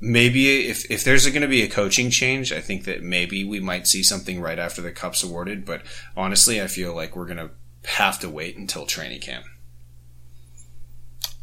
maybe 0.00 0.66
if 0.68 0.90
if 0.90 1.04
there's 1.04 1.26
going 1.26 1.42
to 1.42 1.48
be 1.48 1.62
a 1.62 1.68
coaching 1.68 2.10
change, 2.10 2.52
I 2.52 2.60
think 2.60 2.84
that 2.84 3.02
maybe 3.02 3.44
we 3.44 3.60
might 3.60 3.86
see 3.86 4.02
something 4.02 4.40
right 4.40 4.58
after 4.58 4.80
the 4.82 4.92
cup's 4.92 5.22
awarded. 5.22 5.64
But 5.64 5.82
honestly, 6.16 6.60
I 6.62 6.66
feel 6.66 6.94
like 6.94 7.14
we're 7.16 7.26
going 7.26 7.38
to 7.38 7.50
have 7.90 8.18
to 8.20 8.28
wait 8.28 8.56
until 8.56 8.84
training 8.86 9.20
camp 9.20 9.46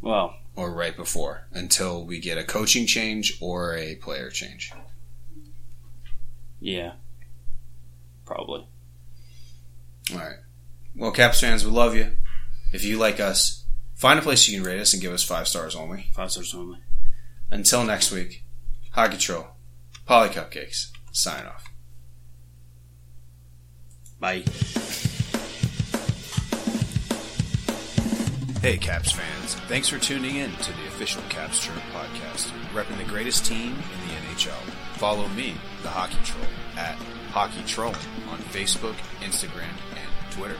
Well, 0.00 0.36
or 0.54 0.72
right 0.72 0.96
before 0.96 1.48
until 1.52 2.04
we 2.04 2.20
get 2.20 2.38
a 2.38 2.44
coaching 2.44 2.86
change 2.86 3.38
or 3.40 3.74
a 3.76 3.96
player 3.96 4.30
change. 4.30 4.70
yeah, 6.60 6.92
probably. 8.24 8.66
All 10.12 10.18
right. 10.18 10.36
Well, 10.94 11.10
Caps 11.10 11.40
fans, 11.40 11.64
we 11.64 11.70
love 11.70 11.94
you. 11.96 12.12
If 12.72 12.84
you 12.84 12.96
like 12.98 13.18
us, 13.20 13.64
find 13.94 14.18
a 14.18 14.22
place 14.22 14.48
you 14.48 14.56
can 14.58 14.66
rate 14.66 14.80
us 14.80 14.92
and 14.92 15.02
give 15.02 15.12
us 15.12 15.22
five 15.24 15.48
stars 15.48 15.74
only. 15.74 16.06
Five 16.14 16.30
stars 16.30 16.54
only. 16.54 16.78
Until 17.50 17.84
next 17.84 18.12
week, 18.12 18.44
Hockey 18.96 19.18
Troll, 19.18 19.46
Paulie 20.08 20.30
Cupcakes, 20.30 20.90
sign 21.12 21.44
off. 21.44 21.64
Bye. 24.18 24.42
Hey, 28.62 28.78
Caps 28.78 29.12
fans. 29.12 29.54
Thanks 29.68 29.88
for 29.90 29.98
tuning 29.98 30.36
in 30.36 30.50
to 30.50 30.72
the 30.72 30.86
official 30.88 31.20
Caps 31.28 31.60
Chirp 31.62 31.76
podcast, 31.92 32.50
repping 32.72 32.96
the 32.96 33.04
greatest 33.04 33.44
team 33.44 33.72
in 33.72 34.08
the 34.08 34.14
NHL. 34.14 34.58
Follow 34.94 35.28
me, 35.28 35.54
the 35.82 35.90
Hockey 35.90 36.16
Troll, 36.24 36.46
at 36.78 36.96
Hockey 37.32 37.62
Troll 37.66 37.92
on 38.30 38.38
Facebook, 38.50 38.96
Instagram, 39.20 39.76
and 39.90 40.32
Twitter. 40.32 40.56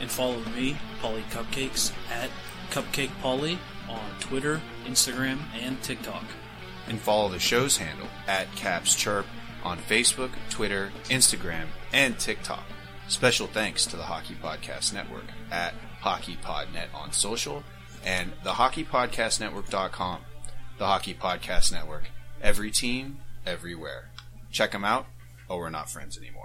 and 0.00 0.10
follow 0.10 0.40
me, 0.56 0.78
Paulie 1.02 1.22
Cupcakes, 1.30 1.92
at 2.10 2.30
Cupcake 2.70 3.10
Polly 3.20 3.58
on 3.88 4.00
Twitter, 4.18 4.62
Instagram, 4.86 5.40
and 5.60 5.80
TikTok. 5.82 6.24
And 6.88 7.00
follow 7.00 7.28
the 7.28 7.38
show's 7.38 7.78
handle 7.78 8.08
at 8.28 8.54
Caps 8.54 8.94
Chirp 8.94 9.26
on 9.64 9.78
Facebook, 9.78 10.30
Twitter, 10.50 10.90
Instagram, 11.06 11.66
and 11.92 12.18
TikTok. 12.18 12.64
Special 13.08 13.46
thanks 13.46 13.86
to 13.86 13.96
the 13.96 14.04
Hockey 14.04 14.36
Podcast 14.40 14.92
Network 14.92 15.24
at 15.50 15.74
HockeyPodNet 16.02 16.94
on 16.94 17.12
social 17.12 17.62
and 18.04 18.32
the 18.44 18.50
HockeyPodcastNetwork.com. 18.50 20.20
The 20.78 20.86
Hockey 20.86 21.14
Podcast 21.14 21.72
Network. 21.72 22.04
Every 22.40 22.70
team, 22.70 23.18
everywhere. 23.44 24.10
Check 24.52 24.72
them 24.72 24.84
out, 24.84 25.06
or 25.48 25.58
we're 25.58 25.70
not 25.70 25.90
friends 25.90 26.16
anymore. 26.18 26.35